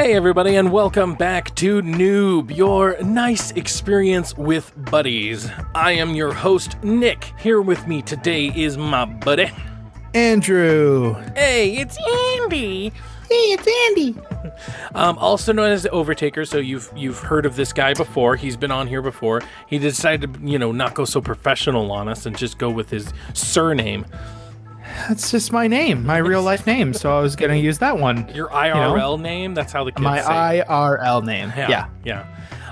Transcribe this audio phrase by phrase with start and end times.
[0.00, 5.46] Hey, everybody, and welcome back to Newb, your nice experience with buddies.
[5.74, 7.34] I am your host, Nick.
[7.38, 9.50] Here with me today is my buddy.
[10.14, 11.16] Andrew.
[11.36, 12.88] Hey, it's Andy.
[13.28, 14.16] Hey, it's Andy.
[14.94, 18.36] Um, also known as the Overtaker, so you've you've heard of this guy before.
[18.36, 19.42] He's been on here before.
[19.68, 22.90] He decided to, you know, not go so professional on us and just go with
[22.90, 24.06] his surname.
[25.08, 26.92] That's just my name, my real life name.
[26.94, 28.28] So I was gonna use that one.
[28.34, 29.54] Your IRL name?
[29.54, 30.58] That's how the kids My say.
[30.60, 30.66] it.
[30.68, 31.52] IRL name.
[31.56, 31.86] yeah, Yeah.
[32.04, 32.26] yeah.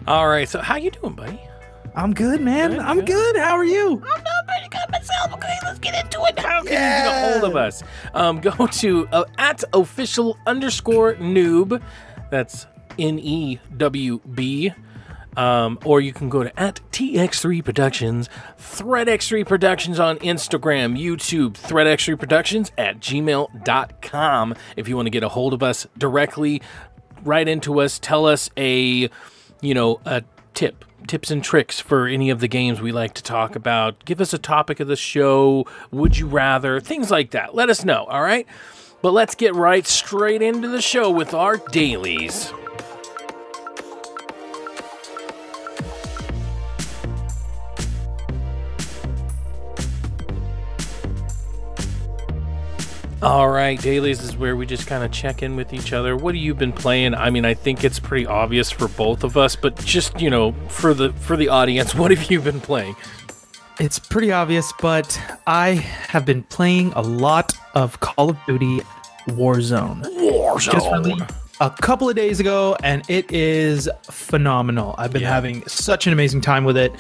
[0.06, 0.48] All right.
[0.48, 1.40] So how you doing, buddy?
[1.94, 2.70] I'm good, man.
[2.72, 3.06] Good, I'm good.
[3.06, 3.36] good.
[3.38, 3.94] How are you?
[3.94, 5.32] I'm not pretty good myself.
[5.34, 6.38] Okay, let's get into it.
[6.38, 7.82] How can you get a hold of us?
[8.14, 11.82] Um, go to uh, at official underscore newb.
[12.30, 12.66] That's
[12.98, 14.72] N E W B.
[15.38, 22.18] Um, or you can go to at TX3 Productions, ThreadX3 Productions on Instagram, YouTube, ThreadX3
[22.18, 24.54] Productions at gmail.com.
[24.76, 26.60] If you want to get a hold of us directly,
[27.22, 29.08] write into us, tell us a,
[29.60, 33.22] you know, a tip, tips and tricks for any of the games we like to
[33.22, 34.04] talk about.
[34.04, 35.68] Give us a topic of the show.
[35.92, 36.80] Would you rather?
[36.80, 37.54] Things like that.
[37.54, 38.44] Let us know, all right?
[39.02, 42.52] But let's get right straight into the show with our dailies.
[53.20, 56.16] All right, dailies is where we just kind of check in with each other.
[56.16, 57.14] What have you been playing?
[57.14, 60.52] I mean, I think it's pretty obvious for both of us, but just you know,
[60.68, 62.94] for the for the audience, what have you been playing?
[63.80, 68.80] It's pretty obvious, but I have been playing a lot of Call of Duty
[69.28, 70.02] Warzone.
[70.60, 71.24] Just released
[71.60, 74.94] a couple of days ago, and it is phenomenal.
[74.96, 75.32] I've been Yeah.
[75.34, 76.92] having such an amazing time with it.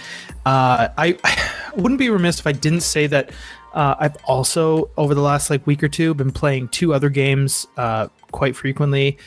[0.44, 3.30] Uh, I, I wouldn't be remiss if I didn't say that
[3.78, 7.64] uh, I've also, over the last like week or two, been playing two other games
[7.76, 9.18] uh, quite frequently,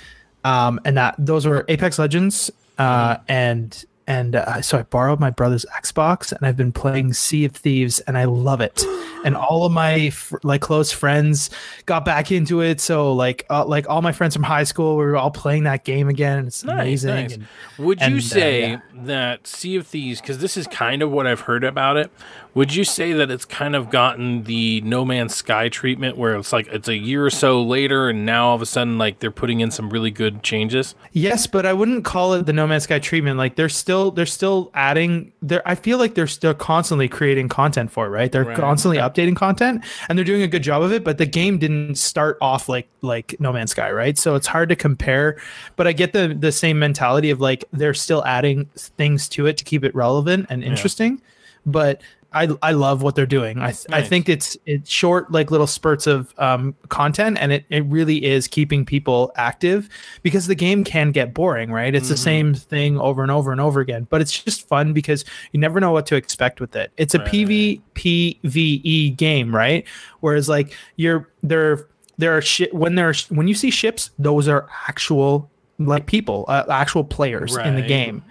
[0.44, 5.30] um, and that those were Apex Legends uh, and and uh, so I borrowed my
[5.30, 8.84] brother's Xbox and I've been playing Sea of Thieves and I love it.
[9.24, 11.50] And all of my fr- like close friends
[11.86, 12.82] got back into it.
[12.82, 15.86] So like uh, like all my friends from high school, we were all playing that
[15.86, 16.48] game again.
[16.48, 17.10] It's Nice, amazing.
[17.10, 17.34] nice.
[17.34, 17.46] And
[17.78, 18.80] Would you and, uh, say yeah.
[18.94, 22.12] that Sea of Thieves, because this is kind of what I've heard about it,
[22.54, 26.52] would you say that it's kind of gotten the No Man's Sky treatment where it's
[26.52, 29.32] like it's a year or so later and now all of a sudden like they're
[29.32, 30.94] putting in some really good changes?
[31.14, 33.38] Yes, but I wouldn't call it the No Man's Sky treatment.
[33.38, 37.92] Like they're still they're still adding there I feel like they're still constantly creating content
[37.92, 38.32] for it, right?
[38.32, 38.58] They're Right.
[38.58, 41.96] constantly updating content and they're doing a good job of it, but the game didn't
[41.96, 44.18] start off like like No Man's Sky, right?
[44.18, 45.38] So it's hard to compare,
[45.78, 49.58] but I get the the same mentality of like they're still adding things to it
[49.58, 51.22] to keep it relevant and interesting.
[51.66, 52.02] But
[52.34, 53.60] I, I love what they're doing.
[53.60, 57.66] I, th- I think it's it's short like little spurts of um, content and it,
[57.70, 59.90] it really is keeping people active
[60.24, 63.60] because the game can get boring right it's the same thing over and over and
[63.60, 66.92] over again but it's just fun because you never know what to expect with it
[66.96, 67.28] it's a Right.
[67.28, 69.86] pvpve game right
[70.22, 71.88] whereas like you're there
[72.18, 75.50] there are shi when there when you see ships those are actual
[75.80, 77.88] like people uh, actual players in the Right.
[77.88, 78.24] game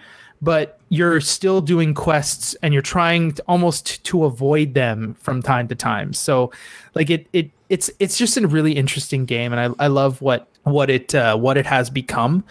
[0.43, 5.69] but you're still doing quests and you're trying to, almost to avoid them from time
[5.69, 6.51] to time so
[6.95, 10.49] like it it it's it's just a really interesting game and i, I love what
[10.65, 12.45] what it uh, what it has become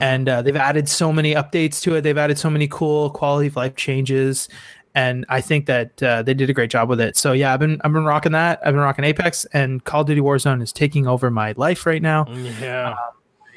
[0.00, 3.48] and uh, they've added so many updates to it they've added so many cool quality
[3.48, 4.48] of life changes
[4.96, 7.18] and I think that uh, they did a great job with it.
[7.18, 8.60] So yeah, I've been I've been rocking that.
[8.64, 12.00] I've been rocking Apex, and Call of Duty Warzone is taking over my life right
[12.00, 12.24] now.
[12.62, 12.94] Yeah.
[12.94, 13.10] I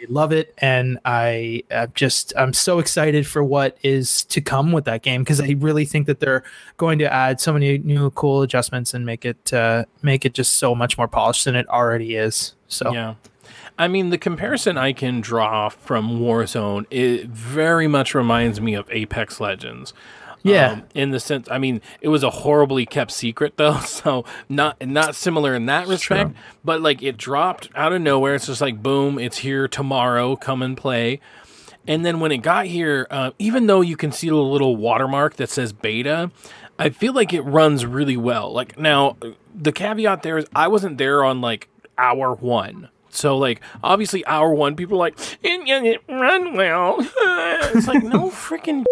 [0.08, 4.86] love it, and I uh, just I'm so excited for what is to come with
[4.86, 6.44] that game because I really think that they're
[6.78, 10.56] going to add so many new cool adjustments and make it uh, make it just
[10.56, 12.56] so much more polished than it already is.
[12.68, 13.16] So Yeah.
[13.78, 18.90] I mean, the comparison I can draw from Warzone it very much reminds me of
[18.92, 19.94] Apex Legends.
[20.42, 20.72] Yeah.
[20.72, 24.86] Um, in the sense, I mean, it was a horribly kept secret though, so not
[24.86, 26.32] not similar in that respect.
[26.64, 28.36] But like, it dropped out of nowhere.
[28.36, 30.36] It's just like, boom, it's here tomorrow.
[30.36, 31.20] Come and play.
[31.88, 35.38] And then when it got here, uh, even though you can see the little watermark
[35.38, 36.30] that says beta,
[36.78, 38.54] I feel like it runs really well.
[38.54, 39.18] Like now,
[39.56, 42.90] the caveat there is I wasn't there on like hour one.
[43.10, 46.98] So like obviously hour one, people are like it doesn't run well.
[47.00, 48.86] it's like no freaking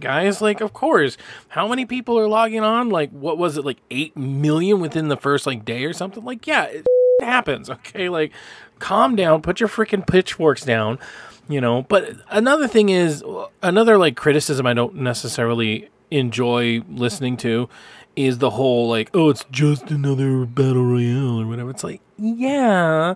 [0.00, 0.40] guys.
[0.40, 1.16] Like of course,
[1.48, 2.88] how many people are logging on?
[2.90, 3.64] Like what was it?
[3.64, 6.24] Like eight million within the first like day or something?
[6.24, 6.86] Like yeah, it
[7.20, 7.70] happens.
[7.70, 8.32] Okay, like
[8.78, 9.42] calm down.
[9.42, 10.98] Put your freaking pitchforks down.
[11.48, 11.82] You know.
[11.82, 13.22] But another thing is
[13.62, 17.68] another like criticism I don't necessarily enjoy listening to
[18.16, 21.70] is the whole like oh it's just another battle royale or whatever.
[21.70, 23.14] It's like yeah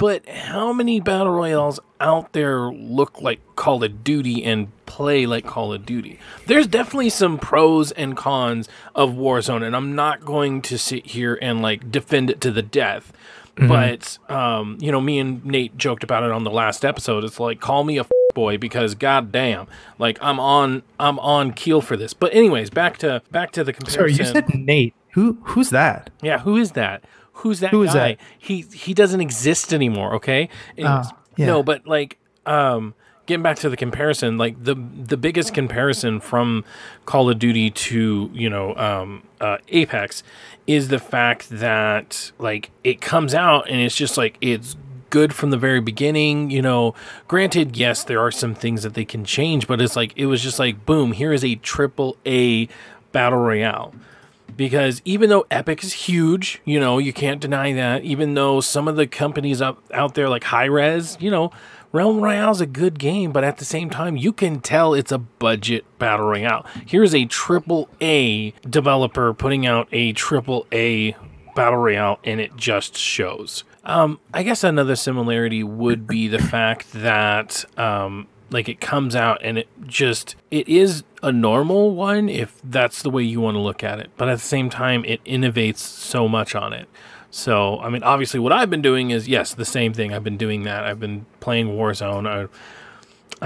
[0.00, 5.44] But how many battle royales out there look like Call of Duty and play like
[5.46, 6.18] Call of Duty?
[6.46, 11.38] There's definitely some pros and cons of Warzone, and I'm not going to sit here
[11.42, 13.12] and like defend it to the death.
[13.56, 17.22] But um, you know, me and Nate joked about it on the last episode.
[17.24, 19.66] It's like call me a f- boy because goddamn,
[19.98, 22.14] like I'm on I'm on keel for this.
[22.14, 24.18] But anyways, back to back to the Sorry, comparison.
[24.18, 24.94] you said Nate.
[25.12, 26.08] Who who's that?
[26.22, 27.04] Yeah, who is that?
[27.40, 28.14] Who's that Who is guy?
[28.14, 28.18] that?
[28.38, 30.14] He he doesn't exist anymore.
[30.14, 30.48] Okay.
[30.76, 31.46] Anyways, Oh, yeah.
[31.46, 32.94] No, but like, um,
[33.26, 36.64] getting back to the comparison, like the the biggest comparison from
[37.06, 40.22] Call of Duty to you know um, uh, Apex
[40.66, 44.76] is the fact that like it comes out and it's just like it's
[45.08, 46.94] good from the very beginning you know
[47.26, 50.40] granted yes there are some things that they can change but it's like it was
[50.40, 52.68] just like boom here is a triple a
[53.10, 53.92] battle royale
[54.56, 58.04] because even though Epic is huge, you know, you can't deny that.
[58.04, 61.50] Even though some of the companies up out there like Hi-Rez, you know,
[61.92, 65.10] Realm Royale is a good game, but at the same time, you can tell it's
[65.10, 66.64] a budget battle royale.
[66.86, 71.16] Here's a triple A developer putting out a triple A
[71.56, 73.64] battle royale, and it just shows.
[73.82, 79.40] Um, I guess another similarity would be the fact that um, like it comes out
[79.42, 83.60] and it just it is a normal one if that's the way you want to
[83.60, 86.88] look at it but at the same time it innovates so much on it.
[87.32, 90.12] So i mean obviously what i've been doing is yes the same thing.
[90.12, 90.84] I've been doing that.
[90.84, 92.26] I've been playing warzone.
[92.28, 92.48] I,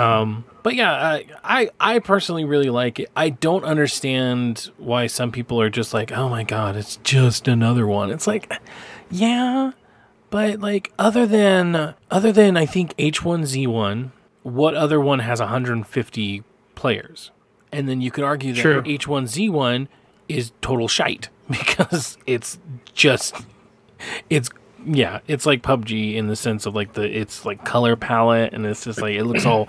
[0.00, 3.10] um but yeah I, I i personally really like it.
[3.14, 7.86] I don't understand why some people are just like oh my god it's just another
[7.86, 8.10] one.
[8.10, 8.52] It's like
[9.10, 9.72] yeah
[10.34, 14.10] but like other than other than I think H1Z1,
[14.44, 16.44] what other one has 150
[16.76, 17.32] players?
[17.72, 18.82] And then you could argue that True.
[18.82, 19.88] H1Z1
[20.28, 22.58] is total shite because it's
[22.92, 23.34] just
[24.30, 24.48] it's
[24.86, 28.66] yeah, it's like PUBG in the sense of like the it's like color palette and
[28.66, 29.68] it's just like it looks all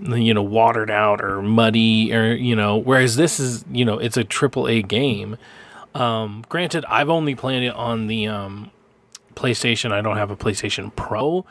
[0.00, 4.16] you know watered out or muddy or you know whereas this is you know it's
[4.16, 5.36] a triple A game.
[5.94, 8.70] Um, granted, I've only played it on the um,
[9.34, 9.92] PlayStation.
[9.92, 11.44] I don't have a PlayStation Pro,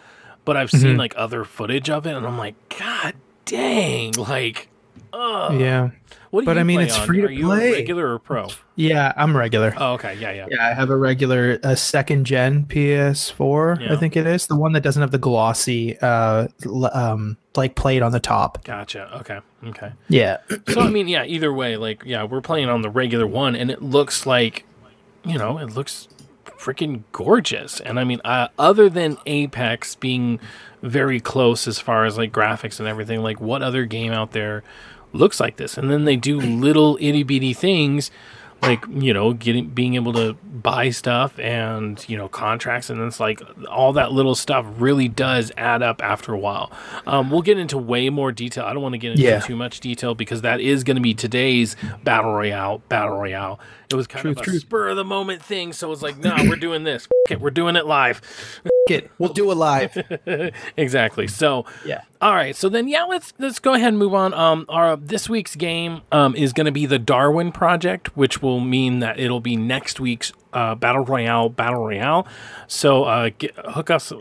[0.45, 3.13] but I've seen like other footage of it, and I'm like, God
[3.45, 4.11] dang!
[4.13, 4.69] Like,
[5.11, 5.59] ugh.
[5.59, 5.89] Yeah.
[6.31, 7.05] What do But you I mean, it's on?
[7.05, 7.71] free to Are you play.
[7.73, 8.47] regular or pro?
[8.75, 9.71] Yeah, I'm regular.
[9.77, 13.93] Oh, okay, yeah, yeah, Yeah, I have a regular a second gen PS4, Yeah.
[13.93, 14.47] I think it is.
[14.47, 16.47] The one that doesn't have the glossy uh
[16.91, 18.63] um like plate on the top.
[18.63, 19.15] Gotcha.
[19.19, 19.91] Okay, okay.
[20.09, 20.37] Yeah.
[20.69, 21.23] So I mean, yeah.
[21.23, 24.65] Either way, like, yeah, we're playing on the regular one, and it looks like,
[25.23, 26.07] you know, it looks
[26.63, 27.79] freaking gorgeous.
[27.81, 30.39] And I mean, uh, other than Apex being
[30.81, 34.63] very close as far as like graphics and everything, like, what other game out there
[35.11, 35.77] looks like this?
[35.77, 38.11] And then they do little itty bitty things.
[38.63, 43.19] Like you know, getting being able to buy stuff and you know contracts, and it's
[43.19, 46.71] like all that little stuff really does add up after a while.
[47.05, 48.63] Um, we'll get into way more detail.
[48.63, 49.39] I don't want to get into Yeah.
[49.41, 51.75] too much detail because that is going to be today's
[52.05, 52.77] battle royale.
[52.87, 53.59] Battle royale.
[53.91, 54.61] It was kind Truth, of a truth.
[54.61, 57.07] spur of the moment thing, so it's like, no, we're doing this.
[57.29, 58.21] It, we're doing it live.
[58.85, 59.97] Get, we'll do it live.
[60.77, 61.27] exactly.
[61.27, 62.01] So, Yeah.
[62.21, 62.53] all right.
[62.53, 64.33] So then, yeah, let's let's go ahead and move on.
[64.33, 68.59] Um, our this week's game um is going to be the Darwin Project, which will
[68.59, 71.47] mean that it'll be next week's uh, battle royale.
[71.47, 72.27] Battle royale.
[72.67, 74.11] So, uh, get, hook us.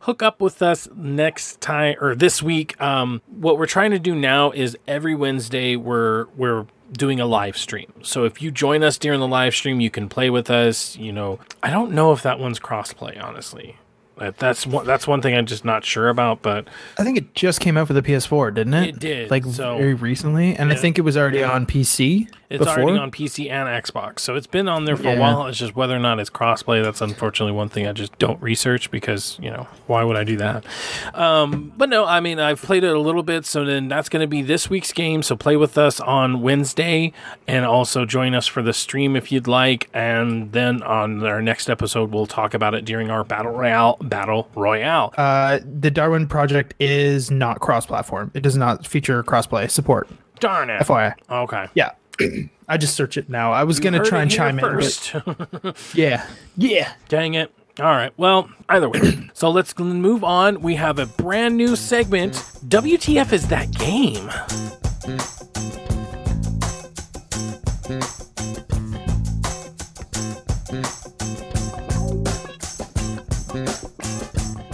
[0.00, 2.78] Hook up with us next time or this week.
[2.82, 6.66] Um, what we're trying to do now is every Wednesday we're we're
[6.96, 7.92] doing a live stream.
[8.02, 10.96] So if you join us during the live stream, you can play with us.
[10.96, 13.76] You know, I don't know if that one's crossplay, honestly.
[14.18, 14.86] That- That's one.
[14.86, 16.42] That's one thing I'm just not sure about.
[16.42, 16.68] But
[16.98, 18.88] I think it just came out for the PS4, didn't it?
[18.90, 22.58] It did, Like so- very recently, and I think it was already on PC it's
[22.64, 22.82] before.
[22.84, 25.46] already on PC and Xbox, so it's been on there for a while.
[25.46, 26.82] It's just whether or not it's crossplay.
[26.84, 30.36] That's unfortunately one thing I just don't research because you know why would I do
[30.36, 30.64] that?
[31.14, 34.20] Um, but no, I mean I've played it a little bit, so then that's going
[34.20, 35.22] to be this week's game.
[35.22, 37.12] So play with us on Wednesday,
[37.48, 39.88] and also join us for the stream if you'd like.
[39.92, 43.96] And then on our next episode, we'll talk about it during our battle royale.
[44.08, 45.12] Battle royale.
[45.16, 48.30] Uh, the Darwin project is not cross-platform.
[48.34, 50.08] It does not feature cross-play support.
[50.40, 50.80] Darn it.
[50.82, 51.14] FYI.
[51.30, 51.66] Okay.
[51.74, 51.92] Yeah.
[52.68, 53.52] I just search it now.
[53.52, 54.64] I was You gonna try and chime in.
[54.64, 55.94] but- first.
[55.96, 56.26] Yeah.
[56.56, 56.92] Yeah.
[57.08, 57.52] Dang it.
[57.80, 58.12] All right.
[58.16, 59.28] Well, either way.
[59.34, 60.60] so let's move on.
[60.62, 62.34] We have a brand new segment.
[62.34, 64.30] WTF is that game?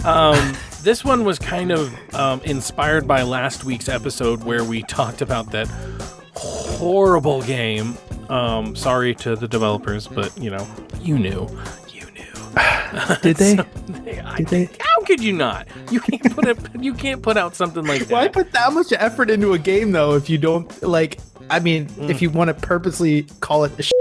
[0.05, 0.53] Um,
[0.83, 5.51] this one was kind of um, inspired by last week's episode where we talked about
[5.51, 5.67] that
[6.35, 7.97] horrible game.
[8.29, 10.67] Um, sorry to the developers, but you know,
[11.01, 11.47] you knew,
[11.89, 13.15] you knew.
[13.21, 13.59] Did they?
[14.21, 14.81] I You think?
[14.81, 15.67] How could you not?
[15.91, 16.57] You can't put it.
[16.79, 18.11] You can't put out something like that.
[18.11, 21.19] Why put that much effort into a game though if you don't like?
[21.49, 23.77] I mean, if you want to purposely call it.
[23.77, 23.91] A sh-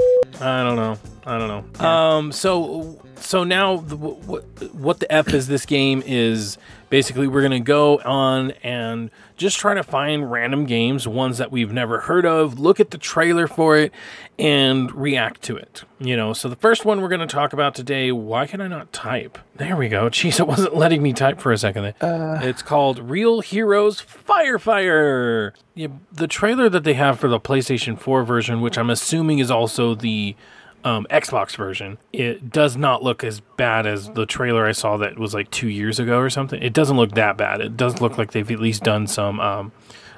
[0.40, 0.97] I don't know.
[1.26, 1.49] I don't
[1.80, 1.85] know.
[1.87, 2.33] Um.
[2.33, 6.59] So so now the, what what the f is this game is
[6.89, 11.73] basically we're gonna go on and just try to find random games, ones that we've
[11.73, 13.93] never heard of, look at the trailer for it,
[14.39, 15.85] and react to it.
[15.99, 16.33] You know.
[16.33, 18.12] So the first one we're gonna talk about today.
[18.12, 19.39] Why can I not type?
[19.57, 20.07] There we go.
[20.11, 21.95] Jeez, it wasn't letting me type for a second.
[22.00, 22.12] There.
[22.12, 22.41] Uh.
[22.43, 25.53] it's called Real Heroes Firefighter.
[25.75, 29.50] Yeah, the trailer that they have for the PlayStation 4 version, which I'm assuming is
[29.50, 30.37] also the
[30.84, 35.18] um, Xbox version, it does not look as bad as the trailer I saw that
[35.18, 36.62] was like two years ago or something.
[36.62, 37.60] It doesn't look that bad.
[37.60, 39.72] It does look like they've at least done some um,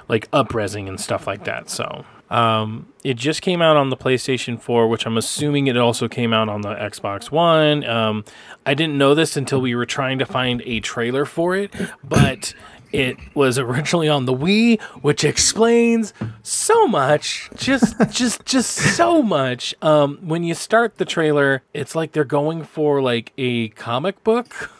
[0.07, 1.69] like upresing and stuff like that.
[1.69, 6.07] So um, it just came out on the PlayStation 4, which I'm assuming it also
[6.07, 7.83] came out on the Xbox One.
[7.85, 8.25] Um,
[8.65, 12.53] I didn't know this until we were trying to find a trailer for it, but
[12.93, 17.49] it was originally on the Wii, which explains so much.
[17.55, 19.75] Just, just, just so much.
[19.81, 24.71] Um, when you start the trailer, it's like they're going for like a comic book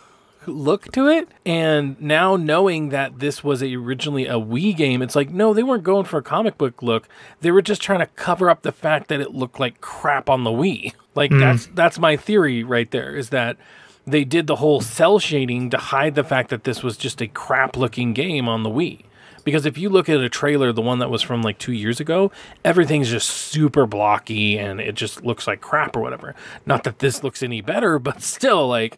[0.47, 1.29] look to it.
[1.45, 5.63] And now knowing that this was a, originally a Wii game, it's like, no, they
[5.63, 7.07] weren't going for a comic book look.
[7.41, 10.43] They were just trying to cover up the fact that it looked like crap on
[10.43, 10.93] the Wii.
[11.15, 13.57] Like that's that's my theory right there is that
[14.05, 17.27] they did the whole cel shading to hide the fact that this was just a
[17.27, 19.05] crap looking game on the Wii.
[19.43, 21.99] Because if you look at a trailer, the one that was from like two years
[21.99, 22.31] ago,
[22.63, 26.33] everything's just super blocky and it just looks like crap or whatever.
[26.65, 28.97] Not that this looks any better, but still, like,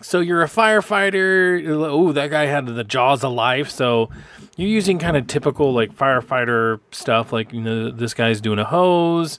[0.00, 1.64] so you're a firefighter.
[1.68, 3.70] Oh, that guy had the jaws of life.
[3.70, 4.10] So
[4.56, 7.32] you're using kind of typical like firefighter stuff.
[7.32, 9.38] Like you know, this guy's doing a hose.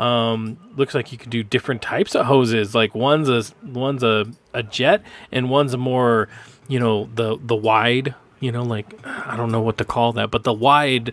[0.00, 2.74] Um, looks like you can do different types of hoses.
[2.74, 6.28] Like one's a one's a, a jet, and one's a more
[6.68, 8.14] you know the the wide.
[8.40, 11.12] You know, like I don't know what to call that, but the wide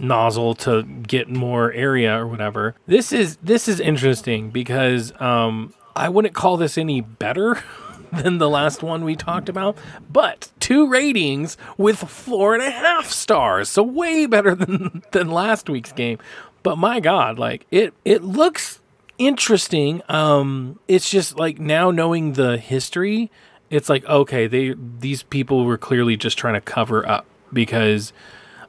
[0.00, 2.74] nozzle to get more area or whatever.
[2.86, 7.62] This is this is interesting because um, I wouldn't call this any better
[8.12, 9.78] than the last one we talked about,
[10.10, 15.70] but two ratings with four and a half stars, so way better than than last
[15.70, 16.18] week's game.
[16.66, 18.80] But my God, like it it looks
[19.18, 20.02] interesting.
[20.08, 23.30] Um, it's just like now knowing the history,
[23.70, 28.12] it's like okay, they these people were clearly just trying to cover up because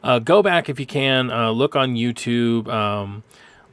[0.04, 2.68] uh, go back if you can uh, look on YouTube.
[2.68, 3.24] Um,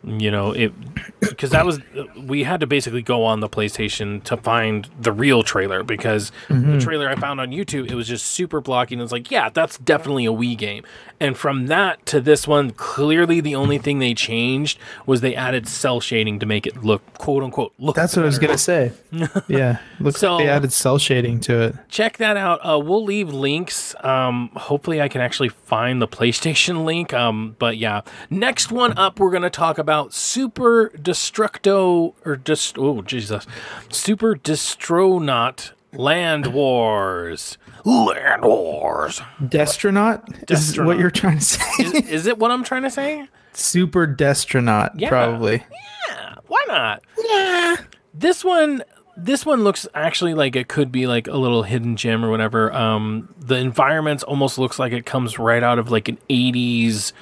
[0.06, 0.72] you know it
[1.20, 1.80] because that was
[2.16, 6.78] we had to basically go on the PlayStation to find the real trailer because the
[6.80, 9.78] trailer I found on YouTube it was just super blocky and it's like yeah that's
[9.78, 10.84] definitely a Wii game
[11.20, 15.66] and from that to this one clearly the only thing they changed was they added
[15.68, 18.92] cel shading to make it look quote unquote look That's what I was gonna say.
[19.48, 21.74] Yeah, looks So- like they added cel shading to it.
[21.88, 22.58] check that out.
[22.62, 23.94] Uh, we'll leave links.
[24.02, 27.14] Um, hopefully, I can actually find the PlayStation link.
[27.14, 33.02] Um, but yeah, next one up, we're gonna talk about Super Destructo or just oh
[33.02, 33.46] Jesus,
[33.90, 37.58] Super Distronaut Land Wars.
[37.84, 39.20] Land Wars.
[39.42, 41.60] Destronaut is what you're trying to say.
[41.80, 43.28] Is, is it what I'm trying to say?
[43.52, 45.08] Super Destronaut, Yeah.
[45.08, 45.62] probably.
[46.08, 47.02] Yeah, why not?
[47.18, 47.76] Yeah.
[48.12, 48.82] This one
[49.16, 52.72] this one looks actually like it could be like a little hidden gem or whatever.
[52.72, 57.12] Um the environments almost looks like it comes right out of like an 80s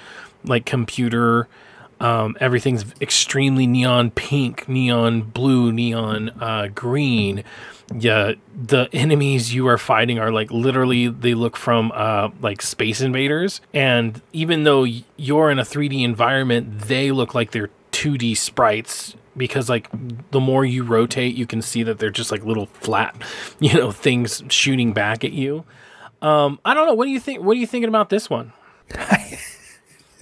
[0.44, 1.48] like computer.
[2.02, 7.44] Um, everything's extremely neon pink, neon blue, neon uh, green.
[7.94, 13.00] Yeah, the enemies you are fighting are like literally they look from uh, like Space
[13.00, 14.84] Invaders, and even though
[15.16, 19.88] you're in a 3D environment, they look like they're 2D sprites because like
[20.32, 23.14] the more you rotate, you can see that they're just like little flat,
[23.60, 25.64] you know, things shooting back at you.
[26.20, 26.94] Um, I don't know.
[26.94, 27.42] What do you think?
[27.42, 28.52] What are you thinking about this one?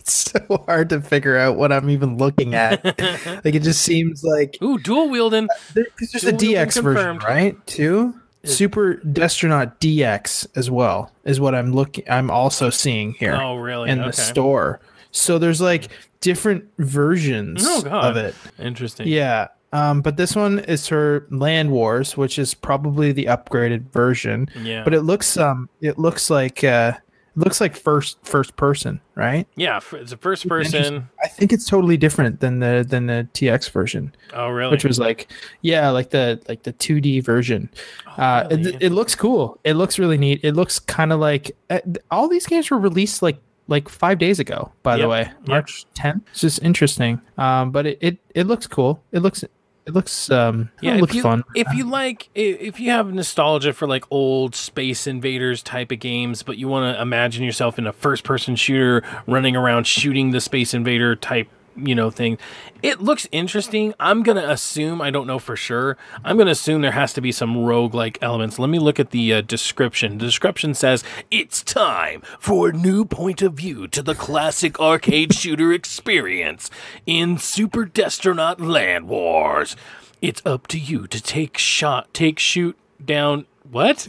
[0.11, 2.83] It's so hard to figure out what I'm even looking at.
[3.45, 5.47] like it just seems like Ooh, dual wielding.
[5.75, 7.55] there's just a DX version, right?
[7.67, 8.15] Too.
[8.45, 12.05] Super Destronaut DX as well is what I'm looking.
[12.09, 13.91] I'm also seeing here Oh, really?
[13.91, 14.81] in the store.
[15.11, 15.89] So there's like
[16.23, 18.35] different versions Oh, of it.
[18.59, 19.07] Interesting.
[19.09, 19.49] Yeah.
[19.75, 24.49] Um, but this one is for Land Wars, which is probably the upgraded version.
[24.63, 24.83] Yeah.
[24.85, 26.95] But it looks um it looks like uh
[27.37, 29.47] it looks like first first person, right?
[29.57, 31.09] Yeah, it's a first person.
[31.23, 34.71] I think it's totally different than the than the DX version, Oh, really?
[34.73, 35.31] which was like
[35.63, 37.71] yeah, like the like the 2D version.
[38.19, 38.75] uh Oh, really?
[38.75, 39.59] it, it looks cool.
[39.65, 40.41] It looks really neat.
[40.43, 44.41] It looks kind of like uh, all these games were released like like 5 days
[44.41, 45.19] ago, by the Yep, way.
[45.21, 45.47] yep.
[45.49, 46.23] March 10th.
[46.33, 47.21] It's just interesting.
[47.39, 49.03] Um but it, it it looks cool.
[49.13, 49.45] It looks
[49.87, 51.43] It looks um Yeah, it looks you, fun.
[51.55, 56.43] If you like, if you have nostalgia for like old Space Invaders type of games,
[56.43, 60.75] but you want to imagine yourself in a first-person shooter, running around shooting the Space
[60.75, 62.39] Invader type, you know, thing,
[62.83, 63.95] it looks interesting.
[64.01, 65.97] I'm gonna assume, I don't know for sure.
[66.25, 68.59] I'm gonna assume there has to be some rogue-like elements.
[68.59, 70.19] Let me look at the uh, description.
[70.19, 75.35] The description says it's time for a new point of view to the classic arcade
[75.35, 76.71] shooter experience
[77.07, 79.77] in Super Destronaut Land Wars.
[80.21, 83.47] It's up to you to take shot, take shoot down.
[83.71, 84.09] What?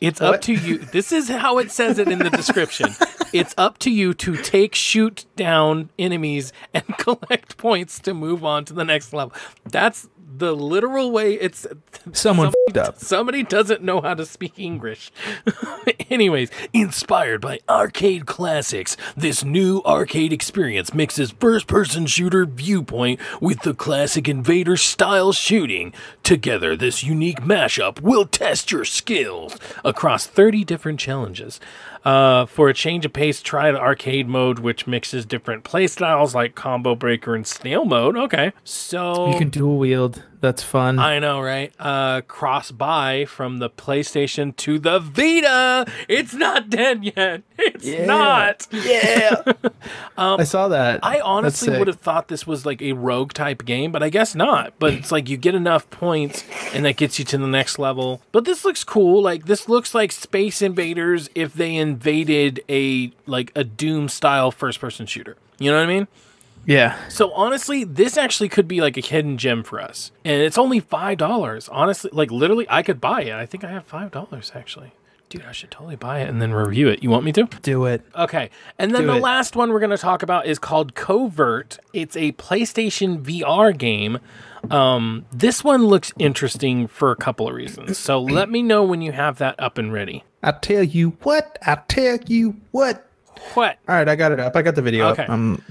[0.00, 0.78] It's up to you.
[0.78, 2.94] This is how it says it in the description.
[3.32, 8.64] it's up to you to take shoot down enemies and collect points to move on
[8.66, 9.34] to the next level.
[9.64, 11.66] That's the literal way it's
[12.12, 12.98] Someone fucked up.
[12.98, 15.12] Somebody doesn't know how to speak English.
[16.10, 23.60] Anyways, inspired by arcade classics, this new arcade experience mixes first person shooter viewpoint with
[23.62, 25.92] the classic invader style shooting.
[26.22, 31.60] Together, this unique mashup will test your skills across 30 different challenges.
[32.04, 36.54] Uh, for a change of pace, try the arcade mode, which mixes different playstyles like
[36.54, 38.16] combo breaker and snail mode.
[38.16, 40.22] Okay, so You can dual wield.
[40.40, 40.98] That's fun.
[40.98, 41.72] I know, right?
[41.78, 45.84] Uh, cross buy from the PlayStation to the Vita.
[46.08, 47.42] It's not dead yet.
[47.58, 48.66] It's not.
[48.72, 49.42] yeah.
[50.16, 51.00] um, I saw that.
[51.02, 54.34] I honestly would have thought this was like a rogue type game, but I guess
[54.34, 54.72] not.
[54.78, 58.22] But it's like you get enough points and that gets you to the next level.
[58.32, 59.22] But this looks cool.
[59.22, 64.80] Like this looks like Space Invaders if they invaded a like a Doom style first
[64.80, 65.36] person shooter.
[65.58, 66.08] You know what I mean?
[66.66, 66.96] Yeah.
[67.08, 70.80] So honestly, this actually could be like a hidden gem for us, and it's only
[70.80, 71.68] five dollars.
[71.68, 73.32] Honestly, like literally, I could buy it.
[73.32, 74.92] I think I have five dollars actually.
[75.30, 77.04] Dude, I should totally buy it and then review it.
[77.04, 77.44] You want me to?
[77.62, 78.02] Do it.
[78.16, 78.50] Okay.
[78.80, 79.22] And then Do the it.
[79.22, 81.78] last one we're going to talk about is called Covert.
[81.92, 84.18] It's a PlayStation VR game.
[84.72, 87.96] Um, this one looks interesting for a couple of reasons.
[87.96, 90.24] So let me know when you have that up and ready.
[90.42, 91.58] I tell you what.
[91.64, 93.06] I tell you what.
[93.54, 93.78] What?
[93.88, 94.56] All right, I got it up.
[94.56, 95.22] I got the video Okay.
[95.22, 95.30] up.
[95.30, 95.62] Um.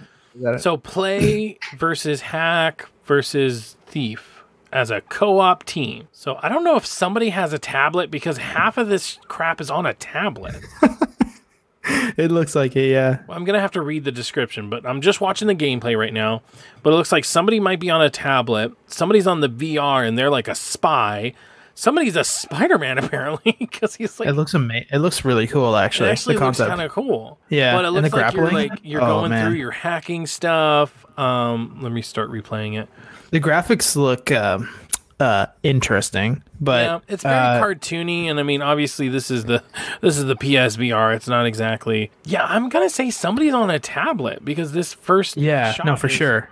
[0.58, 6.08] So play versus hack versus thief as a co-op team.
[6.12, 9.72] So I don't know if somebody has a tablet because half of this crap is
[9.72, 10.56] on a tablet.
[11.84, 12.92] it looks like it.
[12.92, 13.20] Yeah.
[13.28, 16.42] I'm gonna have to read the description, but I'm just watching the gameplay right now.
[16.84, 18.74] But it looks like somebody might be on a tablet.
[18.88, 21.34] Somebody's on the VR, and they're like a spy.
[21.80, 24.28] Somebody's a Spider-Man apparently because he's like.
[24.28, 24.88] It looks amazing.
[24.92, 26.10] It looks really cool, It actually.
[26.10, 27.40] actually the looks kind of cool.
[27.50, 29.46] Yeah, but it looks like you're like you're Oh, going man.
[29.50, 31.06] through your hacking stuff.
[31.18, 32.90] Um, let me start replaying it.
[33.32, 34.70] the graphics look um,
[35.22, 39.64] uh, interesting, but yeah, it's very uh, cartoony, and I mean, obviously, this is the
[40.02, 41.16] this is the PSVR.
[41.16, 42.12] It's not exactly.
[42.26, 45.38] Yeah, I'm gonna say somebody's on a tablet because this first.
[45.38, 46.50] yeah, no, for sure.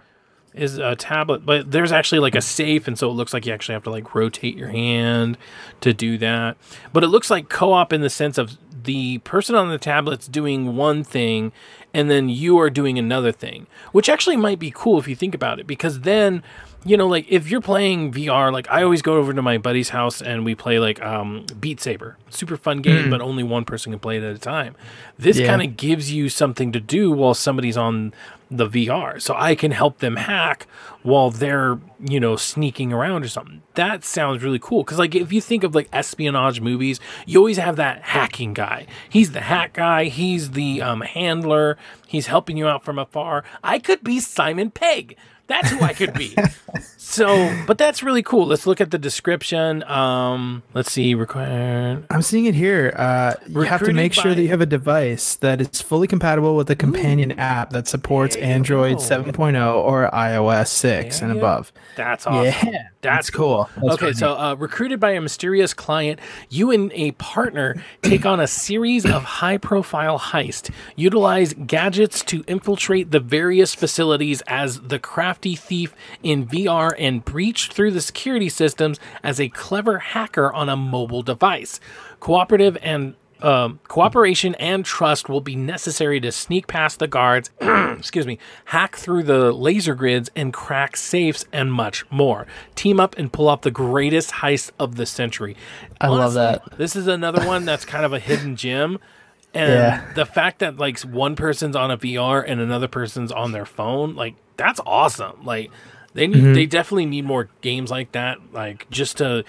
[0.57, 3.53] Is a tablet, but there's actually like a safe, and so it looks like you
[3.53, 5.37] actually have to like rotate your hand
[5.81, 6.57] to do that.
[6.93, 10.75] But it looks like co-op in the sense of the person on the tablet's doing
[10.75, 11.51] one thing,
[11.93, 15.35] and then you are doing another thing, which actually might be cool if you think
[15.35, 16.43] about it, because then.
[16.87, 19.89] You know, like if you're playing VR, like I always go over to my buddy's
[19.89, 23.91] house and we play like um, Beat Saber, super fun game, but only one person
[23.91, 24.73] can play it at a time.
[25.19, 25.47] This Yeah.
[25.47, 28.13] kind of gives you something to do while somebody's on
[28.49, 29.21] the VR.
[29.21, 30.65] So I can help them hack
[31.03, 33.61] while they're, you know, sneaking around or something.
[33.73, 34.85] That sounds really cool.
[34.85, 38.87] Cause like if you think of like espionage movies, you always have that hacking guy.
[39.09, 43.43] He's the hack guy, he's the um, handler, he's helping you out from afar.
[43.61, 45.17] I could be Simon Pegg.
[45.47, 46.35] That's who I could be.
[47.07, 48.45] so, but that's really cool.
[48.45, 49.83] Let's look at the description.
[49.83, 52.05] Um, let's see, required.
[52.09, 52.93] I'm seeing it here.
[52.95, 56.55] Uh, you have to make sure that you have a device that is fully compatible
[56.55, 59.03] with a companion app that supports Android go.
[59.03, 61.71] 7.0 or iOS 6 There and above.
[61.95, 62.43] That's awesome.
[62.45, 63.69] Yeah, That's that's cool.
[63.75, 64.13] That's okay, funny.
[64.13, 69.05] so uh, recruited by a mysterious client, you and a partner take on a series
[69.05, 70.69] of high profile heists.
[70.95, 77.69] Utilize gadgets to infiltrate the various facilities as the crafty thief in VR and breach
[77.69, 81.79] through the security systems as a clever hacker on a mobile device.
[82.19, 88.25] Cooperative and um, cooperation and trust will be necessary to sneak past the guards, excuse
[88.25, 92.47] me, hack through the laser grids and crack safes and much more.
[92.73, 95.55] Team up and pull off the greatest heist of the century.
[96.01, 96.77] I love that.
[96.79, 98.97] This is another one that's kind of a hidden gem.
[99.53, 100.03] And Yeah.
[100.13, 104.13] the fact that like one person's on a VR and another person's on their phone,
[104.13, 105.45] like that's awesome.
[105.45, 105.71] Like
[106.17, 106.53] they need, Mm-hmm.
[106.53, 109.43] they definitely need more games like that, like just to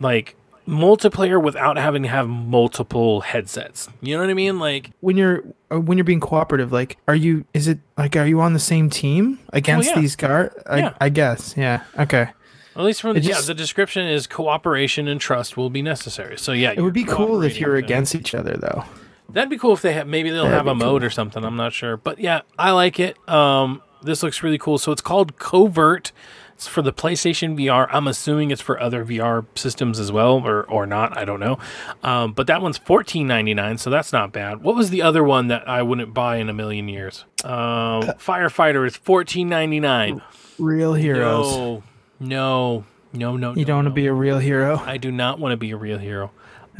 [0.00, 0.36] like
[0.68, 3.88] multiplayer without having to have multiple headsets.
[4.00, 4.58] You know what I mean?
[4.58, 7.44] Like when you're uh, when you're being cooperative, like, are you?
[7.52, 10.00] Is it like, are you on the same team against yeah.
[10.00, 10.54] these guards?
[10.66, 10.94] I, Yeah.
[11.00, 11.54] I guess.
[11.56, 11.82] Yeah.
[11.98, 12.28] Okay.
[12.74, 16.38] At least from It yeah, the description is cooperation and trust will be necessary.
[16.38, 18.14] So yeah, It would be cool if you were against.
[18.14, 18.84] each other, though.
[19.28, 21.44] That'd be cool if they have maybe they'll That'd have a be mode or something.
[21.44, 23.16] I'm not sure, but yeah, I like it.
[23.28, 24.78] Um, this looks really cool.
[24.78, 26.12] So it's called Covert.
[26.54, 27.88] It's for the PlayStation VR.
[27.90, 31.16] I'm assuming it's for other VR systems as well, or or not.
[31.16, 31.58] I don't know.
[32.04, 34.62] Um, but that one's 14.99, so that's not bad.
[34.62, 37.24] What was the other one that I wouldn't buy in a million years?
[37.44, 40.22] Um, Firefighter is 14.99.
[40.58, 41.52] Real heroes.
[41.56, 41.82] No,
[42.20, 43.54] no, no, no.
[43.54, 44.78] You don't want to be a real hero.
[44.84, 46.30] I do not want to be a real hero.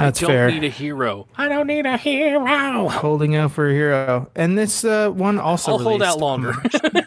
[0.07, 0.51] That's I don't fair.
[0.51, 1.29] need a hero.
[1.37, 2.89] I don't need a hero.
[2.89, 6.55] Holding out for a hero, and this uh, one also I'll hold out longer.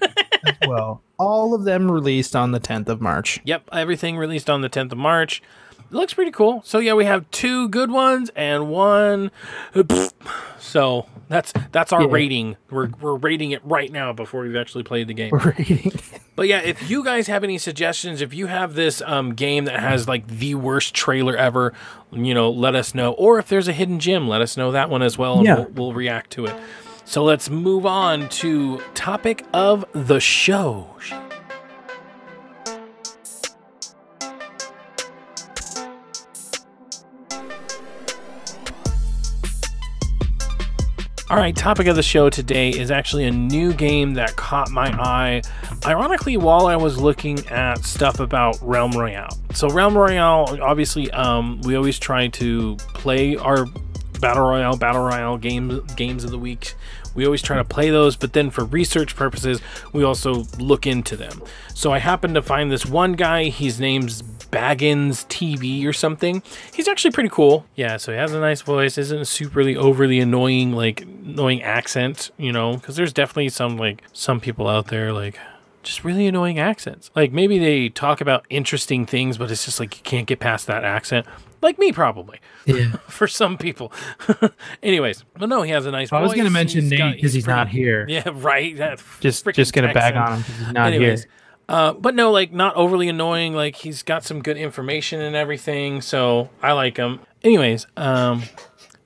[0.68, 1.02] well.
[1.18, 3.40] All of them released on the 10th of March.
[3.46, 5.42] Yep, everything released on the 10th of March.
[5.92, 6.62] It looks pretty cool.
[6.66, 9.32] So yeah, we have two good ones and one.
[10.60, 12.08] So that's that's our Yeah.
[12.10, 12.58] rating.
[12.72, 15.32] We're we're rating it right now before we've actually played the game.
[15.32, 15.92] Rating.
[16.36, 19.80] But yeah, if you guys have any suggestions, if you have this um, game that
[19.80, 21.72] has like the worst trailer ever,
[22.12, 23.14] you know, let us know.
[23.14, 25.56] Or if there's a hidden gem, let us know that one as well, and Yeah.
[25.60, 26.56] we'll, we'll react to it.
[27.06, 30.88] So let's move on to topic of the show.
[41.28, 44.92] All right, topic of the show today is actually a new game that caught my
[44.92, 45.42] eye.
[45.84, 49.36] Ironically, while I was looking at stuff about Realm Royale.
[49.52, 53.66] So, Realm Royale, obviously, um, we always try to play our
[54.22, 56.76] battle royale, battle royale games games of the week.
[57.16, 59.62] We always try to play those, but then for research purposes,
[59.94, 61.42] we also look into them.
[61.74, 63.46] So I happened to find this one guy.
[63.46, 64.22] His name's
[64.56, 66.42] Baggins TV or something.
[66.74, 67.66] He's actually pretty cool.
[67.76, 68.98] Yeah, so he has a nice voice.
[68.98, 72.76] Isn't a superly overly annoying like annoying accent, you know?
[72.76, 75.38] Because there's definitely some like some people out there like
[75.84, 77.12] just really annoying accents.
[77.16, 80.68] Like maybe they talk about interesting things, but it's just like you can't get past
[80.68, 81.26] that accent.
[81.62, 82.92] Like me, probably Yeah.
[83.08, 83.92] for some people.
[84.84, 86.10] Anyways, but no, he has a nice.
[86.12, 86.18] Voice.
[86.20, 88.06] I was going to mention He's Nate because he's, pretty- not here.
[88.10, 88.78] Yeah, right.
[88.78, 91.32] That Just freaking just gonna bag on him because he's not Anyways, here.
[91.68, 93.54] Uh, but no, like not overly annoying.
[93.54, 97.20] Like he's got some good information and everything, so I like him.
[97.44, 98.44] Anyways, um,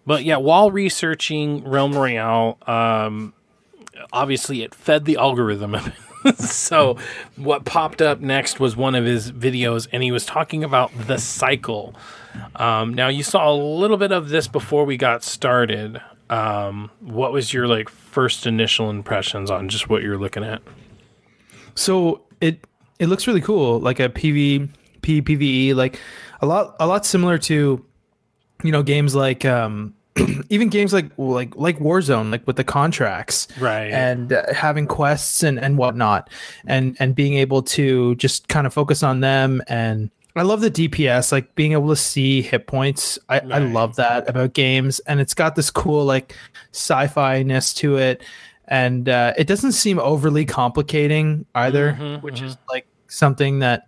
[0.06, 3.34] but yeah, while researching Realm Royale, um,
[4.12, 5.78] obviously it fed the algorithm.
[6.36, 6.98] so
[7.38, 11.18] what popped up next was one of his videos, and he was talking about the
[11.18, 11.96] cycle.
[12.56, 16.02] Um, now you saw a little bit of this before we got started.
[16.30, 20.62] Um, what was your like first initial impressions on just what you're looking at?
[21.74, 22.66] So it
[23.00, 24.70] it looks really cool, like a PV
[25.02, 26.00] P PVE, like
[26.42, 27.84] a lot a lot similar to
[28.64, 29.94] you know games like um
[30.50, 33.92] even games like like like Warzone, like with the contracts, Right.
[33.92, 36.30] and uh, having quests and and whatnot,
[36.68, 39.62] and and being able to just kind of focus on them.
[39.68, 43.18] And I love the DPS, like being able to see hit points.
[43.30, 46.36] I I love that about games, and it's got this cool like
[46.74, 48.22] sci-fi ness to it.
[48.70, 53.88] And uh, it doesn't seem overly complicating either, Mhm, which is like something that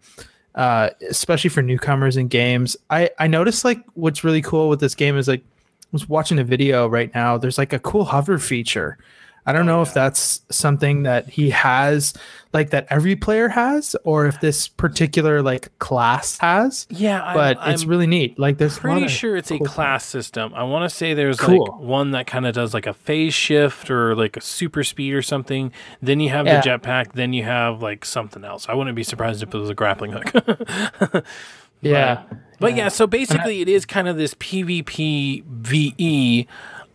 [0.55, 4.95] uh especially for newcomers in games i i noticed like what's really cool with this
[4.95, 7.37] game is like I was watching a video right now.
[7.37, 8.97] There's like a cool hover feature
[9.45, 12.13] i don't oh, know if that's something that he has
[12.53, 17.57] like that every player has or if this particular like class has Yeah, I'm- but
[17.69, 20.53] it's I'm really neat like there's a pretty sure it's a cool class system.
[20.53, 21.63] I want to say there's Cool.
[21.65, 25.13] like one that kind of does like a phase shift or like a super speed
[25.13, 25.71] or something.
[26.01, 26.59] Then you have Yeah.
[26.59, 27.13] the jetpack.
[27.13, 28.67] Then you have like something else.
[28.67, 31.23] I wouldn't be surprised if it was a grappling hook.
[31.81, 32.23] yeah
[32.59, 36.47] But yeah, so basically, it is kind of this PvP VE,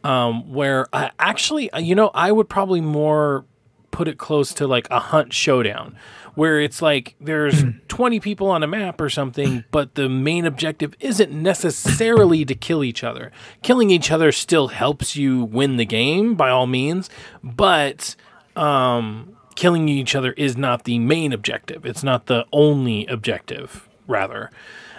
[0.07, 3.45] um, where I actually, uh, you know, I would probably more
[3.91, 5.97] put it close to like a hunt showdown,
[6.37, 10.95] where it's like there's 20 people on a map or something, but the main objective
[11.01, 13.33] isn't necessarily to kill each other.
[13.63, 17.11] Killing each other still helps you win the game by all means,
[17.43, 18.15] but
[18.55, 21.85] um, killing each other is not the main objective.
[21.85, 24.53] It's not the only objective, rather.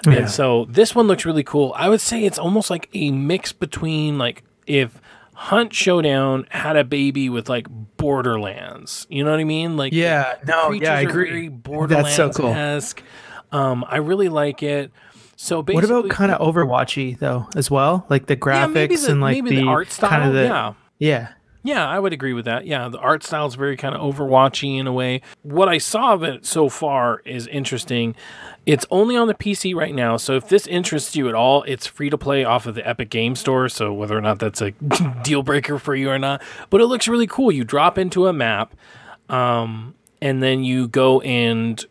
[0.06, 0.14] Yeah.
[0.14, 1.72] And so this one looks really cool.
[1.78, 5.00] I would say it's almost like a mix between like if
[5.34, 9.06] Hunt Showdown had a baby with like Borderlands.
[9.08, 9.78] You know what I mean?
[9.78, 12.82] Like yeah no yeah i agree Borderlands so cool.
[13.52, 14.92] Um, I really like it.
[15.36, 19.12] So basically what about kind of overwatchy though as well like the graphics yeah, the,
[19.12, 20.10] and like maybe the, art style?
[20.10, 20.74] kind of the yeah.
[20.98, 21.28] yeah
[21.64, 22.66] Yeah, I would agree with that.
[22.66, 25.22] Yeah, the art style is very kind of overwatchy in a way.
[25.44, 28.16] What I saw of it so far is interesting.
[28.68, 31.88] It's only on the PC right now, so if this interests you at all, it's
[31.88, 33.70] free to play off of the Epic Game Store.
[33.70, 34.72] So whether or not that's a
[35.24, 37.50] deal breaker for you or not, but it looks really cool.
[37.50, 38.76] You drop into a map,
[39.30, 41.82] um, and then you go and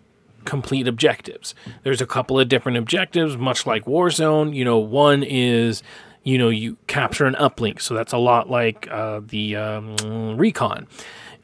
[0.44, 1.54] complete objectives.
[1.82, 4.54] There's a couple of different objectives, much like Warzone.
[4.54, 5.82] You know, one is
[6.24, 10.86] you know you capture an uplink, so that's a lot like uh, the um, recon.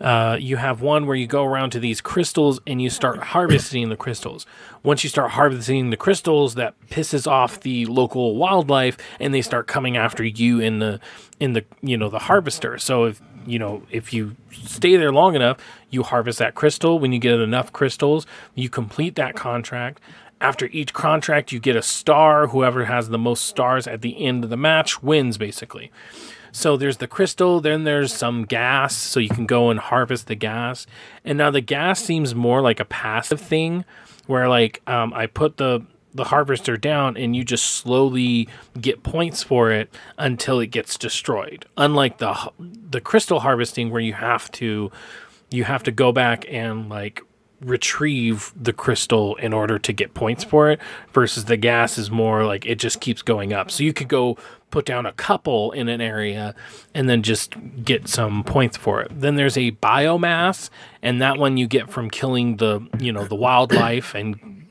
[0.02, 3.88] Uh, you have one where you go around to these crystals and you start harvesting
[3.88, 4.44] the crystals.
[4.82, 9.68] Once you start harvesting the crystals, that pisses off the local wildlife, and they start
[9.68, 10.98] coming after you in the
[11.38, 12.78] in the you know the harvester.
[12.78, 16.98] So if you know if you stay there long enough, you harvest that crystal.
[16.98, 20.00] When you get enough crystals, you complete that contract.
[20.40, 22.48] After each contract, you get a star.
[22.48, 25.92] Whoever has the most stars at the end of the match wins, basically.
[26.52, 30.34] So there's the crystal, then there's some gas, so you can go and harvest the
[30.34, 30.86] gas.
[31.24, 33.86] And now the gas seems more like a passive thing,
[34.26, 35.84] where like um, I put the
[36.14, 38.46] the harvester down and you just slowly
[38.78, 41.64] get points for it until it gets destroyed.
[41.76, 44.92] Unlike the the crystal harvesting where you have to
[45.50, 47.22] you have to go back and like
[47.60, 50.80] retrieve the crystal in order to get points for it
[51.12, 53.70] versus the gas is more like it just keeps going up.
[53.70, 54.36] So you could go
[54.72, 56.54] put down a couple in an area
[56.94, 57.54] and then just
[57.84, 59.08] get some points for it.
[59.12, 60.70] Then there's a biomass
[61.02, 64.66] and that one you get from killing the, you know, the wildlife and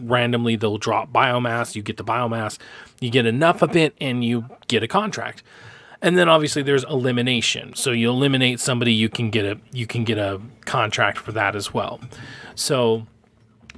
[0.00, 2.58] randomly they'll drop biomass, you get the biomass,
[3.00, 5.42] you get enough of it and you get a contract.
[6.02, 7.74] And then obviously there's elimination.
[7.74, 11.54] So you eliminate somebody, you can get a you can get a contract for that
[11.54, 12.00] as well.
[12.54, 13.06] So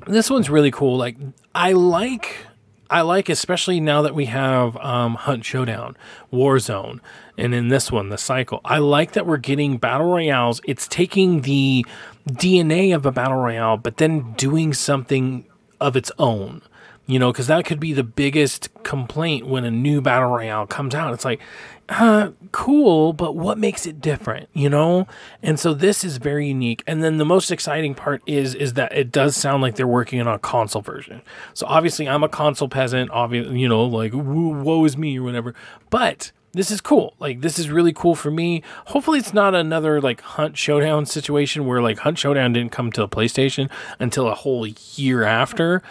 [0.06, 0.96] this one's really cool.
[0.96, 1.16] Like
[1.54, 2.46] I like
[2.92, 5.96] I like especially now that we have um, Hunt Showdown,
[6.30, 7.00] Warzone,
[7.38, 8.60] and in this one, the cycle.
[8.66, 10.60] I like that we're getting battle royales.
[10.64, 11.86] It's taking the
[12.28, 15.46] DNA of a battle royale, but then doing something
[15.80, 16.60] of its own
[17.06, 20.94] you know, because that could be the biggest complaint when a new battle royale comes
[20.94, 21.12] out.
[21.12, 21.40] It's like,
[21.88, 25.06] uh, cool, but what makes it different, you know?
[25.42, 26.82] And so this is very unique.
[26.86, 30.20] And then the most exciting part is is that it does sound like they're working
[30.20, 31.22] on a console version.
[31.54, 33.10] So obviously, I'm a console peasant.
[33.10, 35.54] Obviously, you know, like woe is me or whatever.
[35.90, 37.14] But this is cool.
[37.18, 38.62] Like this is really cool for me.
[38.86, 43.00] Hopefully it's not another like Hunt Showdown situation where like Hunt Showdown didn't come to
[43.00, 45.82] the PlayStation until a whole year after.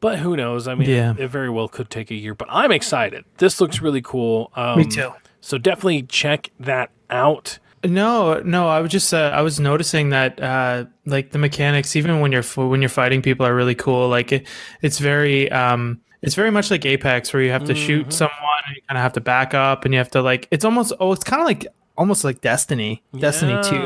[0.00, 0.66] But who knows?
[0.66, 1.10] I mean, yeah.
[1.12, 2.34] it, it very well could take a year.
[2.34, 3.24] But I'm excited.
[3.36, 4.50] This looks really cool.
[4.56, 5.12] Um, me too.
[5.40, 7.58] So definitely check that out.
[7.82, 12.20] No, no, I was just uh, I was noticing that uh, like the mechanics, even
[12.20, 14.08] when you're when you're fighting people, are really cool.
[14.08, 14.46] Like it,
[14.82, 17.86] it's very um, it's very much like Apex, where you have to mm-hmm.
[17.86, 20.46] shoot someone and you kind of have to back up, and you have to like
[20.50, 23.20] it's almost oh, it's kind of like almost like Destiny, yeah.
[23.20, 23.76] Destiny Two,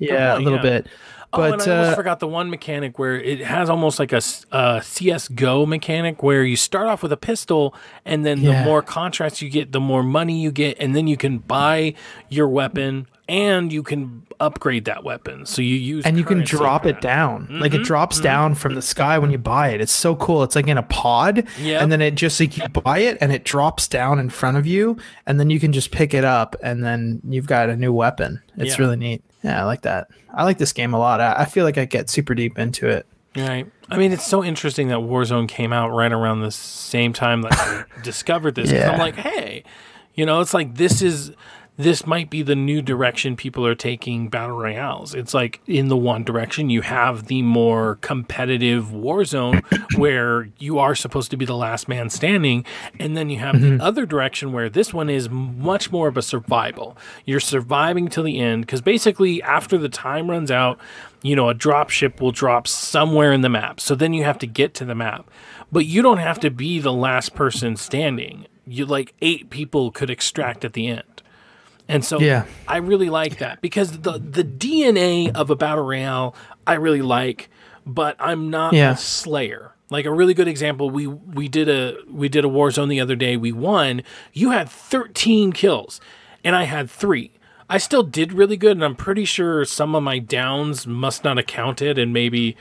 [0.00, 0.62] yeah, a little yeah.
[0.62, 0.86] bit.
[1.32, 4.12] But, oh, and I almost uh, forgot the one mechanic where it has almost like
[4.12, 8.58] a, a CS:GO mechanic where you start off with a pistol, and then yeah.
[8.58, 11.94] the more contracts you get, the more money you get, and then you can buy
[12.28, 15.46] your weapon and you can upgrade that weapon.
[15.46, 17.44] So you use and you can drop it down.
[17.44, 18.24] Mm-hmm, like it drops mm-hmm.
[18.24, 19.80] down from the sky when you buy it.
[19.80, 20.42] It's so cool.
[20.42, 21.80] It's like in a pod, yeah.
[21.80, 24.66] And then it just like you buy it and it drops down in front of
[24.66, 27.92] you, and then you can just pick it up, and then you've got a new
[27.92, 28.42] weapon.
[28.56, 28.84] It's yeah.
[28.84, 29.22] really neat.
[29.42, 30.08] Yeah, I like that.
[30.32, 31.20] I like this game a lot.
[31.20, 33.06] I, I feel like I get super deep into it.
[33.36, 33.66] Right.
[33.88, 37.52] I mean, it's so interesting that Warzone came out right around the same time that
[37.52, 38.70] I discovered this.
[38.70, 38.90] Yeah.
[38.90, 39.64] I'm like, hey,
[40.14, 41.32] you know, it's like this is
[41.82, 45.14] this might be the new direction people are taking battle royales.
[45.14, 49.62] It's like in the one direction you have the more competitive Warzone
[49.98, 52.64] where you are supposed to be the last man standing,
[52.98, 53.78] and then you have mm-hmm.
[53.78, 56.96] the other direction where this one is much more of a survival.
[57.24, 60.78] You're surviving till the end because basically after the time runs out,
[61.22, 63.80] you know, a drop ship will drop somewhere in the map.
[63.80, 65.30] So then you have to get to the map.
[65.72, 68.46] But you don't have to be the last person standing.
[68.66, 71.02] You like eight people could extract at the end.
[71.90, 72.44] And so yeah.
[72.68, 76.34] I really like that because the the DNA of a battle royale
[76.66, 77.50] I really like,
[77.84, 78.92] but I'm not yeah.
[78.92, 79.74] a slayer.
[79.90, 83.16] Like a really good example, we we did a we did a Warzone the other
[83.16, 83.36] day.
[83.36, 84.02] We won.
[84.32, 86.00] You had 13 kills,
[86.44, 87.32] and I had three.
[87.68, 91.36] I still did really good, and I'm pretty sure some of my downs must not
[91.36, 92.56] have counted, and maybe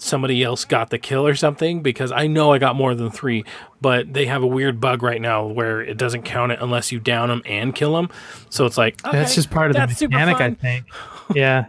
[0.00, 3.44] somebody else got the kill or something because I know I got more than three,
[3.80, 6.98] but they have a weird bug right now where it doesn't count it unless you
[6.98, 8.08] down them and kill them.
[8.48, 10.86] So it's like okay, that's just part of the mechanic, I think.
[11.34, 11.66] Yeah,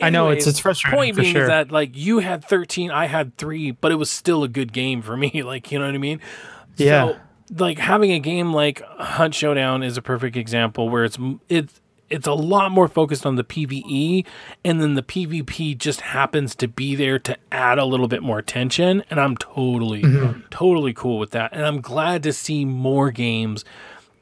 [0.00, 0.98] I know it's it's frustrating.
[0.98, 1.42] The point being sure.
[1.42, 4.72] is that like you had thirteen, I had three, but it was still a good
[4.72, 5.42] game for me.
[5.50, 6.20] Like you know what I mean?
[6.76, 7.08] Yeah.
[7.08, 7.16] So,
[7.58, 11.80] like having a game like Hunt Showdown is a perfect example where it's it's
[12.10, 14.26] it's a lot more focused on the PVE,
[14.64, 18.42] and then the PvP just happens to be there to add a little bit more
[18.42, 19.02] tension.
[19.08, 20.40] And I'm totally, mm-hmm.
[20.50, 21.52] totally cool with that.
[21.52, 23.64] And I'm glad to see more games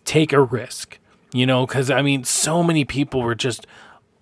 [0.05, 0.98] take a risk,
[1.33, 3.66] you know, because I mean, so many people were just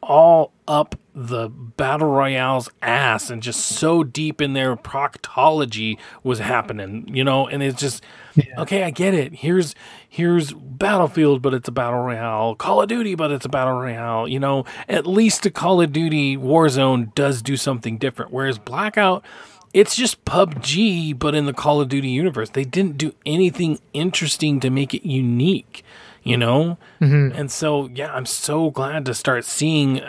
[0.07, 7.09] all up the battle royale's ass and just so deep in their proctology was happening,
[7.09, 8.45] you know, and it's just yeah.
[8.59, 9.33] okay, I get it.
[9.37, 9.75] Here's
[10.07, 12.55] here's Battlefield, but it's a battle royale.
[12.55, 14.29] Call of Duty, but it's a battle royale.
[14.29, 18.31] You know, at least a Call of Duty Warzone does do something different.
[18.31, 19.25] Whereas Blackout,
[19.73, 22.51] it's just PUBG, but in the Call of Duty universe.
[22.51, 25.83] They didn't do anything interesting to make it unique.
[26.27, 27.39] You know, mm-hmm.
[27.39, 30.01] and so yeah, I'm so glad to start seeing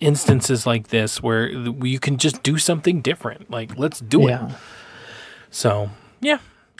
[0.00, 3.50] instances like this where you can just do something different.
[3.50, 4.46] Like, let's do yeah.
[4.46, 4.54] it.
[5.50, 5.90] So,
[6.20, 6.38] yeah.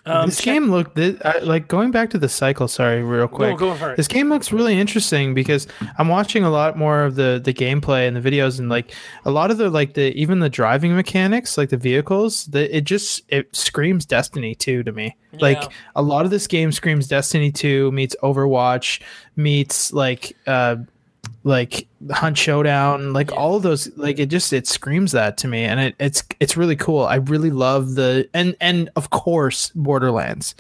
[0.09, 2.69] Um, this game looked this, like going back to the cycle.
[2.69, 3.51] Sorry, real quick.
[3.51, 3.97] No, go for it.
[3.97, 5.67] This game looks really interesting because
[5.99, 8.95] I'm watching a lot more of the the gameplay and the videos, and like
[9.25, 12.47] a lot of the like the even the driving mechanics, like the vehicles.
[12.47, 15.17] The it just it screams Destiny 2 to me.
[15.33, 15.39] Yeah.
[15.41, 19.03] Like a lot of this game screams Destiny 2 meets Overwatch
[19.37, 20.77] meets like uh
[21.45, 25.65] like hunt showdown like all of those like it just it screams that to me
[25.65, 27.03] and it, it's it's really cool.
[27.05, 30.55] I really love the and and of course borderlands.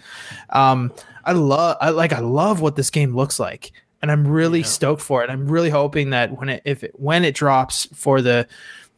[0.51, 0.93] Um
[1.25, 4.67] i love i like i love what this game looks like and i'm really yeah.
[4.67, 5.31] stoked for it.
[5.31, 8.47] I'm really hoping that when it if it when it drops for the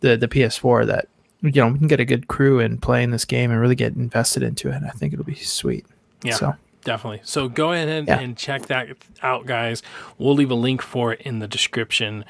[0.00, 1.08] the the ps4 that
[1.42, 3.94] you know we can get a good crew and playing this game and really get
[3.94, 5.86] invested into it i think it'll be sweet.
[6.22, 6.34] Yeah.
[6.34, 7.20] So definitely.
[7.24, 8.20] So go ahead and, yeah.
[8.20, 8.88] and check that
[9.22, 9.82] out, guys.
[10.18, 12.24] We'll leave a link for it in the description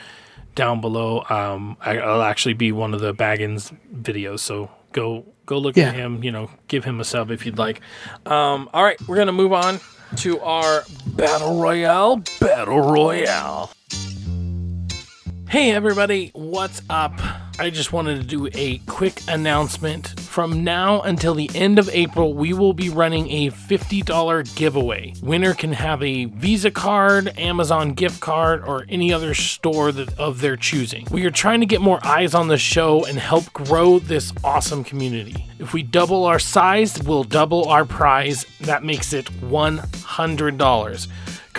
[0.54, 1.24] down below.
[1.28, 5.88] Um, I, will actually be one of the Baggins videos, so go go look yeah.
[5.88, 6.22] at him.
[6.24, 7.80] You know, give him a sub if you'd like.
[8.26, 9.80] Um, all right, we're gonna move on
[10.16, 12.22] to our battle royale.
[12.40, 13.72] Battle royale.
[15.48, 17.20] Hey everybody, what's up?
[17.60, 20.18] I just wanted to do a quick announcement.
[20.20, 25.12] From now until the end of April, we will be running a $50 giveaway.
[25.22, 30.40] Winner can have a Visa card, Amazon gift card, or any other store that, of
[30.40, 31.06] their choosing.
[31.10, 34.82] We are trying to get more eyes on the show and help grow this awesome
[34.82, 35.44] community.
[35.58, 38.46] If we double our size, we'll double our prize.
[38.60, 41.08] That makes it $100.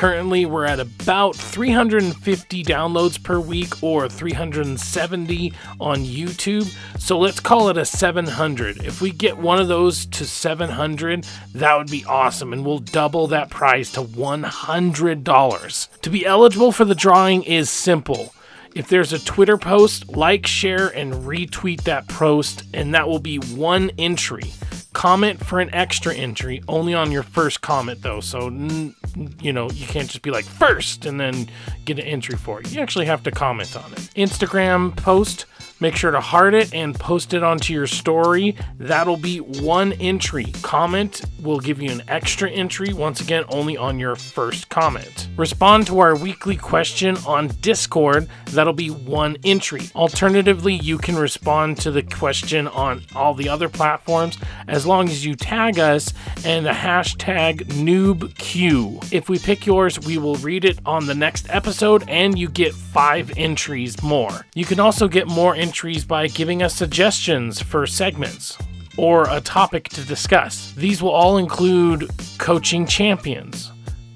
[0.02, 6.68] Currently, we're at about 350 downloads per week or 370 on YouTube.
[7.00, 8.84] So let's call it a 700.
[8.84, 13.28] If we get one of those to 700, that would be awesome, and we'll double
[13.28, 16.02] that prize to $100.
[16.02, 18.34] To be eligible for the drawing is simple.
[18.74, 23.38] If there's a Twitter post, like, share, and retweet that post, and that will be
[23.38, 24.52] one entry.
[24.94, 28.20] Comment for an extra entry only on your first comment, though.
[28.20, 31.50] So, you know, you can't just be like first and then
[31.86, 32.72] get an entry for it.
[32.74, 34.00] You actually have to comment on it.
[34.16, 35.46] Instagram post
[35.82, 38.56] Make sure to heart it and post it onto your story.
[38.78, 40.54] That'll be one entry.
[40.62, 45.28] Comment will give you an extra entry, once again, only on your first comment.
[45.38, 48.30] Respond to our weekly question on Discord.
[48.52, 49.82] That'll be one entry.
[49.96, 55.26] Alternatively, you can respond to the question on all the other platforms as long as
[55.26, 56.14] you tag us
[56.46, 59.12] and the hashtag NewbQ.
[59.12, 62.76] If we pick yours, we will read it on the next episode and you get
[62.76, 64.46] five entries more.
[64.54, 68.58] You can also get more entries entries by giving us suggestions for segments
[68.98, 70.74] or a topic to discuss.
[70.74, 73.72] These will all include coaching champions,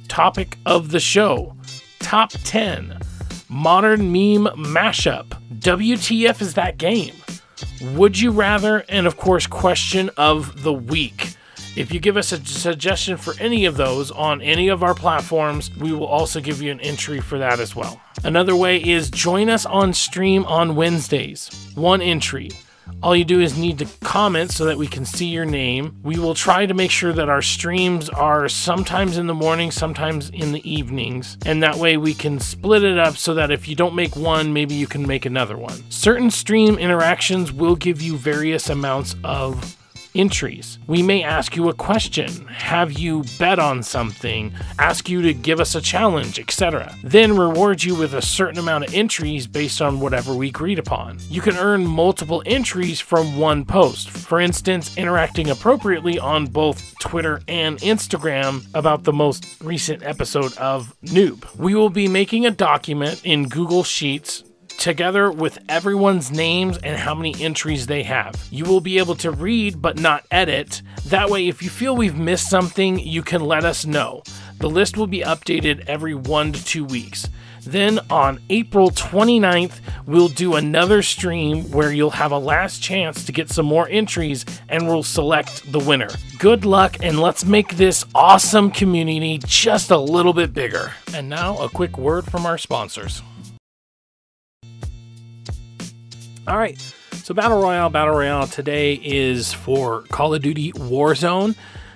[0.10, 1.56] topic of the show,
[2.00, 3.00] top 10,
[3.48, 5.28] modern meme mashup,
[5.60, 7.16] WTF is that game,
[7.94, 11.38] would you rather, and of course, question of the week.
[11.78, 15.74] If you give us a suggestion for any of those on any of our platforms,
[15.78, 18.02] we will also give you an entry for that as well.
[18.26, 21.48] Another way is join us on stream on Wednesdays.
[21.76, 22.50] One entry.
[23.04, 25.96] All you do is need to comment so that we can see your name.
[26.02, 30.32] We will try to make sure that our streams are sometimes in the morning, sometimes
[30.32, 33.76] in the evenings, and that way we can split it up so that if you
[33.76, 35.84] don't make one, maybe you can make another one.
[35.92, 39.78] Certain stream interactions will give you various amounts of
[40.16, 40.80] entries.
[40.88, 45.60] We may ask you a question, have you bet on something, ask you to give
[45.60, 46.96] us a challenge, etc.
[47.04, 51.20] Then reward you with a certain amount of entries based on whatever we agreed upon.
[51.30, 54.10] You can earn multiple entries from one post.
[54.10, 60.96] For instance, interacting appropriately on both Twitter and Instagram about the most recent episode of
[61.04, 61.54] Newb.
[61.58, 64.44] We will be making a document in Google Sheets
[64.78, 68.36] together with everyone's names and how many entries they have.
[68.52, 70.82] You will be able to read but not edit.
[71.08, 74.24] That way, if you feel we've missed something, you can let us know.
[74.60, 77.28] The list will be updated every one to two weeks.
[77.66, 83.32] Then on April 29th, we'll do another stream where you'll have a last chance to
[83.32, 86.10] get some more entries and we'll select the winner.
[86.38, 90.94] Good luck and let's make this awesome community just a little bit bigger.
[91.14, 93.24] And now, a quick word from our sponsors.
[96.48, 96.80] All right.
[97.24, 101.56] So Battle Royale, Battle Royale today is for Call of Duty Warzone.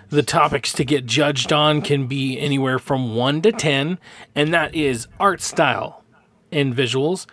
[0.09, 3.99] The topics to get judged on can be anywhere from 1 to 10,
[4.33, 6.03] and that is art style
[6.51, 7.27] and visuals,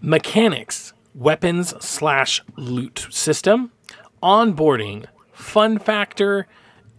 [0.00, 3.70] mechanics, weapons slash loot system,
[4.22, 6.46] onboarding, fun factor,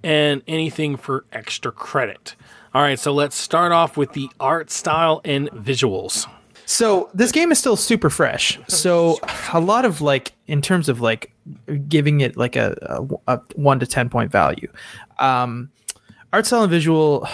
[0.04, 2.36] and anything for extra credit.
[2.76, 6.28] All right, so let's start off with the art style and visuals.
[6.66, 8.60] So this game is still super fresh.
[8.68, 9.20] So
[9.54, 11.34] a lot of like in terms of like
[11.88, 12.78] giving it like a,
[13.28, 14.72] a, a one to ten point value.
[15.20, 15.70] Um,
[16.32, 17.28] art style and visual,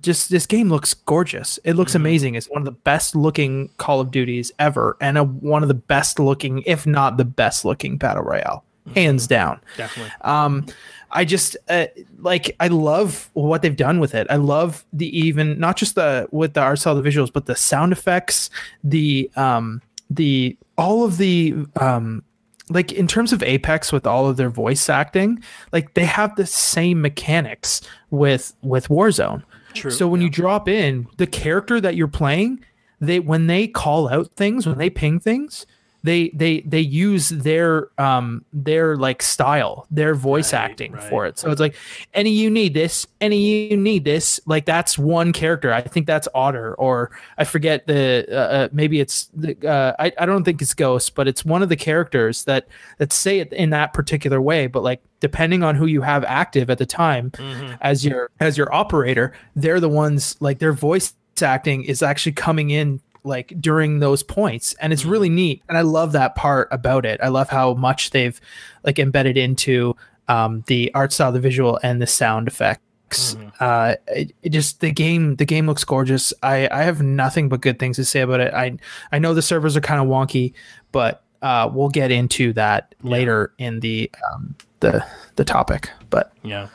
[0.00, 1.58] just this game looks gorgeous.
[1.64, 2.34] It looks amazing.
[2.34, 5.74] It's one of the best looking Call of Duties ever, and a, one of the
[5.74, 8.64] best looking, if not the best looking battle royale,
[8.94, 9.60] hands down.
[9.76, 10.12] Definitely.
[10.20, 10.66] Um,
[11.10, 11.86] I just uh,
[12.18, 14.26] like I love what they've done with it.
[14.30, 17.56] I love the even not just the with the art style, the visuals, but the
[17.56, 18.50] sound effects,
[18.82, 22.22] the um, the all of the um,
[22.68, 25.42] like in terms of Apex with all of their voice acting,
[25.72, 27.80] like they have the same mechanics
[28.10, 29.42] with with Warzone.
[29.74, 32.64] True, So when you drop in the character that you're playing,
[33.00, 35.66] they when they call out things, when they ping things,
[36.06, 41.02] they they they use their um their like style, their voice Right, acting right.
[41.02, 41.38] for it.
[41.38, 41.74] So it's like
[42.14, 44.40] any you need this, any you need this.
[44.46, 45.72] Like that's one character.
[45.72, 50.12] I think that's Otter, or I forget the uh, uh, maybe it's the uh, I
[50.18, 53.52] I don't think it's Ghost, but it's one of the characters that that say it
[53.52, 54.68] in that particular way.
[54.68, 57.32] But like depending on who you have active at the time
[57.80, 62.70] as your as your operator, they're the ones like their voice acting is actually coming
[62.70, 67.04] in like during those points and it's really neat and i love that part about
[67.04, 67.20] it.
[67.22, 68.40] I love how much they've
[68.84, 69.94] like embedded into
[70.28, 73.36] um, the art style the visual and the sound effects.
[73.60, 76.32] Uh it, it just the game the game looks gorgeous.
[76.42, 78.52] I i have nothing but good things to say about it.
[78.52, 78.76] I
[79.12, 80.54] i know the servers are kind of wonky
[80.92, 85.04] but uh we'll get into that later in the um the
[85.36, 86.68] the topic but Yeah.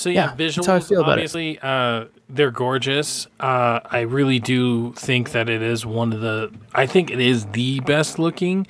[0.00, 1.12] So yeah, Yeah, visuals that's how I feel about it.
[1.12, 3.26] obviously uh, they're gorgeous.
[3.38, 6.50] Uh, I really do think that it is one of the.
[6.74, 8.66] I think it is the best looking.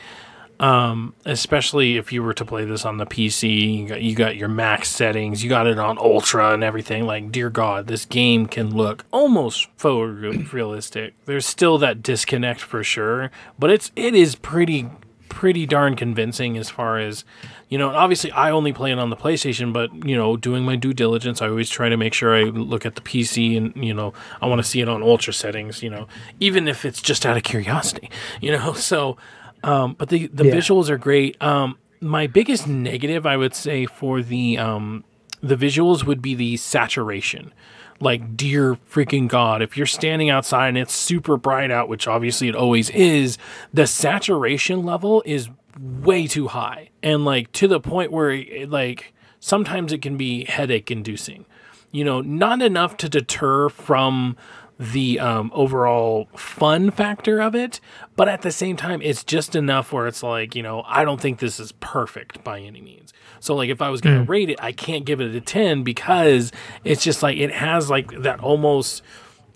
[0.59, 4.37] Um, especially if you were to play this on the PC, you got, you got
[4.37, 7.07] your max settings, you got it on ultra and everything.
[7.07, 11.13] Like, dear God, this game can look almost photorealistic.
[11.25, 14.91] There's still that disconnect for sure, but it's it is pretty
[15.31, 17.25] pretty darn convincing as far as
[17.71, 20.77] you know obviously i only play it on the playstation but you know doing my
[20.77, 23.95] due diligence i always try to make sure i look at the pc and you
[23.95, 24.13] know
[24.43, 26.07] i want to see it on ultra settings you know
[26.41, 28.11] even if it's just out of curiosity
[28.43, 28.73] you know?
[28.75, 29.17] So
[29.65, 30.55] um but the the Yeah.
[30.55, 31.41] visuals are great.
[31.43, 35.05] Um my biggest negative i would say for the um
[35.43, 37.53] the visuals would be the saturation.
[38.03, 42.49] Like dear freaking god if you're standing outside and it's super bright out which obviously
[42.49, 43.37] it always is
[43.75, 45.49] the saturation level is
[45.81, 50.45] way too high and like to the point where it, like sometimes it can be
[50.45, 51.47] headache inducing.
[51.91, 54.37] You know not enough to deter from
[54.79, 57.81] the um, overall fun factor of it
[58.17, 61.21] but at the same time it's just enough where it's like you know i don't
[61.21, 63.13] think this is perfect by any means.
[63.41, 65.83] So like if i was going to rate it i can't give it a 10
[65.83, 66.51] because
[66.85, 69.03] it's just like it has like that almost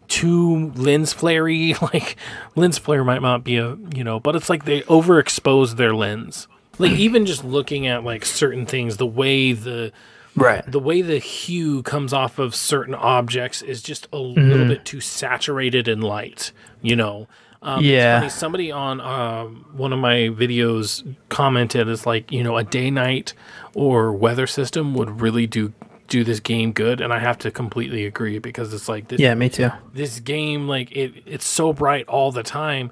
[0.08, 2.16] too lens flary like
[2.56, 6.46] lens flare might not be a you know but it's like they overexpose their lens
[6.78, 9.92] like even just looking at like certain things the way the
[10.36, 14.50] right the way the hue comes off of certain objects is just a Mm-hmm.
[14.50, 16.50] little bit too saturated in light
[16.82, 17.28] you know
[17.62, 18.28] um, Yeah.
[18.28, 23.32] somebody on um, one of my videos commented it's like you know a day night
[23.74, 25.72] or weather system would really do
[26.14, 29.34] do this game good and i have to completely agree because it's like this yeah
[29.34, 29.68] me too.
[29.92, 32.90] this game like it it's so bright all the time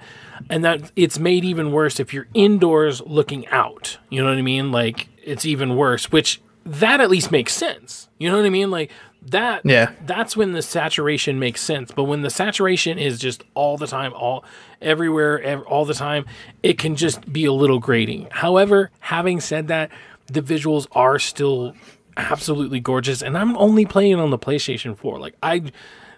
[0.50, 3.98] and that it's made even worse if you're indoors looking out.
[4.10, 4.72] You know what i mean?
[4.72, 8.08] Like it's even worse which that at least makes sense.
[8.18, 8.70] You know what i mean?
[8.72, 8.90] Like
[9.24, 9.92] that Yeah.
[10.04, 14.12] that's when the saturation makes sense but when the saturation is just all the time
[14.14, 14.44] all
[14.80, 16.24] everywhere ev- all the time
[16.64, 18.26] it can just be a little grating.
[18.32, 19.90] However having said that
[20.26, 21.74] the visuals are still
[22.16, 25.62] absolutely gorgeous and i'm only playing on the playstation 4 like i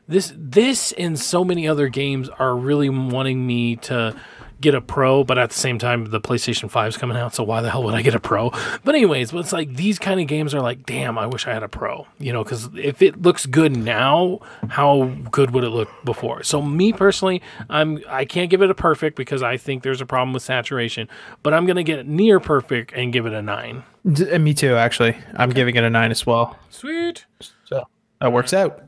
[0.09, 4.15] this this and so many other games are really wanting me to
[4.61, 7.43] get a pro but at the same time the playstation 5 is coming out so
[7.45, 8.51] why the hell would i get a pro?
[8.85, 11.63] But anyways it's like these kind of games are like damn i wish i had
[11.63, 15.89] a pro you know because if it looks good now how good would it look
[16.05, 16.43] before?
[16.43, 20.07] So me personally i'm i can't give it a perfect because i think there's a
[20.07, 21.09] problem with saturation
[21.43, 23.83] but i'm gonna get near perfect and give it a nine.
[24.11, 25.17] D- me too actually.
[25.37, 26.59] I'm giving it a nine as well.
[26.71, 27.25] Sweet.
[27.65, 27.89] So
[28.21, 28.81] that works out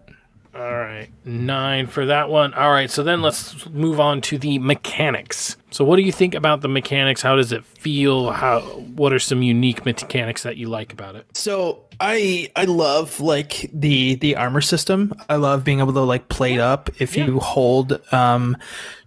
[0.56, 2.54] All right, nine for that one.
[2.54, 5.56] All right, so then let's move on to the mechanics.
[5.70, 7.20] So, what do you think about the mechanics?
[7.20, 8.30] How does it feel?
[8.30, 11.26] How what are some unique mechanics that you like about it?
[11.36, 15.12] So I I love like the the armor system.
[15.28, 17.26] I love being able to like plate up if Yeah.
[17.26, 18.56] you hold um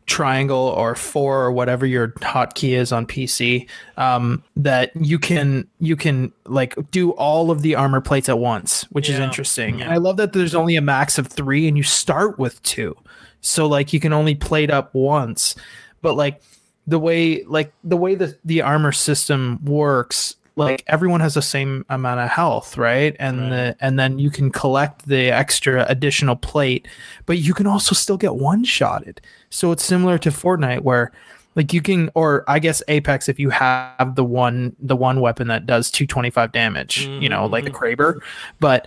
[0.10, 3.68] triangle or four or whatever your hotkey is on PC.
[3.96, 8.84] Um, that you can you can like do all of the armor plates at once,
[8.92, 9.24] which is Yeah.
[9.26, 9.82] interesting.
[9.82, 12.98] And I love that there's only a max of three, and you start with two.
[13.42, 15.56] So like you can only plate up once,
[16.02, 16.42] but like
[16.88, 21.86] the way like the way the the armor system works like everyone has the same
[21.90, 23.16] amount of health right?
[23.20, 23.50] And Right.
[23.50, 26.88] the and then you can collect the extra additional plate
[27.26, 31.12] but you can also still get one shotted so it's similar to fortnite where
[31.56, 35.48] like you can or i guess apex if you have the one the one weapon
[35.48, 38.20] that does 225 damage you know like a kraber.
[38.60, 38.86] But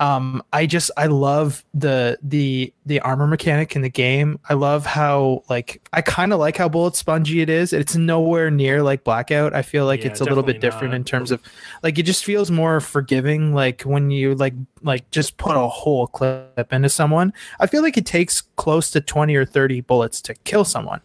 [0.00, 4.84] um i just i love the the the armor mechanic in the game i love
[4.84, 7.72] how like i kind of like how bullet spongy it is.
[7.72, 9.54] It's nowhere near like blackout.
[9.54, 10.96] I feel like Yeah, it's a little bit different not.
[10.96, 11.40] in terms of
[11.82, 16.06] like it just feels more forgiving like when you like like just put a whole
[16.06, 17.32] clip into someone.
[17.60, 21.00] I feel like it takes close to 20 or 30 bullets to kill someone.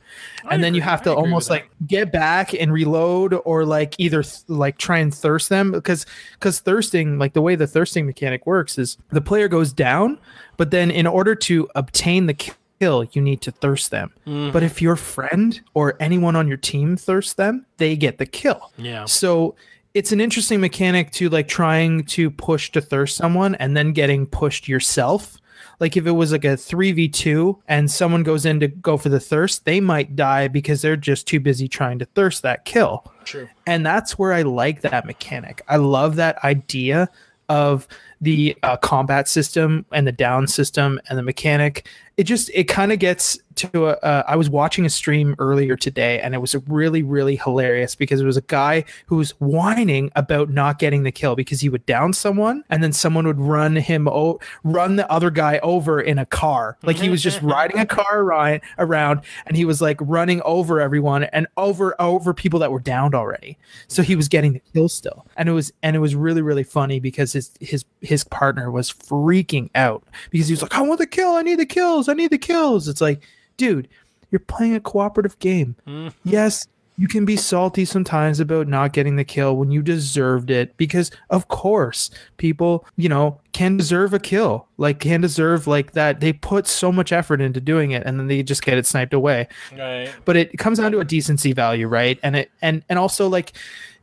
[0.45, 4.23] I and then you have to almost like get back and reload or like either
[4.23, 8.45] th- like try and thirst them because because thirsting like the way the thirsting mechanic
[8.45, 10.19] works is the player goes down
[10.59, 12.35] but then in order to obtain the
[12.79, 14.51] kill you need to thirst them Mm-hmm.
[14.51, 18.71] but if your friend or anyone on your team thirsts them they get the kill
[18.77, 19.05] Yeah.
[19.05, 19.55] so
[19.95, 24.27] it's an interesting mechanic to like trying to push to thirst someone and then getting
[24.27, 25.35] pushed yourself.
[25.79, 29.19] Like if it was like a 3v2 and someone goes in to go for the
[29.19, 33.11] thirst, they might die because they're just too busy trying to thirst that kill.
[33.25, 33.49] True.
[33.65, 35.63] And that's where I like that mechanic.
[35.67, 37.09] I love that idea
[37.49, 37.87] of
[38.21, 41.87] the uh, combat system and the down system and the mechanic.
[42.17, 43.91] It just it kind of gets to a.
[43.91, 48.19] Uh, I was watching a stream earlier today, and it was really really hilarious because
[48.19, 51.85] it was a guy who was whining about not getting the kill because he would
[51.85, 56.19] down someone, and then someone would run him o- run the other guy over in
[56.19, 56.77] a car.
[56.83, 60.81] Like he was just riding a car around, around, and he was like running over
[60.81, 63.57] everyone and over over people that were downed already.
[63.87, 66.63] So he was getting the kill still, and it was and it was really really
[66.63, 70.99] funny because his his his partner was freaking out because he was like, "I want
[70.99, 73.21] the kill, I need the kills, I need the kills." It's like,
[73.57, 73.87] dude,
[74.31, 75.75] you're playing a cooperative game.
[75.87, 76.13] Mm.
[76.23, 80.75] Yes, you can be salty sometimes about not getting the kill when you deserved it
[80.75, 84.67] because of course people, you know, can deserve a kill.
[84.77, 88.27] Like can deserve like that they put so much effort into doing it and then
[88.27, 89.47] they just get it sniped away
[89.77, 90.11] Right.
[90.25, 93.53] but it comes down to a decency value right and it and and also like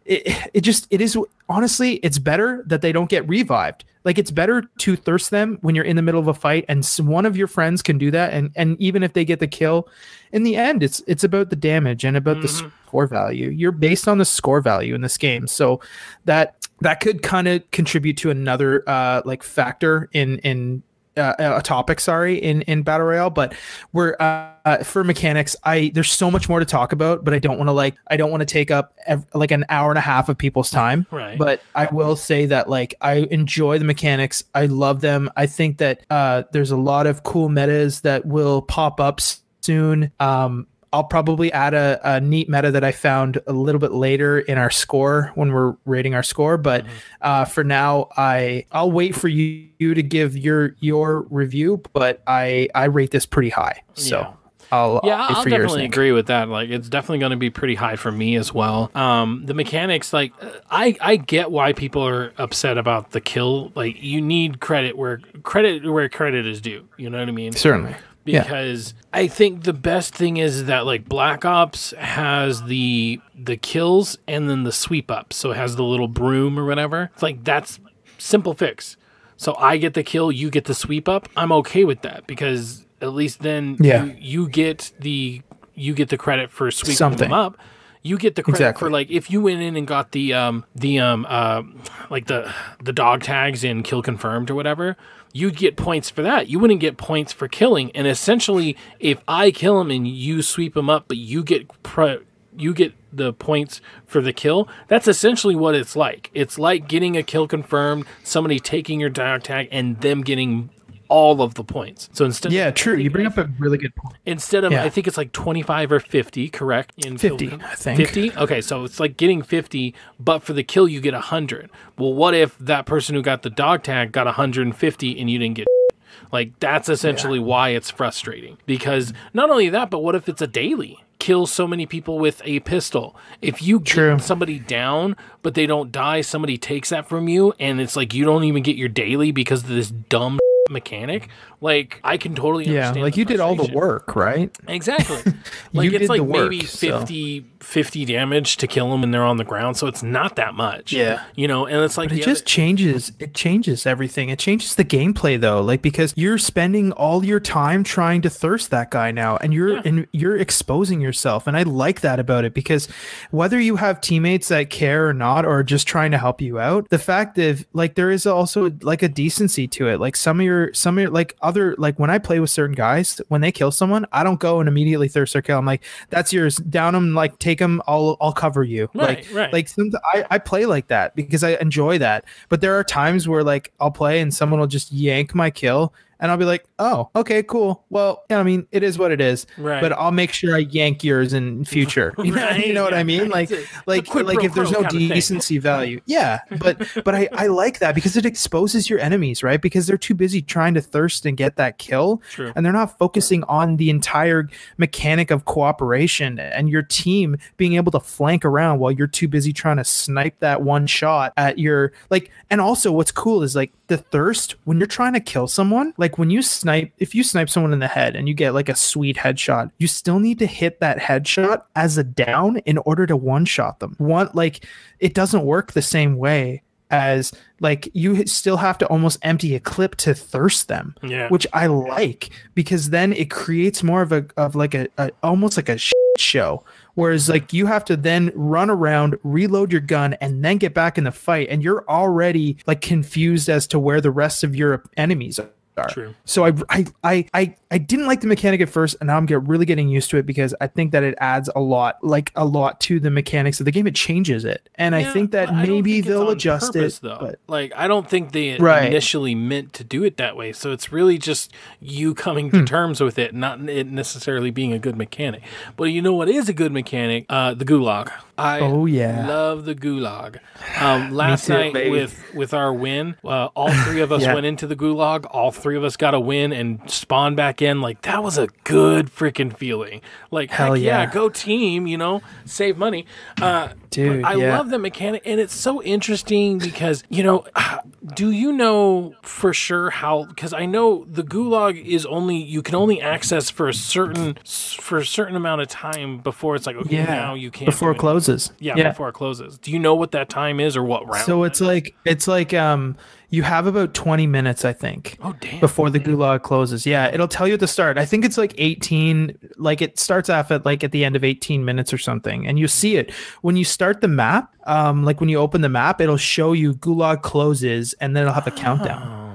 [0.06, 3.84] it, it just it is honestly it's better that they don't get revived.
[4.04, 6.84] Like it's better to thirst them when you're in the middle of a fight and
[7.00, 8.32] one of your friends can do that.
[8.32, 9.88] And and even if they get the kill
[10.32, 13.50] in the end it's it's about the damage and about the score value.
[13.50, 15.46] You're based on the score value in this game.
[15.46, 15.80] So
[16.24, 20.82] that that could kind of contribute to another uh like factor in in
[21.16, 23.54] uh, a topic sorry in in battle royale but
[23.92, 27.38] we're uh, uh, for mechanics i there's so much more to talk about but i
[27.38, 29.98] don't want to like i don't want to take up ev- like an hour and
[29.98, 31.06] a half of people's time.
[31.10, 31.38] Right.
[31.38, 34.44] but i will say that like i enjoy the mechanics.
[34.54, 35.30] I love them.
[35.36, 39.20] I think that uh there's a lot of cool metas that will pop up
[39.62, 40.10] soon.
[40.20, 44.38] Um I'll probably add a, a neat meta that I found a little bit later
[44.38, 46.56] in our score when we're rating our score.
[46.56, 46.86] But
[47.20, 51.82] uh, for now, I I'll wait for you, you to give your your review.
[51.92, 54.32] But I I rate this pretty high, so Yeah.
[54.72, 56.48] I'll Yeah, I'll I'll for yours definitely agree with that.
[56.48, 58.90] Like, it's definitely going to be pretty high for me as well.
[58.94, 60.32] Um, the mechanics, like,
[60.70, 63.72] I I get why people are upset about the kill.
[63.74, 66.88] Like, you need credit where credit where credit is due.
[66.96, 67.52] You know what I mean?
[67.52, 67.94] Certainly.
[68.26, 68.42] Yeah.
[68.42, 74.18] because I think the best thing is that like Black Ops has the the kills
[74.26, 77.10] and then the sweep up, so it has the little broom or whatever.
[77.14, 77.78] It's like that's
[78.18, 78.96] simple fix.
[79.36, 81.28] So I get the kill, you get the sweep up.
[81.36, 84.04] I'm okay with that because at least then Yeah.
[84.04, 85.42] you, you get the
[85.74, 87.28] you get the credit for sweeping Something.
[87.28, 87.58] them up.
[88.02, 88.86] You get the credit Exactly.
[88.86, 91.62] for like if you went in and got the um the um uh
[92.08, 92.50] like the
[92.82, 94.96] the dog tags in kill confirmed or whatever,
[95.36, 96.48] you'd get points for that.
[96.48, 97.90] You wouldn't get points for killing.
[97.94, 102.22] And essentially, if I kill him and you sweep him up, but you get pro-
[102.56, 104.66] you get the points for the kill.
[104.88, 106.30] That's essentially what it's like.
[106.32, 110.70] It's like getting a kill confirmed, somebody taking your dog tag, and them getting
[111.08, 112.08] all of the points.
[112.12, 112.96] So instead, Yeah, true.
[112.96, 114.16] You bring up a really good point.
[114.26, 114.84] Instead of, Yeah.
[114.84, 116.92] I think it's like 25 or 50, correct?
[117.04, 117.96] In 50, kill- I think.
[117.98, 118.32] 50?
[118.36, 121.70] Okay, so it's like getting 50, but for the kill, you get 100.
[121.98, 125.54] Well, what if that person who got the dog tag got 150 and you didn't
[125.56, 125.66] get
[126.32, 130.46] like that's essentially why it's frustrating because not only that but what if it's a
[130.46, 133.16] daily kill so many people with a pistol.
[133.40, 134.16] If you True.
[134.16, 138.12] get somebody down, but they don't die, somebody takes that from you, and it's like
[138.12, 140.38] you don't even get your daily because of this dumb
[140.70, 141.28] mechanic.
[141.60, 144.54] Like I can totally Yeah, like you did all the work, right?
[144.68, 145.16] Exactly.
[145.72, 149.02] like You it's did like the work, maybe so- 50, 50 damage to kill them
[149.02, 150.92] and they're on the ground, so it's not that much.
[150.92, 151.22] Yeah.
[151.34, 153.12] You know, and it's like But it just other- changes.
[153.18, 154.28] It changes everything.
[154.28, 158.70] It changes the gameplay though, like because you're spending all your time trying to thirst
[158.70, 159.82] that guy now, and you're Yeah.
[159.84, 161.46] and you're exposing yourself.
[161.46, 162.86] And I like that about it because
[163.30, 166.88] whether you have teammates that care or not, or just trying to help you out,
[166.90, 169.98] the fact that like there is also like a decency to it.
[170.00, 172.74] Like some of your some of your like other like when I play with certain
[172.74, 175.58] guys, when they kill someone, I don't go and immediately thirst their kill.
[175.58, 176.56] I'm like, that's yours.
[176.56, 177.82] Down them, like take them.
[177.86, 178.88] I'll I'll cover you.
[178.94, 179.52] Right, like right.
[179.52, 182.24] like some, I, I play like that because I enjoy that.
[182.48, 185.92] But there are times where like I'll play and someone will just yank my kill
[186.20, 187.84] and I'll be like, oh, okay, cool.
[187.90, 189.46] Well, yeah, I mean, it is what it is.
[189.58, 189.80] Right.
[189.80, 192.14] But I'll make sure I yank yours in future.
[192.26, 192.98] You know, Right, you know what yeah.
[192.98, 193.28] I mean?
[193.28, 195.08] Like, a- like, a like if there's no kind of thing.
[195.08, 196.40] decency value, yeah.
[196.58, 199.60] But but I I like that because it exposes your enemies, right?
[199.60, 202.52] Because they're too busy trying to thirst and get that kill, True.
[202.56, 204.48] and they're not focusing on the entire
[204.78, 209.52] mechanic of cooperation and your team being able to flank around while you're too busy
[209.52, 213.72] trying to snipe that one shot at your like and also what's cool is like
[213.88, 217.48] the thirst when you're trying to kill someone like when you snipe if you snipe
[217.50, 220.46] someone in the head and you get like a sweet headshot you still need to
[220.46, 224.64] hit that headshot as a down in order to one shot them one like
[225.00, 229.60] it doesn't work the same way as like you still have to almost empty a
[229.60, 231.28] clip to thirst them Yeah.
[231.28, 235.56] which I like because then it creates more of a of like a, a almost
[235.56, 235.78] like a
[236.18, 236.64] show.
[236.94, 240.96] Whereas like you have to then run around, reload your gun, and then get back
[240.96, 244.82] in the fight, and you're already like confused as to where the rest of your
[244.96, 245.38] enemies
[245.78, 245.88] are.
[245.88, 246.14] True.
[246.24, 249.26] So I, I I I I didn't like the mechanic at first, and now I'm
[249.26, 252.30] get really getting used to it because I think that it adds a lot, like
[252.36, 253.86] a lot to the mechanics of the game.
[253.86, 257.02] It changes it, and I think that I maybe think they'll adjust purpose, it.
[257.02, 257.18] Though.
[257.20, 258.86] But like, I don't think they Right.
[258.86, 260.52] initially meant to do it that way.
[260.52, 262.58] So it's really just you coming Hmm.
[262.60, 265.42] to terms with it, not it necessarily being a good mechanic.
[265.76, 267.26] But you know what is a good mechanic?
[267.28, 268.10] Uh, the gulag.
[268.38, 269.26] I Oh, yeah.
[269.26, 270.38] love the gulag.
[270.80, 271.90] Um, last too, night baby.
[271.90, 274.34] with with our win, uh, all three of us Yeah.
[274.34, 275.24] went into the gulag.
[275.30, 277.80] All three of us got a win and spawned back in.
[277.80, 280.02] Like that was a good freaking feeling.
[280.30, 281.10] Like Hell heck yeah, yeah.
[281.10, 281.86] go team.
[281.86, 283.06] You know, save money.
[283.40, 284.56] Uh, Dude, I yeah.
[284.56, 287.46] love the mechanic, and it's so interesting because you know,
[288.14, 290.24] do you know for sure how?
[290.24, 294.98] Because I know the gulag is only you can only access for a certain for
[294.98, 297.98] a certain amount of time before it's like okay yeah, now you can't before it
[297.98, 298.52] closes.
[298.58, 299.58] yeah, before it closes.
[299.58, 301.24] Do you know what that time is or what round?
[301.24, 302.96] So it's like it's like um
[303.30, 305.18] you have about 20 minutes I think.
[305.22, 306.86] oh damn Before the gulag closes.
[306.86, 307.98] Yeah, it'll tell you at the start.
[307.98, 311.24] I think it's like 18 like it starts off at like at the end of
[311.24, 313.10] 18 minutes or something and you see it
[313.42, 316.74] when you start the map um like when you open the map it'll show you
[316.74, 319.25] gulag closes and then it'll have a countdown.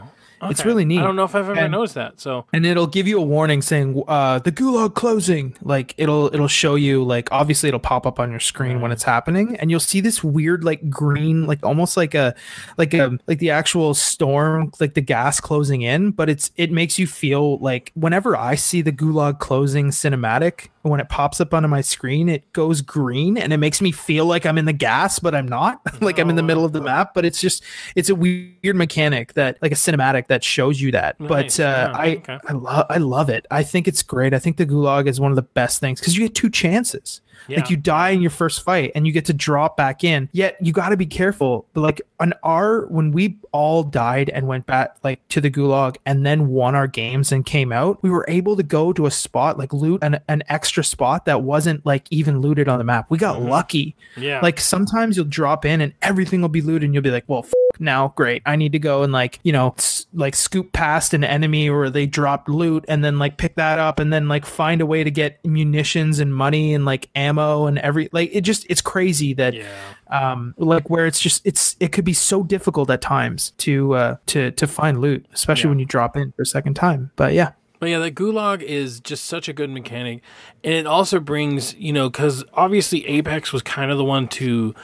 [0.43, 0.99] It's really neat.
[0.99, 2.19] I don't know if I've ever And- noticed that.
[2.19, 6.47] So and it'll give you a warning saying uh the gulag closing like it'll it'll
[6.47, 9.79] show you like obviously it'll pop up on your screen when it's happening and you'll
[9.79, 12.33] see this weird like green like almost like a
[12.77, 16.97] like a like the actual storm like the gas closing in but it's it makes
[16.97, 21.67] you feel like whenever i see the gulag closing cinematic when it pops up onto
[21.67, 25.19] my screen it goes green and it makes me feel like i'm in the gas
[25.19, 27.63] but i'm not like i'm in the middle of the map but it's just
[27.95, 31.63] it's a weird mechanic that like a cinematic that shows you that Nice, but uh
[31.63, 32.39] yeah, i okay.
[32.47, 33.45] I love I love it.
[33.51, 34.33] I think it's great.
[34.33, 37.21] I think the gulag is one of the best things because you get two chances.
[37.47, 37.59] Yeah.
[37.59, 40.29] Like you die in your first fight and you get to drop back in.
[40.31, 41.65] Yet you got to be careful.
[41.73, 45.97] But like on our when we all died and went back like to the gulag
[46.05, 49.11] and then won our games and came out, we were able to go to a
[49.11, 53.09] spot like loot an, an extra spot that wasn't like even looted on the map.
[53.09, 53.49] We got mm-hmm.
[53.49, 53.95] lucky.
[54.15, 57.25] yeah, Like sometimes you'll drop in and everything will be looted and you'll be like,
[57.27, 58.41] well, f- now great.
[58.45, 61.89] I need to go and like, you know, s- like scoop past an enemy or
[61.89, 65.03] they dropped loot and then like pick that up and then like find a way
[65.03, 69.33] to get munitions and money and like ammo and every like it just it's crazy
[69.33, 69.67] that yeah.
[70.09, 74.15] um like where it's just it's it could be so difficult at times to uh
[74.27, 75.71] to to find loot, especially Yeah.
[75.71, 77.11] when you drop in for a second time.
[77.15, 77.51] But yeah.
[77.79, 80.21] But yeah, the gulag is just such a good mechanic,
[80.63, 84.75] and it also brings you know because obviously Apex was kind of the one to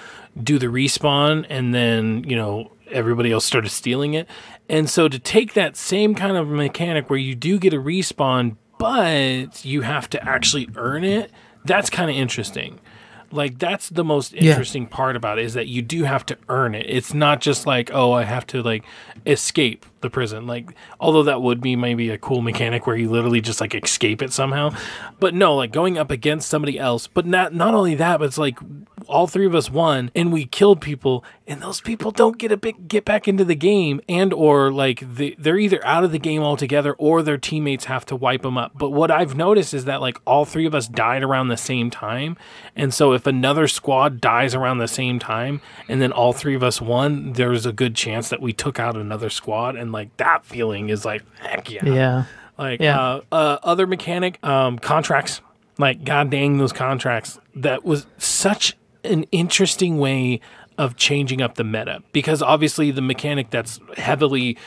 [0.41, 4.27] do the respawn, and then you know everybody else started stealing it,
[4.69, 8.55] and so to take that same kind of mechanic where you do get a respawn,
[8.77, 11.31] but you have to actually earn it,
[11.65, 12.79] that's kind of interesting.
[13.31, 14.51] Like that's the most Yeah.
[14.51, 16.85] interesting part about it is that you do have to earn it.
[16.87, 18.83] It's not just like, oh, I have to like
[19.25, 20.47] escape the prison.
[20.47, 24.21] Like although that would be maybe a cool mechanic where you literally just like escape
[24.21, 24.75] it somehow.
[25.19, 27.07] But no, like going up against somebody else.
[27.07, 28.59] But not not only that, but it's like
[29.07, 32.57] all three of us won and we killed people and those people don't get a
[32.57, 36.19] big get back into the game and or like they, they're either out of the
[36.19, 39.85] game altogether or their teammates have to wipe them up but what i've noticed is
[39.85, 42.35] that like all three of us died around the same time
[42.75, 46.63] and so if another squad dies around the same time and then all three of
[46.63, 50.45] us won there's a good chance that we took out another squad and like that
[50.45, 52.23] feeling is like heck yeah Yeah.
[52.57, 52.99] like Yeah.
[52.99, 55.41] uh, uh, other mechanic um, contracts.
[55.79, 57.39] Like god dang those contracts.
[57.55, 60.41] That was such an interesting way
[60.77, 64.57] of changing up the meta because obviously the mechanic that's heavily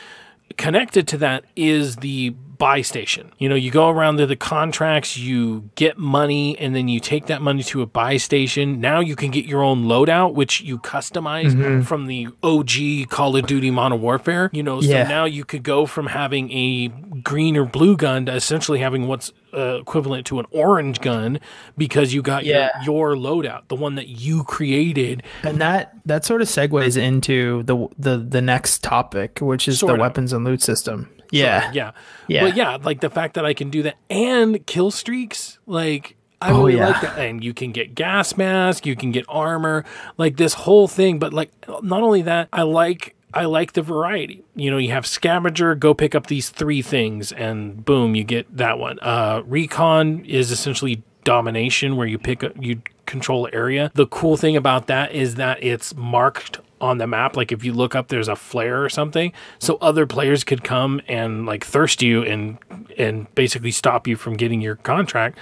[0.57, 3.31] connected to that is the buy station.
[3.39, 7.25] You know, you go around to the contracts, you get money, and then you take
[7.25, 8.79] that money to a buy station.
[8.79, 11.81] Now you can get your own loadout, which you customize Mm-hmm.
[11.81, 14.49] from the OG Call of Duty Modern Warfare.
[14.53, 15.07] You know, so Yeah.
[15.07, 16.89] now you could go from having a
[17.23, 21.39] green or blue gun to essentially having what's uh, equivalent to an orange gun
[21.77, 22.69] because you got Yeah.
[22.85, 25.23] your, your loadout, the one that you created.
[25.43, 29.89] And that that sort of segues into the the the next topic, which is Sort
[29.89, 29.99] the of.
[29.99, 31.09] weapons and loot system.
[31.31, 31.71] Yeah.
[31.73, 31.91] Yeah.
[32.27, 32.41] Yeah.
[32.45, 36.51] But yeah, like the fact that I can do that and kill streaks, like I
[36.51, 36.87] Oh, really yeah.
[36.89, 37.17] like that.
[37.19, 39.85] And you can get gas mask, you can get armor,
[40.17, 41.19] like this whole thing.
[41.19, 41.51] But like
[41.81, 44.43] not only that, I like I like the variety.
[44.55, 48.57] You know, you have scavenger, go pick up these three things, and boom, you get
[48.57, 48.99] that one.
[49.01, 53.89] Uh, recon is essentially domination, where you pick up, you control area.
[53.93, 57.37] The cool thing about that is that it's marked on the map.
[57.37, 61.01] Like if you look up, there's a flare or something, so other players could come
[61.07, 62.57] and like thirst you and
[62.97, 65.37] and basically stop you from getting your contract.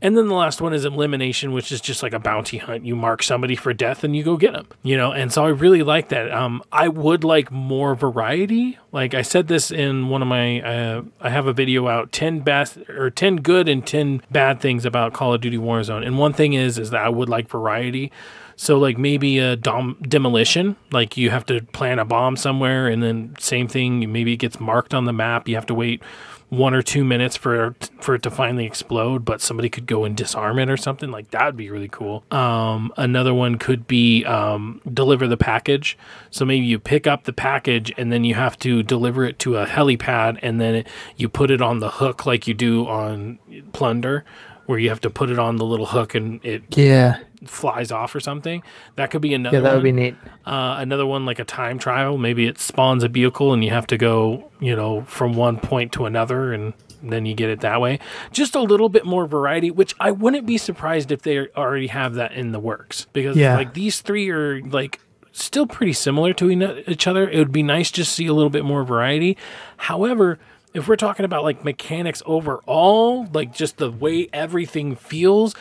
[0.00, 2.84] And then the last one is elimination, which is just like a bounty hunt.
[2.84, 5.12] You mark somebody for death and you go get them, you know.
[5.12, 6.30] And so I really like that.
[6.32, 8.78] Um, I would like more variety.
[8.90, 12.40] Like I said this in one of my, uh, I have a video out ten
[12.40, 16.06] best or ten good and ten bad things about Call of Duty Warzone.
[16.06, 18.10] And one thing is, is that I would like variety.
[18.56, 23.02] So like maybe a dom- demolition, like you have to plant a bomb somewhere, and
[23.02, 24.12] then same thing.
[24.12, 25.48] Maybe it gets marked on the map.
[25.48, 26.02] You have to wait
[26.48, 30.14] one or two minutes for for it to finally explode, but somebody could go and
[30.14, 32.24] disarm it or something like that would be really cool.
[32.30, 35.96] Um, another one could be um, deliver the package.
[36.30, 39.56] So maybe you pick up the package and then you have to deliver it to
[39.56, 43.38] a helipad, and then it, you put it on the hook like you do on
[43.72, 44.22] Plunder,
[44.66, 47.18] where you have to put it on the little hook and it Yeah.
[47.44, 48.62] flies off or something.
[48.96, 49.56] That could be another.
[49.56, 49.96] Yeah, that would one.
[49.96, 50.14] be neat.
[50.46, 52.16] Uh, another one like a time trial.
[52.18, 55.90] Maybe it spawns a vehicle and you have to go, you know, from one point
[55.92, 57.98] to another, and then you get it that way.
[58.30, 62.14] Just a little bit more variety, which I wouldn't be surprised if they already have
[62.14, 63.56] that in the works because Yeah.
[63.56, 65.00] like these three are like
[65.32, 66.50] still pretty similar to
[66.86, 67.28] each other.
[67.28, 69.36] It would be nice just to see a little bit more variety.
[69.78, 70.38] However.
[70.74, 75.54] If we're talking about like mechanics overall, like just the way everything feels,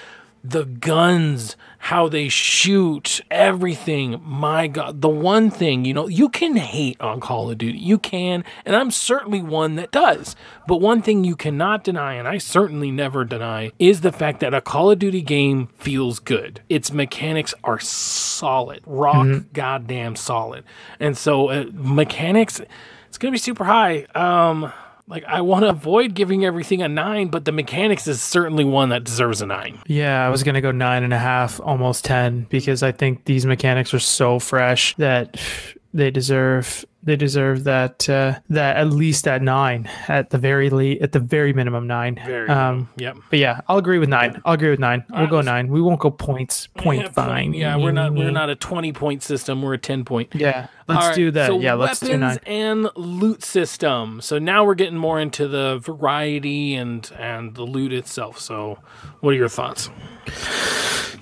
[0.43, 4.19] the guns, how they shoot, everything.
[4.23, 7.77] My God, the one thing, you know, you can hate on Call of Duty.
[7.77, 10.35] You can, and I'm certainly one that does.
[10.67, 14.53] But one thing you cannot deny, and I certainly never deny, is the fact that
[14.53, 16.61] a Call of Duty game feels good.
[16.69, 20.63] Its mechanics are solid, rock goddamn solid.
[20.99, 22.61] And so, uh, mechanics,
[23.09, 24.05] it's going to be super high.
[24.15, 24.71] Um,
[25.11, 28.89] like I want to avoid giving everything a nine, but the mechanics is certainly one
[28.89, 29.79] that deserves a nine.
[29.85, 33.45] Yeah, I was gonna go nine and a half, almost ten, because I think these
[33.45, 35.39] mechanics are so fresh that
[35.93, 41.01] they deserve they deserve that uh, that at least at nine, at the very le-
[41.01, 42.19] at the very minimum nine.
[42.25, 42.47] Very.
[42.49, 43.17] Um, yep.
[43.29, 44.41] but yeah, I'll agree with nine.
[44.45, 45.03] I'll agree with nine.
[45.09, 45.67] we'll go nine.
[45.69, 46.67] We won't go points.
[46.77, 47.53] Point Yeah, fine.
[47.53, 49.61] Yeah, we're not we're not a twenty point system.
[49.61, 50.33] We're a ten point.
[50.35, 51.47] Yeah, let's All right, do that.
[51.47, 52.21] So yeah, let's do nine.
[52.21, 54.21] weapons and loot system.
[54.21, 58.39] So now we're getting more into the variety and and the loot itself.
[58.39, 58.79] So,
[59.21, 59.89] what are your thoughts?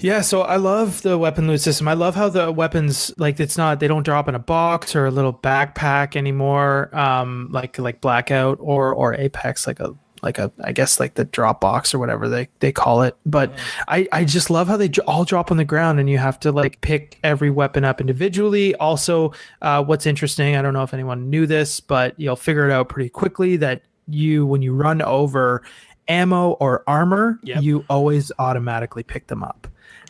[0.01, 1.87] Yeah, so I love the weapon loot system.
[1.89, 5.05] I love how the weapons like it's not they don't drop in a box or
[5.07, 6.89] a little backpack anymore.
[6.97, 11.25] Um, like like Blackout or or Apex, like a like a I guess like the
[11.25, 13.17] drop box or whatever they they call it.
[13.25, 13.51] But
[13.89, 16.51] I I just love how they all drop on the ground and you have to
[16.53, 18.75] like pick every weapon up individually.
[18.75, 22.71] Also, uh, what's interesting, I don't know if anyone knew this, but you'll figure it
[22.71, 25.61] out pretty quickly that you when you run over
[26.07, 27.61] ammo or armor, Yep.
[27.63, 29.67] you always automatically pick them up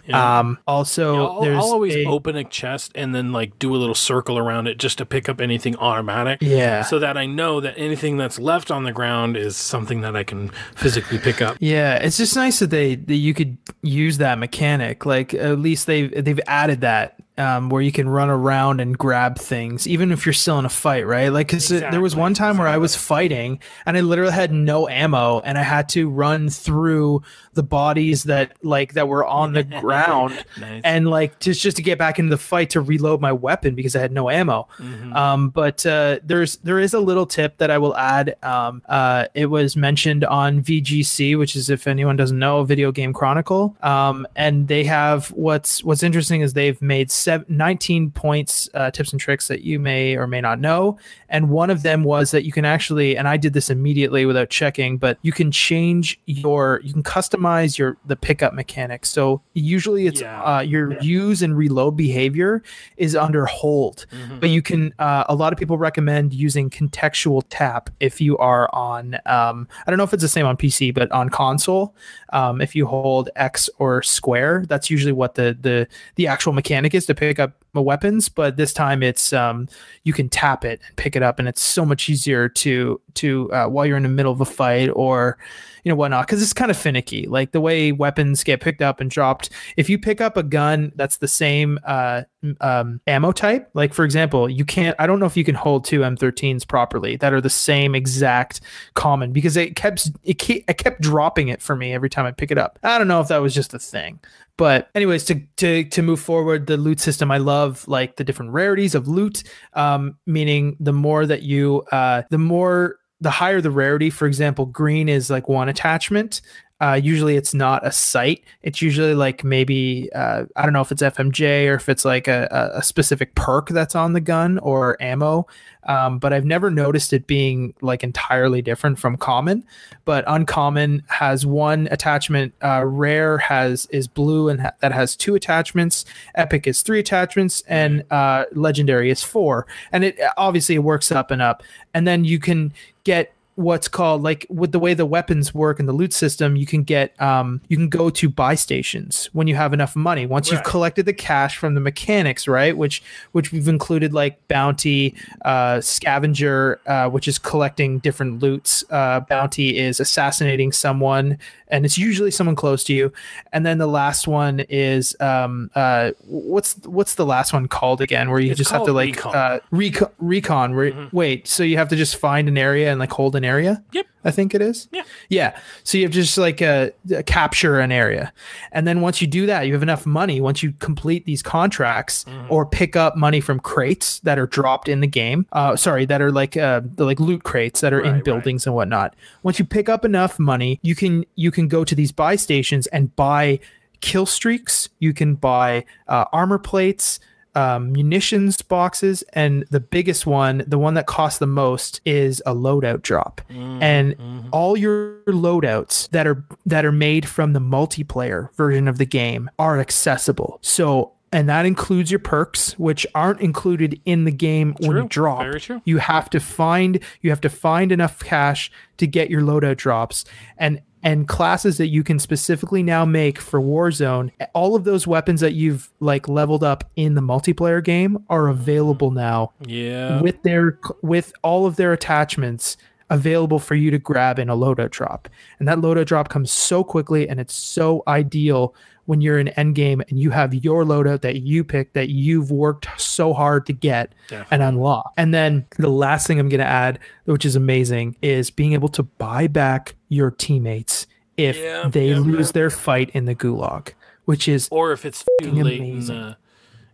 [0.10, 0.40] Yeah.
[0.40, 3.76] Um, also, Yeah, I'll, there's I'll always a- open a chest and then like do
[3.76, 6.40] a little circle around it just to pick up anything automatic.
[6.42, 6.82] Yeah.
[6.82, 10.24] So that I know that anything that's left on the ground is something that I
[10.24, 11.58] can physically pick up.
[11.60, 15.06] Yeah, it's just nice that they that you could use that mechanic.
[15.06, 19.38] Like at least they they've added that um, where you can run around and grab
[19.38, 21.30] things, even if you're still in a fight, right?
[21.30, 24.90] Like, because there was one time where I was fighting and I literally had no
[24.90, 27.22] ammo, and I had to run through
[27.60, 30.82] the bodies that like that were on the ground, Nice.
[30.86, 33.96] and like just just to get back into the fight to reload my weapon because
[33.98, 34.68] I had no ammo.
[34.80, 35.14] Mhm.
[35.14, 38.38] Um, but uh, there's there is a little tip that I will add.
[38.44, 43.12] Um, uh, it was mentioned on VGC, which is if anyone doesn't know, Video Game
[43.12, 43.76] Chronicle.
[43.84, 49.12] Um, and they have what's what's interesting is they've made seven, 19 points uh, tips
[49.12, 50.98] and tricks that you may or may not know.
[51.28, 54.50] And one of them was that you can actually, and I did this immediately without
[54.50, 59.10] checking, but you can change your you can customize your the pickup mechanics.
[59.10, 60.42] So usually it's Yeah.
[60.44, 62.62] uh, your use and reload behavior
[62.98, 64.40] is under hold Mhm.
[64.40, 68.70] but you can uh, a lot of people recommend using contextual tap if you are
[68.74, 71.96] on um, i don't know if it's the same on pc but on console
[72.34, 76.94] um, if you hold x or square that's usually what the the the actual mechanic
[76.94, 79.66] is to pick up weapons but this time it's um,
[80.04, 83.50] you can tap it and pick it up and it's so much easier to to
[83.54, 85.38] uh, while you're in the middle of a fight or
[85.84, 87.28] you know whatnot because it's kind of finicky.
[87.28, 90.92] Like the way weapons get picked up and dropped if you pick up a gun
[90.96, 92.24] that's the same uh,
[92.62, 95.84] um, ammo type like for example you can't i don't know if you can hold
[95.84, 98.62] two m13s properly that are the same exact
[98.94, 102.32] common because it kept it, ke- it kept dropping it for me every time i
[102.32, 102.80] pick it up.
[102.84, 104.20] I don't know if that was just a thing.
[104.58, 108.52] But anyways to to to move forward the loot system i love like the different
[108.52, 113.72] rarities of loot um meaning the more that you uh the more the higher the
[113.72, 116.42] rarity for example green is like one attachment
[116.82, 118.44] uh, usually it's not a sight.
[118.62, 122.28] It's usually like maybe uh, i don't know if it's fmj or if it's like
[122.28, 125.48] a, a specific perk that's on the gun or ammo.
[125.84, 129.64] Um, but i've never noticed it being like entirely different from common.
[130.06, 135.36] But uncommon has one attachment uh, rare has is blue and ha- that has two
[135.36, 136.06] attachments.
[136.36, 139.68] Epic is three attachments and uh, legendary is four.
[139.92, 141.64] And it obviously it works up and up.
[141.94, 142.74] And then you can
[143.04, 143.34] get
[143.68, 146.82] what's called like with the way the weapons work in the loot system you can
[146.82, 150.64] get um you can go to buy stations when you have enough money once you've
[150.64, 153.04] collected the cash from the mechanics right which
[153.34, 159.78] which we've included like bounty uh scavenger uh which is collecting different loots uh bounty
[159.78, 161.38] is assassinating someone
[161.68, 163.12] and it's usually someone close to you
[163.52, 168.30] and then the last one is um uh what's what's the last one called again
[168.32, 169.36] where you It's just have to like recon.
[169.36, 171.12] uh recon recon where, Mhm.
[171.12, 173.49] wait so you have to just find an area and like hold an area
[173.92, 174.06] Yep.
[174.26, 175.04] i think it is Yeah.
[175.30, 178.32] yeah so you have just like uh, uh, capture an area
[178.72, 182.26] and then once you do that you have enough money once you complete these contracts
[182.26, 182.46] Mhm.
[182.50, 186.22] or pick up money from crates that are dropped in the game uh sorry that
[186.22, 188.24] are like uh the like loot crates that are Right, in right.
[188.24, 191.96] buildings and whatnot once you pick up enough money you can you can go to
[191.96, 193.60] these buy stations and buy
[194.02, 197.20] kill streaks you can buy uh, armor plates
[197.56, 202.54] um, munitions boxes and the biggest one the one that costs the most is a
[202.54, 203.82] loadout drop Mhm.
[203.82, 204.50] and Mhm.
[204.52, 209.50] all your loadouts that are that are made from the multiplayer version of the game
[209.58, 214.98] are accessible so and that includes your perks which aren't included in the game when
[214.98, 215.82] you drop Very true.
[215.86, 220.26] you have to find you have to find enough cash to get your loadout drops
[220.58, 225.42] and and classes that you can specifically now make for Warzone all of those weapons
[225.42, 228.60] that you've like leveled up in the multiplayer game are mm-hmm.
[228.62, 230.22] available now Yeah.
[230.22, 232.78] with their with all of their attachments
[233.10, 235.28] available for you to grab in a loadout drop.
[235.60, 240.08] And that loadout drop comes so quickly and it's so ideal when you're in endgame
[240.10, 244.14] and you have your loadout that you picked that you've worked so hard to get
[244.52, 245.12] and unlock.
[245.18, 248.90] And then the last thing I'm going to add, which is amazing, is being able
[248.90, 251.08] to buy back your teammates
[251.38, 252.52] if Yeah, they yeah, lose yeah.
[252.54, 253.94] their fight in the gulag,
[254.26, 256.16] which is or if it's too late in amazing.
[256.16, 256.39] the it's too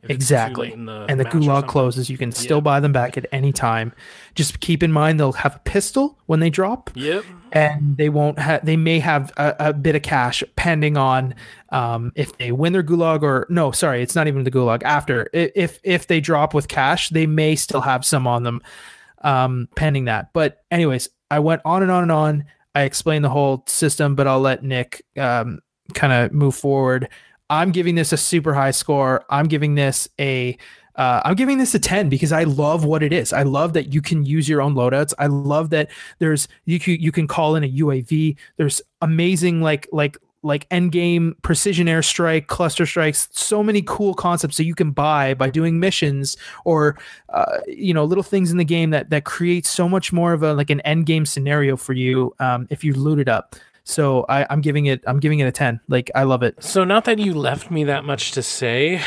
[0.09, 0.69] Exactly.
[0.69, 2.09] the and the gulag closes.
[2.09, 3.93] You can still buy them back at any time.
[4.35, 7.23] Just keep in mind they'll have a pistol when they drop, Yep.
[7.51, 8.65] and they won't have.
[8.65, 11.35] They may have a, a bit of cash, pending on
[11.69, 13.71] um, if they win their gulag or no.
[13.71, 14.83] Sorry, it's not even the gulag.
[14.83, 18.61] After if if they drop with cash, they may still have some on them,
[19.21, 20.33] um, pending that.
[20.33, 22.45] But anyways, I went on and on and on.
[22.75, 25.59] I explained the whole system, but I'll let Nick um,
[25.93, 27.07] kind of move forward.
[27.49, 29.25] I'm giving this a super high score.
[29.29, 30.57] I'm giving this a
[30.95, 33.33] uh, I'm giving this a 10 because I love what it is.
[33.33, 35.13] I love that you can use your own loadouts.
[35.19, 38.37] I love that there's you can you can call in a UAV.
[38.57, 44.57] There's amazing like like like end game precision airstrike, cluster strikes, so many cool concepts
[44.57, 46.97] that you can buy by doing missions or
[47.29, 50.43] uh, you know little things in the game that that create so much more of
[50.43, 53.55] a like an end game scenario for you um, if you loot it up.
[53.87, 55.79] So I, I'm giving it I'm giving it a ten.
[55.87, 56.61] Like I love it.
[56.61, 58.99] So not that you left me that much to say.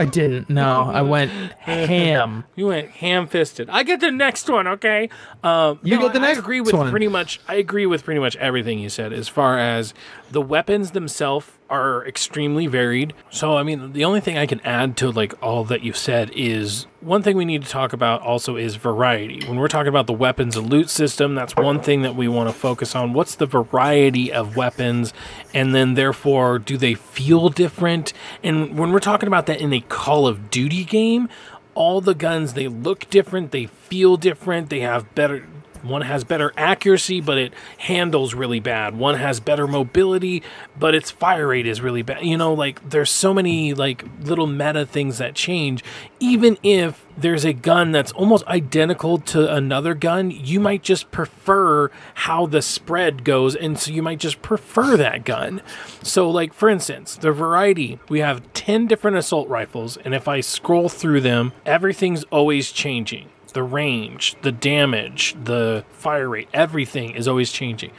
[0.00, 0.48] I didn't.
[0.48, 2.44] No, I went ham.
[2.56, 3.68] You went ham fisted.
[3.68, 5.08] I get the next one, okay?
[5.42, 6.38] Um, You no, get the next.
[6.38, 6.90] I agree with one.
[6.90, 7.40] pretty much.
[7.48, 9.12] I agree with pretty much everything you said.
[9.12, 9.92] As far as
[10.30, 13.14] the weapons themselves are extremely varied.
[13.30, 16.30] So I mean, the only thing I can add to like all that you've said
[16.36, 19.44] is one thing we need to talk about also is variety.
[19.48, 22.48] When we're talking about the weapons and loot system, that's one thing that we want
[22.50, 23.14] to focus on.
[23.14, 25.12] What's the variety of weapons,
[25.54, 28.12] and then therefore, do they feel different?
[28.44, 31.28] And when we're talking about that in a Call of Duty game,
[31.74, 35.46] all the guns they look different, they feel different, they have better
[35.82, 38.96] one has better accuracy but it handles really bad.
[38.96, 40.42] One has better mobility
[40.78, 42.24] but its fire rate is really bad.
[42.24, 45.84] You know, like there's so many like little meta things that change
[46.20, 51.90] even if there's a gun that's almost identical to another gun, you might just prefer
[52.14, 55.60] how the spread goes and so you might just prefer that gun.
[56.02, 60.40] So like for instance, the variety, we have 10 different assault rifles and if I
[60.40, 67.28] scroll through them, everything's always changing the range, the damage, the fire rate, everything is
[67.28, 67.90] always changing.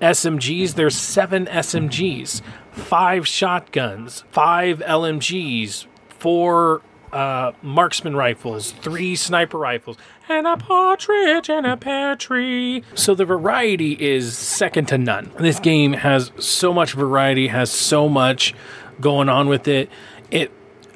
[0.00, 2.42] SMGs, there's seven SMGs,
[2.72, 5.86] five shotguns, five LMGs,
[6.18, 6.82] four
[7.12, 9.96] uh, marksman rifles, three sniper rifles,
[10.28, 12.82] and a partridge in a pear tree.
[12.94, 15.30] So the variety is second to none.
[15.38, 18.54] This game has so much variety, has so much
[19.00, 19.90] going on with it.
[20.30, 20.50] It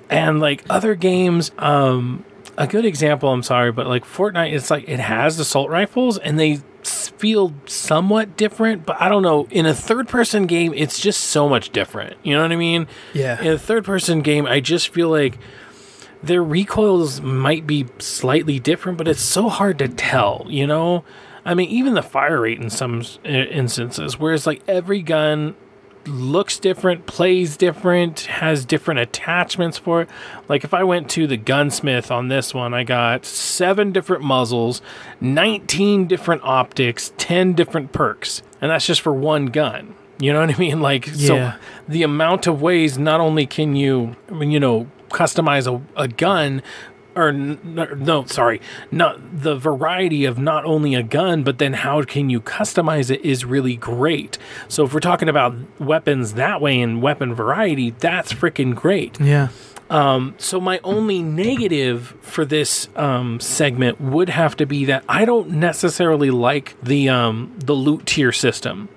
[0.09, 2.25] and like other games, um,
[2.59, 6.39] a good example, I'm sorry, but like Fortnite, it's like it has assault rifles and
[6.39, 9.47] they feel somewhat different, but I don't know.
[9.51, 12.17] In a third person game, it's just so much different.
[12.23, 12.87] You know what I mean?
[13.13, 13.41] Yeah.
[13.41, 15.39] In a third person game, I just feel like
[16.23, 21.05] their recoils might be slightly different, but it's so hard to tell, you know?
[21.45, 25.55] I mean, even the fire rate in some instances, whereas like every gun
[26.07, 30.09] looks different, plays different, has different attachments for it.
[30.49, 34.83] Like if I went to the gunsmith on this one, I got seven different muzzles,
[35.21, 39.95] 19 different optics, 10 different perks, and that's just for one gun.
[40.19, 40.81] You know what I mean?
[40.87, 41.13] Like, Yeah.
[41.53, 46.63] so the amount of ways not only can you, you know, customize a, a gun,
[47.17, 48.61] or no, sorry,
[48.91, 53.25] not the variety of not only a gun, but then how can you customize it
[53.25, 54.39] is really great.
[54.69, 59.19] So if we're talking about weapons that way and weapon variety, that's freaking great.
[59.21, 59.49] Yeah.
[60.39, 65.51] So my only negative for this um, segment would have to be that I don't
[65.51, 68.89] necessarily like the um, the loot tier system.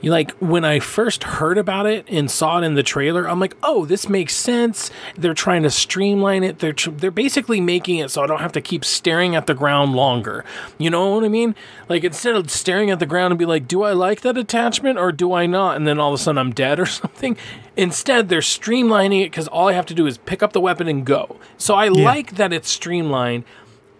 [0.00, 3.40] You like when I first heard about it and saw it in the trailer, I'm
[3.40, 4.90] like, "Oh, this makes sense.
[5.16, 6.58] They're trying to streamline it.
[6.58, 9.54] They're tr- they're basically making it so I don't have to keep staring at the
[9.54, 10.44] ground longer."
[10.78, 11.54] You know what I mean?
[11.88, 14.98] Like instead of staring at the ground and be like, "Do I like that attachment
[14.98, 17.36] or do I not?" and then all of a sudden I'm dead or something.
[17.76, 20.88] Instead, they're streamlining it cuz all I have to do is pick up the weapon
[20.88, 21.36] and go.
[21.56, 23.44] So I like that it's streamlined.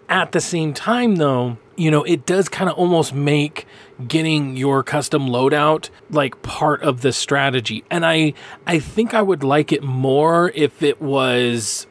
[0.09, 3.67] At the same time, though, you know, it does kind of almost make
[4.07, 7.85] getting your custom loadout like part of the strategy.
[7.91, 8.35] And I
[8.67, 11.87] I think I would like it more if it was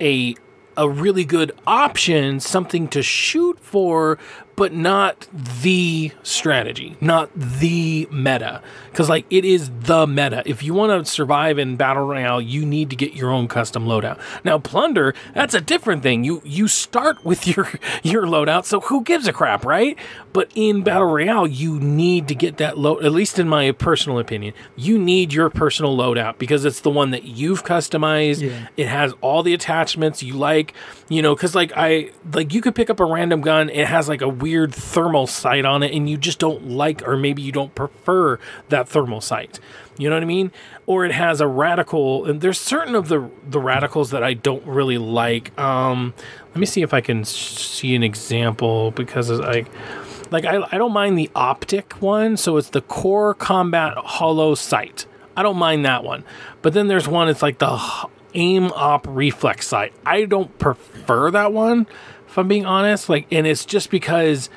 [0.00, 0.34] a
[0.76, 4.18] a really good option, something to shoot for,
[4.56, 8.62] but not the strategy, not the meta.
[8.90, 10.42] Because, like, it is the meta.
[10.46, 13.86] If you want to survive in Battle Royale, you need to get your own custom
[13.86, 14.18] loadout.
[14.42, 16.24] Now, Plunder, that's a different thing.
[16.24, 17.70] You you start with your,
[18.02, 19.98] your loadout, so who gives a crap, right?
[20.32, 24.18] But in Battle Royale, you need to get that load, at least in my personal
[24.18, 28.40] opinion, you need your personal loadout because it's the one that you've customized.
[28.40, 28.68] Yeah.
[28.76, 30.72] It has all the attachments you like,
[31.08, 33.68] you know, because like I like you could pick up a random gun.
[33.68, 37.16] It has like a weird thermal sight on it, and you just don't like, or
[37.16, 38.38] maybe you don't prefer
[38.68, 39.58] that thermal sight.
[39.98, 40.52] You know what I mean?
[40.86, 44.64] Or it has a reticle, and there's certain of the the reticles that I don't
[44.64, 45.58] really like.
[45.58, 46.14] Um,
[46.50, 49.64] let me see if I can see an example because I
[50.30, 55.06] like I, I don't mind the optic one so it's the Corp Combat Holo Sight
[55.36, 56.24] i don't mind that one
[56.62, 61.52] but then there's one it's like the aim op reflex sight i don't prefer that
[61.52, 61.86] one
[62.36, 64.50] if i'm being honest like and it's just because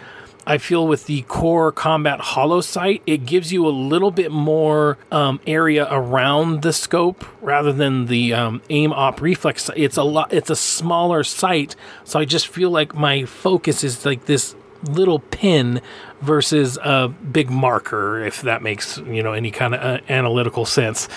[0.48, 4.98] I feel with the Corp Combat Holo Sight, it gives you a little bit more
[5.12, 9.70] um, area around the scope rather than the um, aim op reflex.
[9.76, 10.34] It's a lot.
[10.34, 15.20] It's a smaller sight, so I just feel like my focus is like this little
[15.20, 15.82] pin
[16.22, 21.08] versus a big marker, if that makes you know any kind of uh, analytical sense.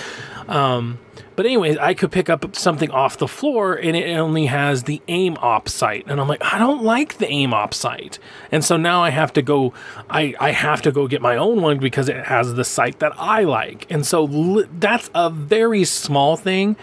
[0.47, 0.99] Um,
[1.37, 5.01] but anyways, I could pick up something off the floor and it only has the
[5.09, 6.05] aim op sight.
[6.07, 8.19] And I'm like, I don't like the aim op sight.
[8.51, 9.73] And so now I have to go
[10.11, 13.13] I I have to go get my own one because it has the sight that
[13.17, 13.91] I like.
[13.91, 16.77] And so li- that's a very small thing.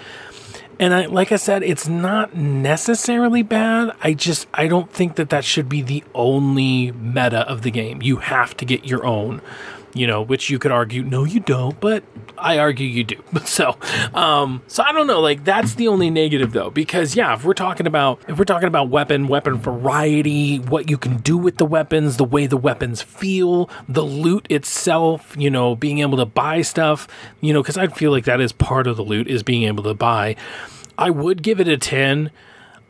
[0.79, 3.93] And I like I said, it's not necessarily bad.
[4.01, 8.01] I just I don't think that that should be the only meta of the game.
[8.01, 9.41] You have to get your own
[9.93, 12.03] you know, which you could argue, no, you don't, but
[12.37, 13.23] I argue you do.
[13.45, 13.77] So,
[14.13, 17.53] um, so I don't know, like that's the only negative though, because yeah, if we're
[17.53, 21.65] talking about if we're talking about weapon, weapon variety, what you can do with the
[21.65, 26.61] weapons, the way the weapons feel, the loot itself, you know, being able to buy
[26.61, 27.07] stuff,
[27.41, 29.83] you know, because I feel like that is part of the loot is being able
[29.83, 30.35] to buy.
[30.97, 32.29] I would give it a ten.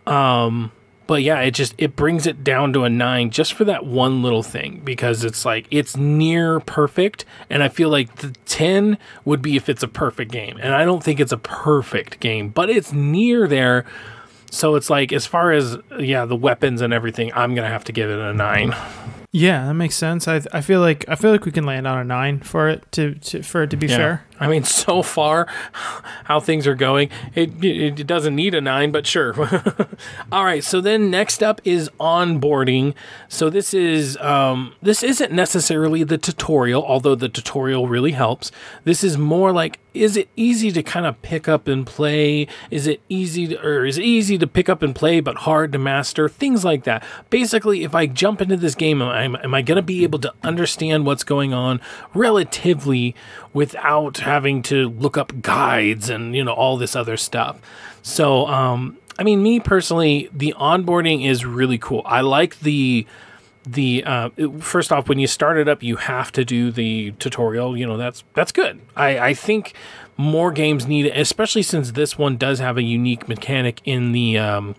[0.05, 0.71] Um,
[1.09, 4.21] but yeah, it just it brings it down to a 9 just for that one
[4.21, 8.95] little thing because it's like it's near perfect and I feel like the 10
[9.25, 10.59] would be if it's a perfect game.
[10.61, 13.85] And I don't think it's a perfect game, but it's near there.
[14.51, 17.85] So it's like as far as yeah, the weapons and everything, I'm going to have
[17.85, 18.75] to give it a 9.
[19.31, 20.27] Yeah, that makes sense.
[20.27, 22.91] I I feel like I feel like we can land on a nine for it
[22.93, 23.95] to, to for it to be yeah.
[23.95, 24.25] fair.
[24.39, 25.45] I mean, so far,
[26.23, 29.35] how things are going, it it doesn't need a nine, but sure.
[30.31, 30.63] All right.
[30.63, 32.95] So then next up is onboarding.
[33.27, 38.51] So this is um, this isn't necessarily the tutorial, although the tutorial really helps.
[38.83, 42.47] This is more like is it easy to kind of pick up and play?
[42.69, 45.71] Is it easy to, or is it easy to pick up and play but hard
[45.73, 46.29] to master?
[46.29, 47.03] Things like that.
[47.29, 51.05] Basically, if I jump into this game, am, I going to be able to understand
[51.05, 51.81] what's going on
[52.13, 53.15] relatively
[53.53, 57.59] without having to look up guides and you know all this other stuff.
[58.01, 62.01] So, um, I mean, me personally, the onboarding is really cool.
[62.05, 63.05] I like the
[63.65, 67.77] the uh, first off when you start it up you have to do the tutorial
[67.77, 69.73] you know that's that's good i i think
[70.15, 74.37] more games need it especially since this one does have a unique mechanic in the
[74.37, 74.75] um,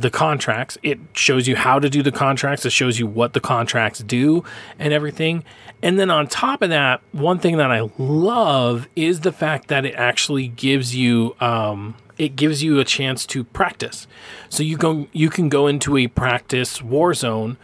[0.00, 3.40] the contracts it shows you how to do the contracts it shows you what the
[3.40, 4.44] contracts do
[4.78, 5.44] and everything
[5.82, 9.84] and then on top of that one thing that i love is the fact that
[9.84, 14.06] it actually gives you um, it gives you a chance to practice
[14.48, 17.56] so you go you can go into a practice war zone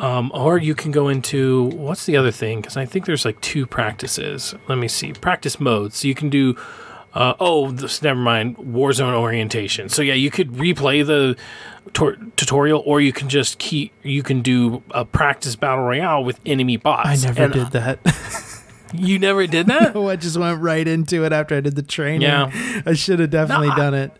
[0.00, 2.62] um, or you can go into what's the other thing?
[2.62, 4.54] Because I think there's like two practices.
[4.66, 5.12] Let me see.
[5.12, 5.98] Practice modes.
[5.98, 6.56] So you can do.
[7.12, 8.56] Uh, oh, this, never mind.
[8.56, 9.88] Warzone orientation.
[9.88, 11.36] So yeah, you could replay the
[11.92, 13.92] tor- tutorial, or you can just keep.
[14.02, 17.24] You can do a practice battle royale with enemy bots.
[17.24, 18.62] I never and, did that.
[18.94, 19.94] you never did that?
[19.94, 22.22] no, I just went right into it after I did the training.
[22.22, 24.12] Yeah, I should have definitely no, done it.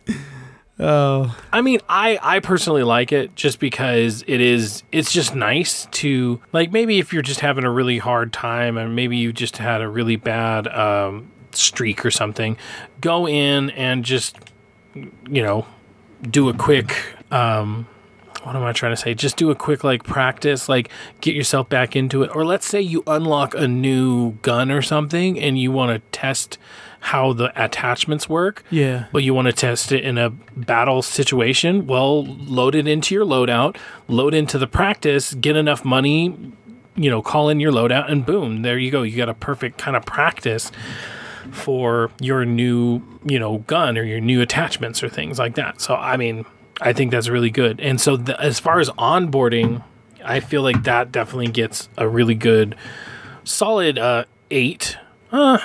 [0.81, 1.37] Oh.
[1.53, 6.41] I mean, I I personally like it just because it is it's just nice to
[6.53, 9.83] like maybe if you're just having a really hard time and maybe you just had
[9.83, 12.57] a really bad um, streak or something,
[13.01, 14.37] go in and just
[14.95, 15.67] you know
[16.31, 16.97] do a quick
[17.31, 17.87] um,
[18.43, 19.15] what am I trying to say?
[19.15, 20.89] Just do a quick like practice, like
[21.21, 22.35] get yourself back into it.
[22.35, 26.59] Or let's say you unlock a new gun or something and you want to test
[27.01, 28.65] how the attachments work.
[28.71, 29.07] Yeah.
[29.13, 31.87] But you want to test it in a battle situation.
[31.87, 33.77] Well, load it into your loadout,
[34.09, 36.53] load into the practice, get enough money,
[36.97, 39.03] you know, call in your loadout, and boom, there you go.
[39.03, 40.71] You got a perfect kind of practice
[41.51, 45.81] for your new, you know, gun or your new attachments or things like that.
[45.81, 46.45] So, I mean,
[46.81, 47.81] I think that's really good.
[47.81, 49.85] And so, the, as far as onboarding,
[50.25, 52.77] I feel like that definitely gets a really good,
[53.45, 54.97] solid uh, eight.
[55.33, 55.59] Uh,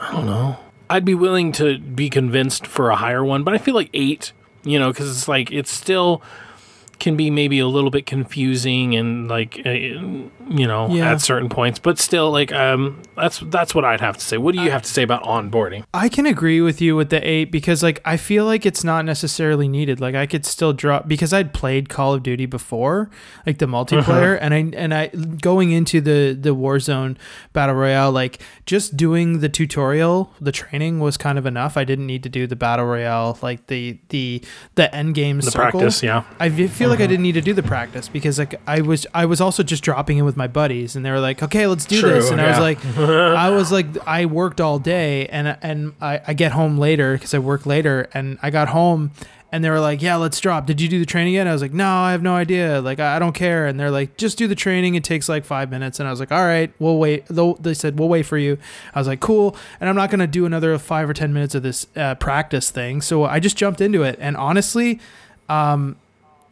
[0.00, 0.58] I don't know.
[0.90, 4.32] I'd be willing to be convinced for a higher one, but I feel like eight,
[4.64, 6.22] you know, because it's like it's still
[6.98, 11.12] can be maybe a little bit confusing and like uh, you know yeah.
[11.12, 14.54] at certain points but still like um that's that's what I'd have to say what
[14.54, 17.46] do you have to say about onboarding I can agree with you with the 8
[17.46, 21.32] because like I feel like it's not necessarily needed like I could still drop because
[21.32, 23.10] I'd played Call of Duty before
[23.46, 24.38] like the multiplayer uh-huh.
[24.40, 27.16] and I and I going into the the Warzone
[27.52, 32.06] battle royale like just doing the tutorial the training was kind of enough I didn't
[32.06, 34.42] need to do the battle royale like the the
[34.74, 35.80] the end game the circle.
[35.80, 37.08] practice yeah I feel feel like I uh-huh.
[37.10, 40.18] didn't need to do the practice because like I was I was also just dropping
[40.18, 42.46] in with my buddies and they were like, okay, let's do True, this, and yeah.
[42.46, 46.52] I was like, I was like, I worked all day and and I, I get
[46.52, 49.12] home later because I work later and I got home
[49.50, 51.46] and they were like, "Yeah, let's drop." Did you do the training yet?
[51.46, 52.80] I was like, "No, I have no idea.
[52.82, 54.94] Like, I, I don't care." And they're like, "Just do the training.
[54.94, 57.98] It takes like five minutes." And I was like, "All right, we'll wait." They said,
[57.98, 58.58] "We'll wait for you."
[58.94, 61.62] I was like, "Cool." And I'm not gonna do another five or ten minutes of
[61.62, 63.00] this uh, practice thing.
[63.00, 64.18] So I just jumped into it.
[64.20, 65.00] And honestly,
[65.48, 65.96] um,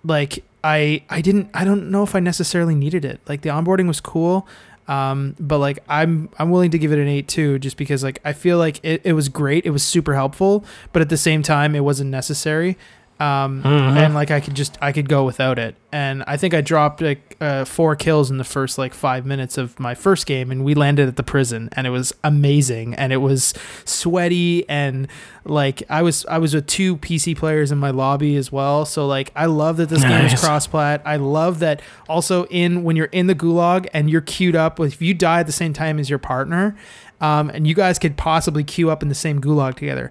[0.04, 3.20] like I I didn't I don't know if I necessarily needed it.
[3.28, 4.46] Like the onboarding was cool.
[4.88, 8.20] Um, but like I'm I'm willing to give it an eight too, just because like
[8.24, 11.42] I feel like it, it was great, it was super helpful, but at the same
[11.42, 12.76] time it wasn't necessary
[13.18, 13.96] um, Mhm.
[13.96, 15.74] and like I could just I could go without it.
[15.92, 19.56] And I think I dropped like uh, four kills in the first like five minutes
[19.56, 23.12] of my first game, and we landed at the prison, and it was amazing, and
[23.14, 25.08] it was sweaty, and
[25.44, 28.84] like I was I was with two PC players in my lobby as well.
[28.84, 30.44] So like I love that this game is Nice.
[30.44, 31.00] cross plat.
[31.04, 34.94] I love that also in when you're in the gulag and you're queued up with
[34.94, 36.76] if you die at the same time as your partner,
[37.20, 40.10] um, and you guys could possibly queue up in the same gulag together.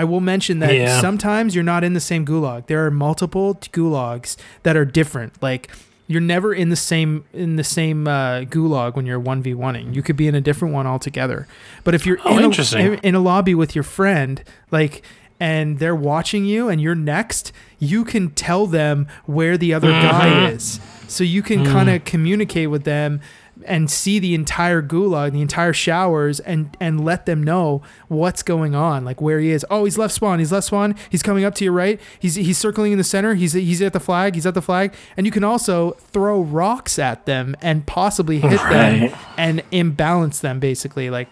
[0.00, 1.00] I will mention that Yeah.
[1.00, 2.66] sometimes you're not in the same gulag.
[2.68, 5.32] There are multiple gulags that are different.
[5.42, 5.68] Like
[6.06, 9.94] you're never in the same in the same uh, gulag when you're one v oneing.
[9.94, 11.46] You could be in a different one altogether.
[11.84, 12.52] But if you're Oh, in.
[12.52, 15.02] A, in a lobby with your friend, like
[15.38, 20.28] and they're watching you and you're next, you can tell them where the other guy
[20.30, 20.54] Mhm.
[20.56, 20.80] is.
[21.08, 21.72] So you can Mm.
[21.72, 23.20] kind of communicate with them
[23.66, 28.74] and see the entire gulag, the entire showers, and and let them know what's going
[28.74, 29.64] on, like where he is.
[29.70, 30.38] Oh, he's left spawn.
[30.38, 30.94] He's left spawn.
[31.10, 32.00] He's coming up to your right.
[32.18, 33.34] He's he's circling in the center.
[33.34, 34.34] He's he's at the flag.
[34.34, 38.60] He's at the flag, and you can also throw rocks at them and possibly hit
[38.60, 40.60] them and imbalance them.
[40.60, 41.28] Basically, like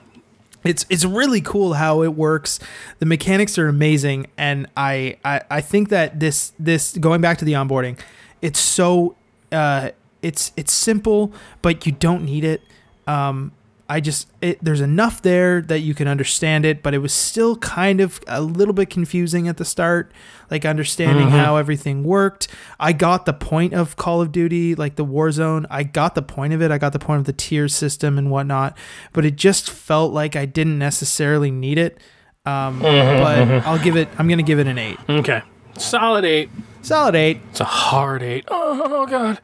[0.64, 2.58] it's it's really cool how it works.
[2.98, 7.44] The mechanics are amazing, and I I, I think that this this going back to
[7.44, 7.98] the onboarding,
[8.42, 9.16] it's so
[9.52, 9.90] uh,
[10.22, 11.32] it's it's simple,
[11.62, 12.62] but you don't need it.
[13.06, 13.52] Um,
[13.90, 17.56] I just it, there's enough there that you can understand it, but it was still
[17.56, 20.12] kind of a little bit confusing at the start,
[20.50, 21.30] like understanding Mhm.
[21.42, 22.48] how everything worked.
[22.78, 25.64] I got the point of Call of Duty, like the Warzone.
[25.70, 26.70] I got the point of it.
[26.70, 28.76] I got the point of the tier system and whatnot,
[29.14, 31.98] but it just felt like I didn't necessarily need it.
[32.44, 34.08] Um, but I'll give it.
[34.18, 34.98] I'm gonna give it an eight.
[35.08, 35.40] Okay.
[35.78, 36.50] Solid eight.
[36.82, 37.40] Solid eight.
[37.50, 38.44] It's a hard eight.
[38.48, 39.40] Oh, God.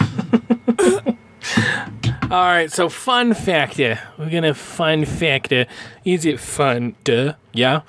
[2.30, 3.98] All right, so fun factor.
[4.16, 5.66] We're gonna fun factor.
[6.02, 6.94] Is it fun?
[7.04, 7.34] Duh.
[7.52, 7.82] Yeah.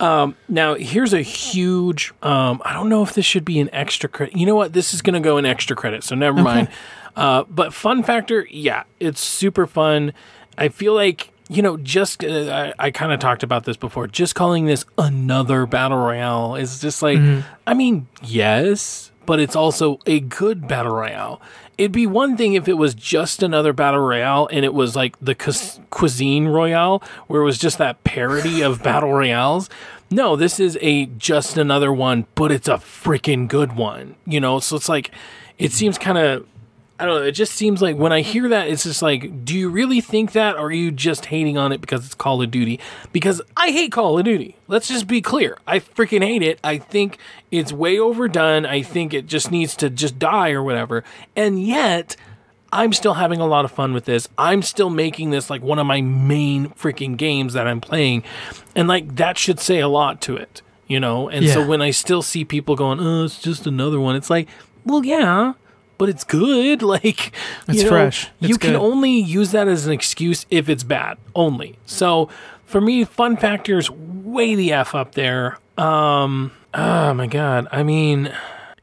[0.00, 2.14] Um, now here's a huge.
[2.22, 4.34] Um, I don't know if this should be an extra credit.
[4.34, 4.72] You know what?
[4.72, 6.68] This is gonna go in extra credit, so never mind.
[7.14, 10.14] Uh, but fun factor, yeah, it's super fun.
[10.56, 14.06] I feel like you know, just uh, I, I kind of talked about this before.
[14.06, 17.18] Just calling this another battle royale is just like,
[17.66, 21.40] I mean, yes, but it's also a good battle royale.
[21.78, 25.18] It'd be one thing if it was just another battle royale and it was like
[25.20, 29.68] the cus- cuisine royale, where it was just that parody of battle royales.
[30.10, 34.16] No, this is a just another one, but it's a freaking good one.
[34.26, 35.10] You know, so it's like,
[35.58, 36.46] it seems kind of
[37.02, 37.26] I don't know.
[37.26, 40.30] It just seems like when I hear that, it's just like, do you really think
[40.32, 42.78] that, or are you just hating on it because it's Call of Duty?
[43.12, 44.54] Because I hate Call of Duty.
[44.68, 45.58] Let's just be clear.
[45.66, 46.60] I freaking hate it.
[46.62, 47.18] I think
[47.50, 48.64] it's way overdone.
[48.64, 51.02] I think it just needs to just die or whatever.
[51.34, 52.14] And yet,
[52.72, 54.28] I'm still having a lot of fun with this.
[54.38, 58.22] I'm still making this like one of my main freaking games that I'm playing.
[58.76, 61.28] And like that should say a lot to it, you know?
[61.28, 64.48] And so when I still see people going, oh, it's just another one, it's like,
[64.84, 65.54] well, yeah,
[66.02, 66.82] but it's good.
[66.92, 67.32] Like,
[67.68, 68.28] It's you know, fresh.
[68.40, 68.80] you It's can good.
[68.80, 71.78] only use that as an excuse if it's bad, only.
[71.86, 72.28] So
[72.64, 75.58] for me, fun factors way the F up there.
[75.78, 77.68] Um, oh my God.
[77.70, 78.32] I mean,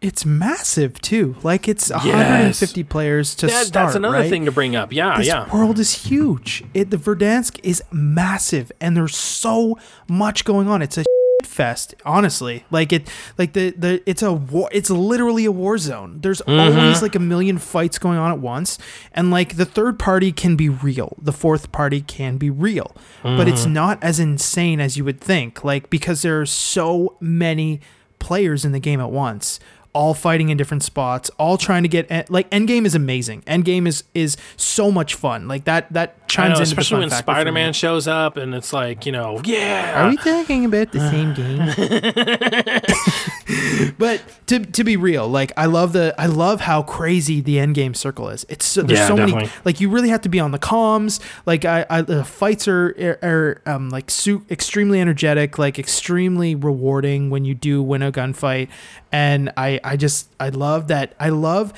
[0.02, 1.36] It's massive too.
[1.44, 3.74] Like it's 150 players to that, start.
[3.88, 4.30] that's another right?
[4.30, 4.94] thing to bring up.
[4.94, 5.54] Yeah, This yeah.
[5.54, 6.64] world is huge.
[6.74, 9.78] It, the Verdansk is massive, and there's so
[10.08, 10.82] much going on.
[10.82, 11.04] It's a
[11.44, 12.66] fest, honestly.
[12.72, 13.08] Like it,
[13.38, 14.70] like the the it's a war.
[14.72, 16.20] It's literally a war zone.
[16.22, 16.80] There's Mm-hmm.
[16.80, 18.78] always like a million fights going on at once,
[19.14, 21.16] and like the third party can be real.
[21.22, 23.74] The fourth party can be real, but it's Mm-hmm.
[23.74, 25.64] not as insane as you would think.
[25.64, 27.82] Like because there are so many
[28.20, 29.60] players in the game at once
[29.94, 33.42] all fighting in different spots all trying to get like endgame is amazing.
[33.44, 35.48] Endgame is is so much fun.
[35.48, 38.08] Like that that chimes know, into the especially fun when factor for Spider Man shows
[38.08, 40.06] up and it's like, you know, yeah.
[40.06, 41.60] are we talking about the same game?
[43.98, 47.96] But to, to be real like i love the i love how crazy the endgame
[47.96, 48.46] circle is.
[48.50, 49.62] It's so, there's Yeah, so many definitely.
[49.66, 51.20] like you really have to be on the comms.
[51.46, 57.30] Like i, I the fights are are um like su- extremely energetic like extremely rewarding
[57.30, 58.70] when you do win a gunfight
[59.12, 61.74] and i i just i love that i love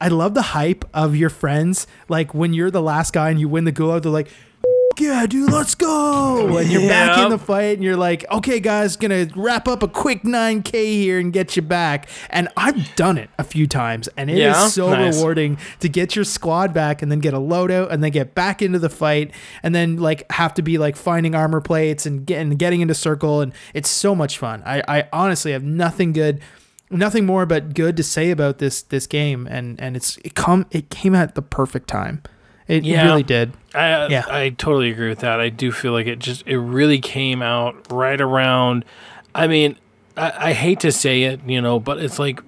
[0.00, 3.48] i love the hype of your friends like when you're the last guy and you
[3.48, 4.28] win the gulag they're like
[4.96, 6.56] yeah, dude, let's go.
[6.56, 9.88] And you're back in the fight and you're like, okay, guys, gonna wrap up a
[9.88, 12.08] quick 9K here and get you back.
[12.30, 14.68] And I've done it a few times and it is Yeah?
[14.68, 15.16] so Nice.
[15.16, 18.62] rewarding to get your squad back and then get a loadout and then get back
[18.62, 19.32] into the fight
[19.64, 23.40] and then like have to be like finding armor plates and getting getting into circle
[23.40, 24.62] and it's so much fun.
[24.64, 26.40] I, I honestly have nothing good
[26.90, 30.66] nothing more but good to say about this this game, and and it's it come
[30.70, 32.22] it came at the perfect time.
[32.66, 33.04] It Yeah.
[33.04, 33.52] really did.
[33.74, 34.24] I Yeah.
[34.28, 35.38] I totally agree with that.
[35.40, 38.84] I do feel like it just it really came out right around.
[39.34, 39.76] I mean,
[40.16, 42.40] I, I hate to say it, you know, but it's like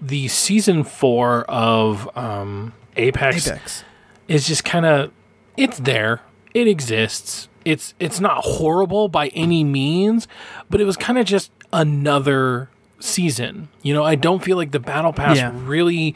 [0.00, 3.84] the season four of um, Apex, Apex.
[4.28, 5.10] is just kind of
[5.56, 6.20] it's there.
[6.54, 7.48] It exists.
[7.64, 10.26] It's it's not horrible by any means,
[10.70, 12.70] but it was kind of just another
[13.00, 13.68] season.
[13.82, 15.52] You know, I don't feel like the battle pass Yeah.
[15.54, 16.14] really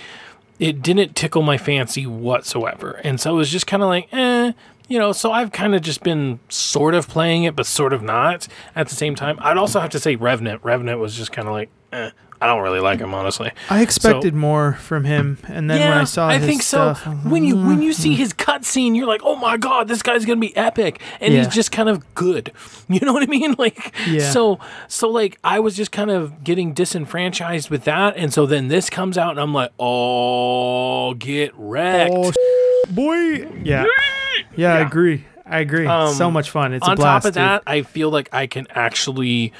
[0.58, 3.00] it didn't tickle my fancy whatsoever.
[3.02, 4.52] And so it was just kind of like, eh,
[4.88, 8.00] you know, so I've kind of just been sort of playing it, but sort of
[8.02, 8.46] not
[8.76, 9.38] at the same time.
[9.40, 10.62] I'd also have to say Revenant.
[10.62, 12.10] Revenant was just kind of like, eh,
[12.40, 13.50] I don't really like him, honestly.
[13.70, 16.94] I expected more from him, and then when I saw his think so.
[16.94, 18.32] stuff, When you when you see his
[18.62, 21.44] cutscene, you're like, oh my god, this guy's gonna be epic, and Yeah.
[21.44, 22.52] he's just kind of good.
[22.88, 23.54] You know what I mean?
[23.58, 24.30] Like, Yeah.
[24.30, 24.58] so
[24.88, 28.90] so like I was just kind of getting disenfranchised with that, and so then this
[28.90, 32.12] comes out, and I'm like, oh, get wrecked.
[32.14, 32.32] Oh,
[32.90, 33.86] boy, yeah,
[34.56, 35.24] yeah, I agree.
[35.46, 35.86] I agree.
[35.86, 36.72] so much fun.
[36.72, 37.22] It's Um, on a blast.
[37.24, 37.42] top of dude.
[37.42, 39.52] that, I feel like I can actually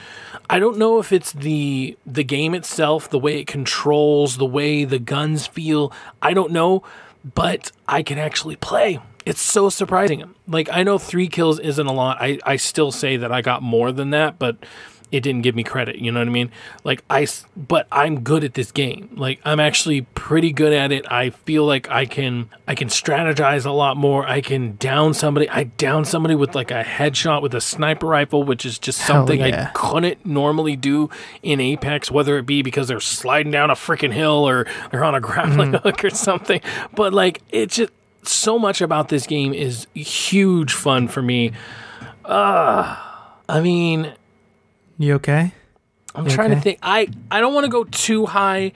[0.51, 4.85] I don't know if it's the the game itself, the way it controls, the way
[4.85, 5.93] the guns feel.
[6.21, 6.83] I don't know,
[7.35, 9.01] but I can actually play.
[9.25, 10.35] It's so surprising.
[10.49, 12.19] Like I know 3 kills isn't a lot.
[12.21, 14.57] I I still say that I got more than that, but
[15.13, 16.51] it didn't give me credit, you know what I mean?
[16.83, 17.27] Like I,
[17.57, 19.11] but I'm good at this game.
[19.15, 21.05] Like I'm actually pretty good at it.
[21.13, 24.27] I feel like I can I can strategize a lot more.
[24.27, 25.49] I can down somebody.
[25.49, 29.39] I down somebody with like a headshot with a sniper rifle, which is just something
[29.41, 29.69] yeah.
[29.69, 31.11] I couldn't normally do
[31.43, 35.15] in Apex, whether it be because they're sliding down a freaking hill or they're on
[35.15, 35.89] a grappling Mm-hmm.
[35.89, 36.61] hook or something.
[36.95, 41.53] But like it's just so much about this game is huge fun for me.
[42.25, 42.97] Uh
[43.49, 44.15] I mean,
[44.99, 45.53] You okay?
[46.15, 46.79] I'm You trying to think.
[46.83, 48.73] I I don't want to go too high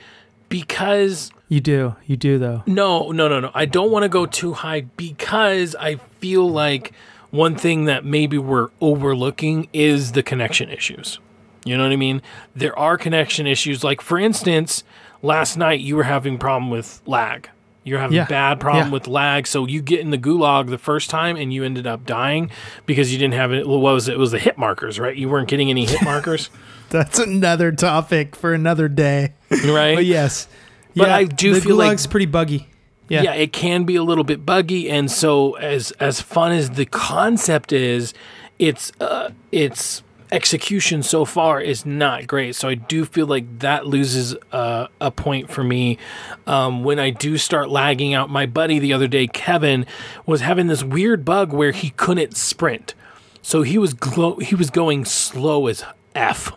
[0.48, 1.96] because You do.
[2.06, 2.62] You do though.
[2.66, 3.50] no, no, no, no.
[3.54, 6.92] I don't want to go too high because I feel like
[7.30, 11.18] one thing that maybe we're overlooking is the connection issues.
[11.64, 12.22] You know what I mean?
[12.54, 13.82] There are connection issues.
[13.84, 14.84] Like for instance,
[15.22, 17.50] last night you were having problem with lag.
[17.86, 18.24] You're having Yeah.
[18.26, 18.92] bad problem Yeah.
[18.92, 19.46] with lag.
[19.46, 22.50] So you get in the gulag the first time and you ended up dying
[22.84, 23.66] because you didn't have it.
[23.66, 24.12] What was it?
[24.14, 25.16] It was the hit markers, right?
[25.16, 26.50] You weren't getting any hit markers,
[26.90, 29.32] That's another topic for another day.
[29.50, 29.94] right?
[29.94, 30.48] But yes,
[30.96, 32.68] But yeah, I do the feel like- Gulag's pretty buggy.
[33.08, 33.22] Yeah.
[33.22, 33.34] yeah.
[33.34, 37.72] it can be a little bit buggy and so as as fun as the concept
[37.72, 38.12] is
[38.58, 40.02] it's uh it's
[40.32, 42.54] execution so far is not great.
[42.54, 45.98] So i do feel like that loses uh, a point for me.
[46.46, 49.86] Um, when i do start lagging out my buddy the other day kevin
[50.24, 52.94] was having this weird bug where he couldn't sprint.
[53.42, 53.94] So he was
[54.42, 55.84] he was going slow as
[56.14, 56.52] f.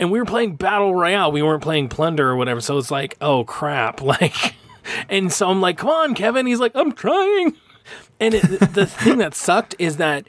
[0.00, 1.30] And we were playing battle royale.
[1.30, 2.60] We weren't playing plunder or whatever.
[2.60, 4.00] So it's like oh crap.
[4.14, 4.54] Like
[5.08, 6.46] and so I'm like, come on, Kevin.
[6.46, 7.56] He's like, I'm trying.
[8.20, 10.26] And it, the thing that sucked is that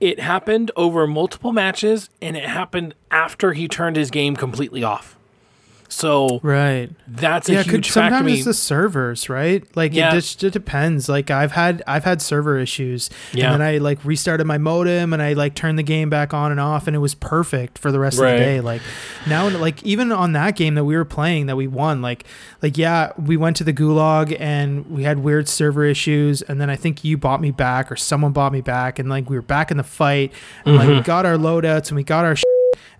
[0.00, 5.17] it happened over multiple matches and it happened after he turned his game completely off.
[5.90, 6.90] So Right.
[7.06, 8.34] that's a yeah, could sometimes me.
[8.34, 9.64] it's the servers, right?
[9.74, 10.10] Like Yeah.
[10.10, 11.08] it just it depends.
[11.08, 13.52] Like I've had I've had server issues, Yeah.
[13.52, 16.50] and then I like restarted my modem and I like turned the game back on
[16.50, 18.32] and off, and it was perfect for the rest Right.
[18.34, 18.60] of the day.
[18.60, 18.82] Like
[19.26, 22.24] now, like even on that game that we were playing that we won, like
[22.62, 26.68] like yeah, we went to the gulag and we had weird server issues, and then
[26.68, 29.42] I think you bought me back or someone bought me back, and like we were
[29.42, 30.32] back in the fight,
[30.66, 30.96] and like Mm-hmm.
[30.98, 32.36] we got our loadouts and we got our.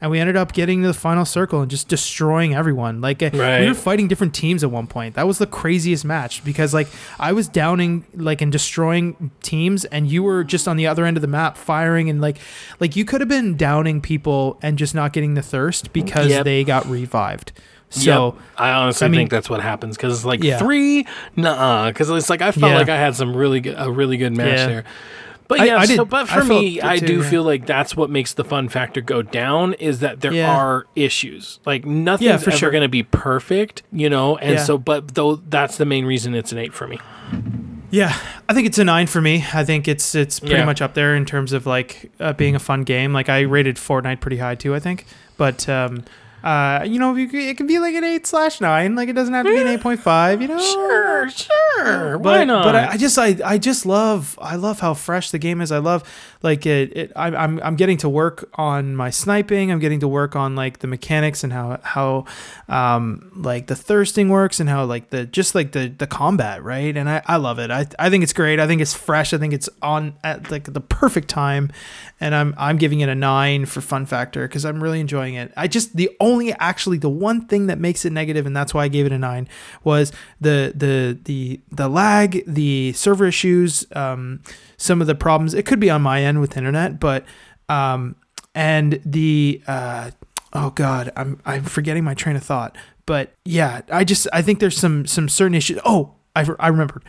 [0.01, 3.01] And we ended up getting to the final circle and just destroying everyone.
[3.01, 3.39] Like uh, we
[3.69, 5.15] were fighting different teams at one point.
[5.17, 6.89] That was the craziest match because like
[7.19, 11.17] I was downing like and destroying teams, and you were just on the other end
[11.17, 12.39] of the map firing and like
[12.81, 16.45] like you could have been downing people and just not getting the thirst because Yep.
[16.45, 17.53] they got revived.
[17.91, 18.45] So Yep.
[18.59, 20.59] I honestly I mean- think that's what happens because it's like Yeah.
[20.59, 21.07] three,
[21.37, 22.79] nah, because it's like I felt Yeah.
[22.79, 24.67] like I had some really good, a really good match Yeah.
[24.67, 24.85] there.
[25.49, 27.31] But I- yeah, I so did- but for felt me, I too, do yeah.
[27.31, 30.55] feel like that's what makes the fun factor go down is that there Yeah.
[30.55, 31.59] are issues.
[31.65, 32.71] Like nothing's Yeah, for ever sure.
[32.71, 34.37] going to be perfect, you know.
[34.37, 36.99] And so, but though that's the main reason it's an eight for me.
[37.91, 38.15] Yeah,
[38.47, 39.43] I think it's a nine for me.
[39.55, 40.67] I think it's it's pretty Yeah.
[40.67, 43.15] much up there in terms of like uh, being a fun game.
[43.15, 44.75] Like I rated Fortnite pretty high too.
[44.75, 45.07] I think,
[45.39, 46.05] but um,
[46.45, 48.95] uh, you know, you c- it can be like an eight slash nine.
[48.95, 50.41] Like it doesn't have to be an eight point five.
[50.43, 51.29] You know, sure.
[51.31, 52.65] Sure, but why not?
[52.65, 55.73] but I, I just I, I just love I love how fresh the game is.
[55.73, 56.03] I love
[56.43, 56.97] like it.
[56.97, 59.73] it I, I'm I'm getting to work on my sniping.
[59.73, 62.25] I'm getting to work on like the mechanics and how how
[62.69, 66.97] um like the thirsting works and how like the just like the the combat right.
[66.97, 67.71] And I I love it.
[67.71, 68.61] I I think it's great.
[68.61, 69.35] I think it's fresh.
[69.35, 71.73] I think it's on at like the perfect time,
[72.21, 75.53] and I'm I'm giving it a nine for fun factor because I'm really enjoying it.
[75.57, 78.85] I just the only actually the one thing that makes it negative, and that's why
[78.85, 79.49] I gave it a nine,
[79.83, 84.41] was the the the the lag, the server issues, um,
[84.79, 85.53] some of the problems.
[85.53, 87.27] It could be on my end with internet, but
[87.69, 88.17] um,
[88.55, 90.13] and the uh,
[90.55, 92.77] oh god, I'm I'm forgetting my train of thought.
[93.05, 95.79] But yeah, I just I think there's some some certain issues.
[95.85, 97.05] Oh, I I remembered.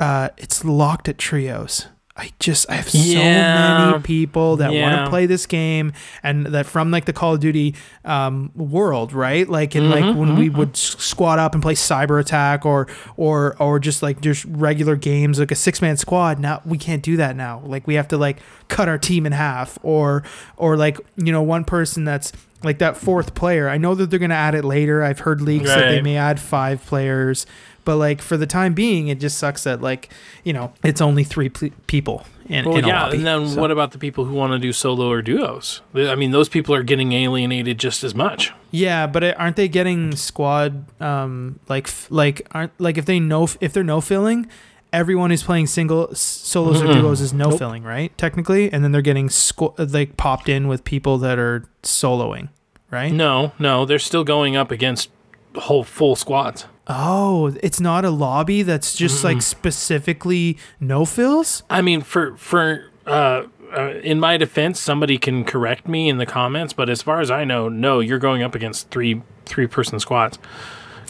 [0.00, 1.86] Uh, it's locked at trios.
[2.20, 3.88] I just I have so Yeah.
[3.92, 7.40] many people that want to play this game and that from like the Call of
[7.40, 7.74] Duty
[8.04, 9.48] um, world, right?
[9.48, 12.86] Like in like when we would s- squad up and play Cyber Attack or
[13.16, 16.38] or or just like just regular games like a six man squad.
[16.38, 17.62] Now we can't do that now.
[17.64, 18.36] Like we have to like
[18.68, 20.22] cut our team in half or
[20.58, 22.32] or like you know one person that's
[22.62, 23.70] like that fourth player.
[23.70, 25.02] I know that they're gonna add it later.
[25.02, 27.46] I've heard leaks that they may add five players.
[27.90, 30.10] But like for the time being, it just sucks that like
[30.44, 33.16] you know it's only three ple- people in, Well, in a yeah, lobby.
[33.16, 35.80] and then So- what about the people who want to do solo or duos?
[35.94, 38.52] I mean, those people are getting alienated just as much.
[38.70, 43.18] Yeah, but it- aren't they getting squad um like f- like aren't like if they
[43.18, 44.46] know if they're no filling,
[44.92, 47.00] everyone who's playing single s- solos or Mm-mm.
[47.02, 47.58] duos is no Nope.
[47.58, 48.16] filling, right?
[48.16, 52.50] Technically, and then they're getting squ- uh, like popped in with people that are soloing,
[52.92, 53.12] right?
[53.12, 55.10] No, no, they're still going up against
[55.56, 56.66] whole full squads.
[56.86, 61.62] Oh, it's not a lobby that's just like specifically no fills.
[61.70, 63.44] I mean, for for uh,
[63.76, 67.30] uh, in my defense, somebody can correct me in the comments, but as far as
[67.30, 70.38] I know, no, you're going up against three three person squads.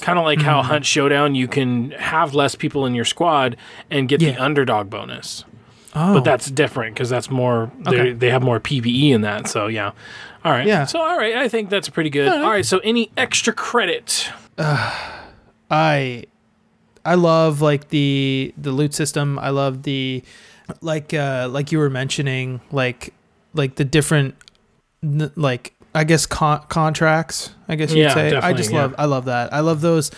[0.03, 0.45] Kind of like Hmm.
[0.47, 3.57] how Hunt Showdown, you can have less people in your squad
[3.91, 5.45] and get the underdog bonus.
[5.95, 8.13] Oh, But that's different because that's more they Okay.
[8.13, 9.49] they have more PVE in that.
[9.49, 9.91] So yeah,
[10.45, 10.67] all right.
[10.67, 10.85] Yeah.
[10.87, 12.29] So all right, I think that's pretty good.
[12.29, 12.65] All right.
[12.65, 14.31] So any extra credit?
[15.71, 16.25] I
[17.05, 19.39] I love like the the loot system.
[19.39, 20.23] I love the
[20.81, 23.13] like uh like you were mentioning like
[23.55, 24.35] like the different
[25.03, 27.51] like I guess con- contracts.
[27.69, 28.37] I guess you'd Yeah, say.
[28.37, 28.83] I just yeah.
[28.83, 29.53] love I love that.
[29.53, 30.11] I love those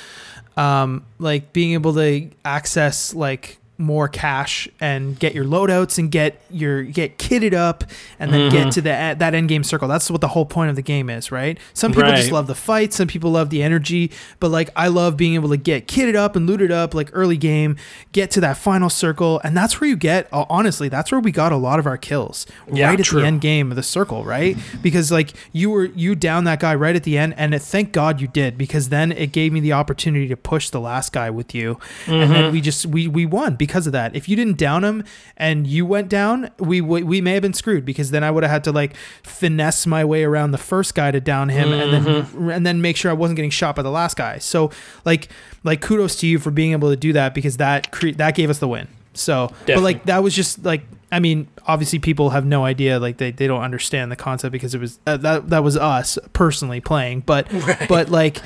[0.56, 6.40] um like being able to access like more cash and get your loadouts and get
[6.50, 7.84] your get kitted up
[8.18, 8.56] and then Mm-hmm.
[8.64, 8.88] get to the
[9.18, 9.86] that end game circle.
[9.88, 11.58] That's what the whole point of the game is, right?
[11.74, 14.10] Some people just love the fight, some people love the energy,
[14.40, 17.36] but like I love being able to get kitted up and looted up like early
[17.36, 17.76] game,
[18.12, 21.30] get to that final circle, and that's where you get uh, honestly, that's where we
[21.32, 22.46] got a lot of our kills.
[22.72, 23.20] Yeah, right at true.
[23.20, 24.56] the end game of the circle, right?
[24.82, 27.92] Because like you were you down that guy right at the end and it, thank
[27.92, 31.30] God you did because then it gave me the opportunity to push the last guy
[31.30, 31.78] with you.
[32.06, 32.32] And Mm-hmm.
[32.32, 34.14] then we just we we won because of that.
[34.14, 35.04] If you didn't down him
[35.36, 38.42] and you went down, we we, we may have been screwed because then I would
[38.44, 41.92] have had to like finesse my way around the first guy to down him and
[42.06, 42.46] Mm-hmm.
[42.46, 44.38] then and then make sure I wasn't getting shot by the last guy.
[44.38, 44.70] So
[45.04, 45.28] like
[45.64, 48.50] like kudos to you for being able to do that because that cre- that gave
[48.50, 48.88] us the win.
[49.14, 50.82] So, but like that was just like
[51.12, 54.74] I mean, obviously people have no idea like they, they don't understand the concept because
[54.74, 57.46] it was uh, that that was us personally playing, but
[57.88, 58.40] but like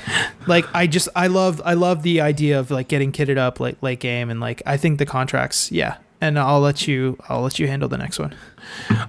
[0.47, 3.81] like I just I love I love the idea of like getting kitted up like
[3.81, 5.97] late game and like I think the contracts, yeah.
[6.19, 8.35] And I'll let you I'll let you handle the next one.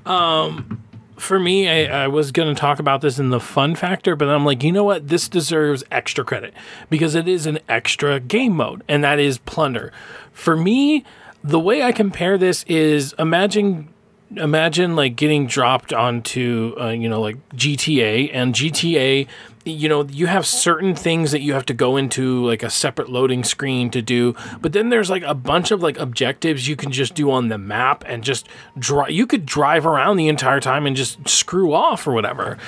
[0.06, 0.80] Um,
[1.16, 4.28] for me, I, I was going to talk about this in the fun factor, but
[4.28, 5.09] I'm like, you know what?
[5.09, 6.55] This deserves extra credit
[6.90, 9.93] because it is an extra game mode, and that is plunder.
[10.32, 11.05] For me,
[11.43, 13.89] the way I compare this is imagine
[14.36, 19.27] imagine like getting dropped onto uh, you know like GTA and GTA
[19.65, 23.09] you know you have certain things that you have to go into like a separate
[23.09, 26.90] loading screen to do but then there's like a bunch of like objectives you can
[26.93, 28.48] just do on the map and just
[28.78, 32.59] drive you could drive around the entire time and just screw off or whatever.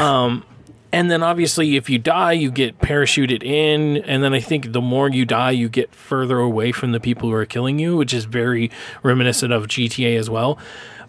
[0.00, 0.44] Um
[0.92, 3.98] and then obviously if you die you get parachuted in.
[3.98, 7.28] And then i think the more you die you get further away from the people
[7.28, 8.70] who are killing you which is very
[9.02, 10.58] reminiscent of gta as well.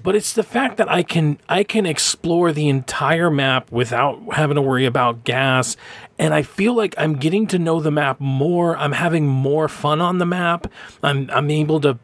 [0.02, 4.56] But it's the fact that i can i can explore the entire map without having
[4.56, 5.76] to worry about gas.
[6.18, 8.78] And i feel like i'm getting to know the map more.
[8.78, 10.68] I'm having more fun on the map.
[11.04, 11.98] I'm i'm able to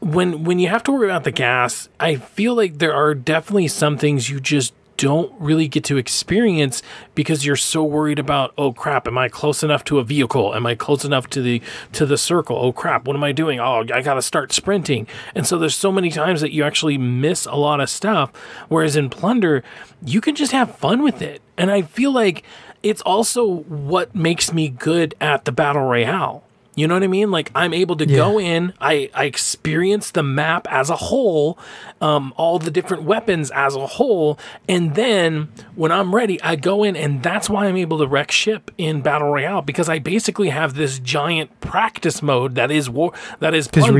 [0.00, 3.66] when when you have to worry about the gas i feel like there are definitely
[3.66, 6.82] some things you just don't really get to experience
[7.14, 10.54] because you're so worried about oh crap am i close enough to a vehicle?
[10.54, 11.62] Am i close enough to the
[11.92, 12.56] to the circle?
[12.56, 13.60] Oh crap what am i doing?
[13.60, 15.06] Oh i gotta start sprinting.
[15.34, 18.32] And so there's so many times that you actually miss a lot of stuff.
[18.68, 19.62] Whereas in plunder
[20.04, 21.42] you can just have fun with it.
[21.56, 22.42] And i feel like
[22.82, 26.45] it's also what makes me good at the battle royale
[26.76, 27.30] You know what I mean?
[27.30, 31.58] Like I'm able to go in, I, I experience the map as a whole,
[32.02, 34.38] um, all the different weapons as a whole,
[34.68, 38.30] and then when I'm ready, I go in, and that's why I'm able to wreck
[38.30, 43.12] ship in battle royale because I basically have this giant practice mode that is war
[43.40, 43.94] that is Because you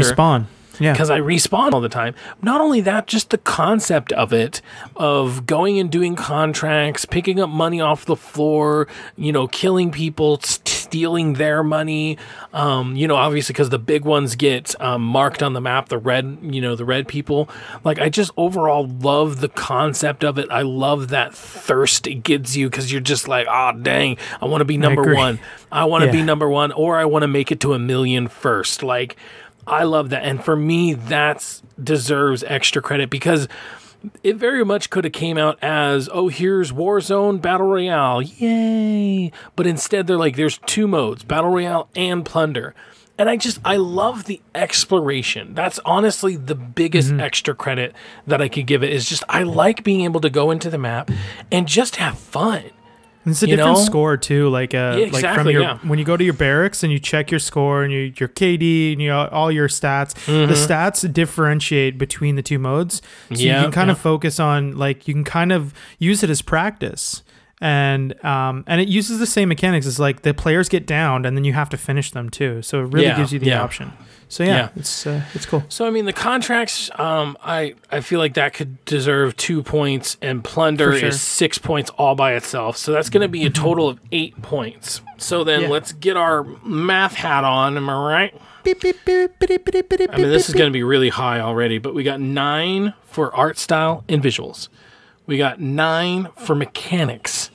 [0.77, 0.81] respawn.
[0.81, 0.93] Yeah.
[0.93, 2.15] because I respawn all the time.
[2.43, 4.61] Not only that, just the concept of it,
[4.97, 10.41] of going and doing contracts, picking up money off the floor, you know, killing people,
[10.43, 12.19] stealing their money.
[12.53, 15.99] Um, you know, obviously because the big ones get um, marked on the map, the
[15.99, 17.49] red, you know, the red people.
[17.85, 20.49] Like I just overall love the concept of it.
[20.51, 24.61] I love that thirst it gives you because you're just like, oh dang, I want
[24.61, 25.17] to be number agree.
[25.17, 25.39] one.
[25.71, 28.29] I want to be number one, or I want to make it to a million
[28.29, 28.83] first.
[28.83, 29.17] Like.
[29.67, 30.25] I love that.
[30.25, 33.49] And for me, that's deserves extra credit because
[34.23, 38.23] it very much could have came out as, oh, here's Warzone Battle Royale.
[38.23, 39.33] Yay.
[39.57, 42.75] But instead they're like, there's two modes, Battle Royale and Plunder.
[43.19, 45.55] And I just I love the exploration.
[45.55, 47.21] That's honestly the biggest mm-hmm.
[47.21, 47.95] extra credit
[48.27, 50.79] that I could give it is just I like being able to go into the
[50.79, 51.11] map
[51.51, 52.65] and just have fun.
[53.27, 53.85] It's a different know?
[53.85, 54.49] score too.
[54.49, 55.79] Like uh, Yeah, like from your yeah.
[55.83, 58.93] when you go to your barracks and you check your score and you, your KD
[58.93, 60.15] and you all your stats.
[60.27, 60.49] Mm-hmm.
[60.51, 63.93] The stats differentiate between the two modes, so Yeah, you can kind yeah.
[63.93, 67.23] of focus on like you can kind of use it as practice.
[67.61, 71.37] And um and it uses the same mechanics as like the players get downed and
[71.37, 72.61] then you have to finish them too.
[72.63, 73.63] So it really Yeah, gives you the yeah.
[73.63, 73.93] option.
[74.29, 74.69] So yeah, Yeah.
[74.77, 75.65] it's uh, it's cool.
[75.69, 80.17] So I mean, the contracts, um, I I feel like that could deserve two points,
[80.21, 81.09] and plunder sure.
[81.09, 82.77] is six points all by itself.
[82.77, 85.01] So that's going to be a total of eight points.
[85.17, 85.69] So then Yeah.
[85.69, 87.77] let's get our math hat on.
[87.77, 88.41] Am I right?
[88.65, 92.03] Beep, beep, beep, I mean, this is going to be really high already, but we
[92.03, 94.69] got nine for art style and visuals.
[95.25, 97.46] We got nine for mechanics.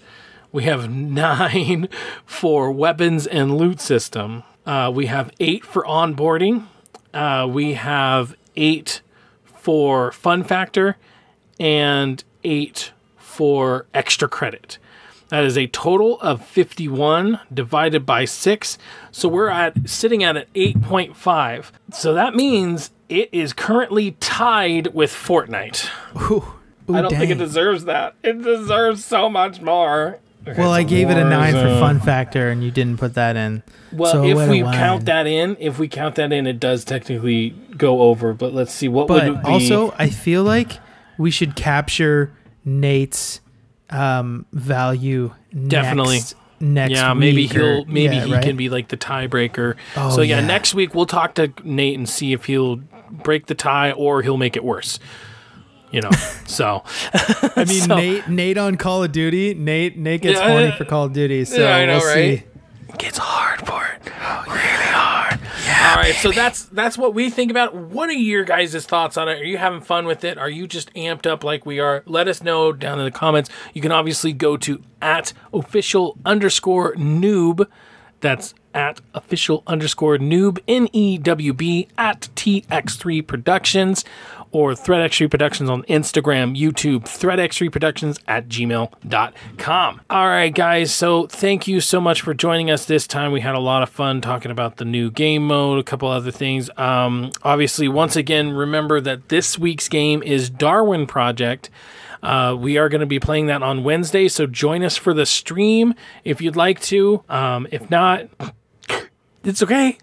[0.51, 1.87] We have nine
[2.25, 4.43] for weapons and loot system.
[4.65, 6.67] Uh, we have eight for onboarding.
[7.13, 9.01] Uh, we have eight
[9.43, 10.97] for fun factor
[11.59, 14.77] and eight for extra credit.
[15.29, 18.77] That is a total of 51 divided by 6.
[19.11, 21.71] So we're at sitting at an 8.5.
[21.93, 25.89] So that means it is currently tied with Fortnite.
[26.29, 26.55] Ooh,
[26.89, 28.15] ooh, I don't think it deserves that.
[28.23, 30.19] It deserves so much more.
[30.47, 33.35] Okay, Well, I gave it a nine for fun factor, and you didn't put that
[33.35, 33.61] in.
[33.91, 36.83] Well, So if we a count that in, if we count that in, it does
[36.83, 38.33] technically go over.
[38.33, 39.49] But let's see what would But it be.
[39.49, 40.79] also, I feel like
[41.19, 42.33] we should capture
[42.65, 43.39] Nate's
[43.91, 45.33] um, value.
[45.67, 46.15] Definitely.
[46.15, 48.43] Next, next yeah, maybe week he'll or- maybe yeah, he right?
[48.43, 49.75] can be like the tiebreaker.
[49.95, 50.45] Oh, so yeah, yeah.
[50.47, 52.77] next week we'll talk to Nate and see if he'll
[53.11, 54.97] break the tie or he'll make it worse.
[55.91, 56.11] You know,
[56.45, 58.27] so I mean, so- Nate.
[58.29, 59.53] Nate on Call of Duty.
[59.53, 59.97] Nate.
[59.97, 60.77] Nate gets Yeah, horny yeah.
[60.77, 61.45] for Call of Duty.
[61.45, 62.39] So Yeah, I know, we'll right?
[62.39, 62.97] see.
[62.97, 64.11] gets hard for it.
[64.23, 65.39] Oh, really hard.
[65.89, 67.73] All right, so that's that's what we think about.
[67.75, 69.39] What are your guys' thoughts on it?
[69.41, 70.37] Are you having fun with it?
[70.37, 72.03] Are you just amped up like we are?
[72.05, 73.49] Let us know down in the comments.
[73.73, 77.67] You can obviously go to at official underscore newb.
[78.19, 84.05] That's at official underscore newb N E W B at TX3 Productions
[84.51, 90.01] or ThreadX3 Productions on Instagram, YouTube, ThreadX3 Productions at gmail.com.
[90.09, 90.93] All right, guys.
[90.93, 93.31] So thank you so much for joining us this time.
[93.31, 96.31] We had a lot of fun talking about the new game mode, a couple other
[96.31, 96.69] things.
[96.77, 101.69] Um, obviously, once again, remember that this week's game is Darwin Project.
[102.23, 105.25] Uh, we are going to be playing that on Wednesday, so join us for the
[105.25, 107.23] stream if you'd like to.
[107.29, 108.27] Um, if not,
[109.43, 109.97] it's okay.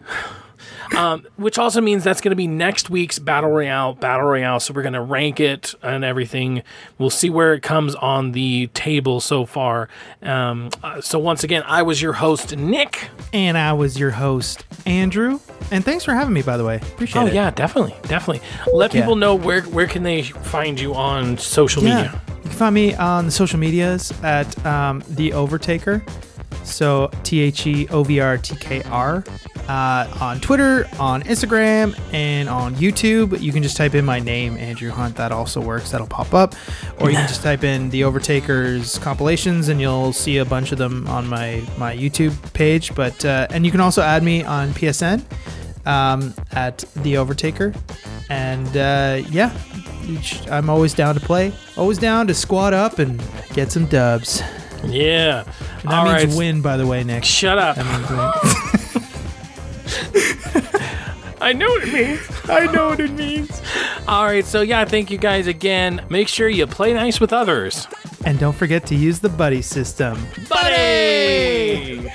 [0.97, 3.95] Um, which also means that's going to be next week's battle royale.
[3.95, 4.59] Battle royale.
[4.61, 6.63] So we're going to rank it and everything.
[6.99, 9.89] We'll see where it comes on the table so far.
[10.23, 13.11] Um, uh, so once again, I was your host, Nick.
[13.33, 15.41] And I was your host, Andrew.
[15.71, 16.77] And thanks for having me, by the way.
[16.77, 17.35] Appreciate Oh it.
[17.35, 18.43] yeah, definitely, definitely.
[18.73, 19.03] Let Yeah.
[19.03, 21.95] people know where where can they find you on social Yeah.
[21.97, 22.23] media.
[22.29, 26.03] You can find me on the social medias at um, The Overtaker.
[26.65, 29.25] So T H E O V R T K R.
[29.69, 33.39] Uh, on Twitter, on Instagram, and on YouTube.
[33.39, 35.17] You can just type in my name, Andrew Hunt.
[35.17, 35.91] That also works.
[35.91, 36.55] That'll pop up.
[37.01, 40.79] Or you can just type in The Overtakers compilations, and you'll see a bunch of
[40.79, 42.95] them on my my YouTube page.
[42.95, 45.23] But uh, and you can also add me on PSN
[45.87, 47.77] um, at The Overtaker.
[48.31, 49.57] And uh, yeah,
[50.51, 51.53] I'm always down to play.
[51.77, 53.23] Always down to squat up and
[53.55, 54.43] get some dubs.
[54.85, 55.45] Yeah.
[55.83, 56.37] And that All means right.
[56.37, 57.25] win, by the way, Nick.
[57.25, 57.77] Shut up.
[57.77, 58.19] That means win.
[61.41, 62.21] I know what it means.
[62.49, 63.63] I know what it means.
[64.09, 64.45] All right.
[64.45, 66.05] So yeah, thank you guys again.
[66.11, 67.87] Make sure you play nice with others.
[68.25, 70.19] And don't forget to use the buddy system.
[70.49, 72.11] Buddy.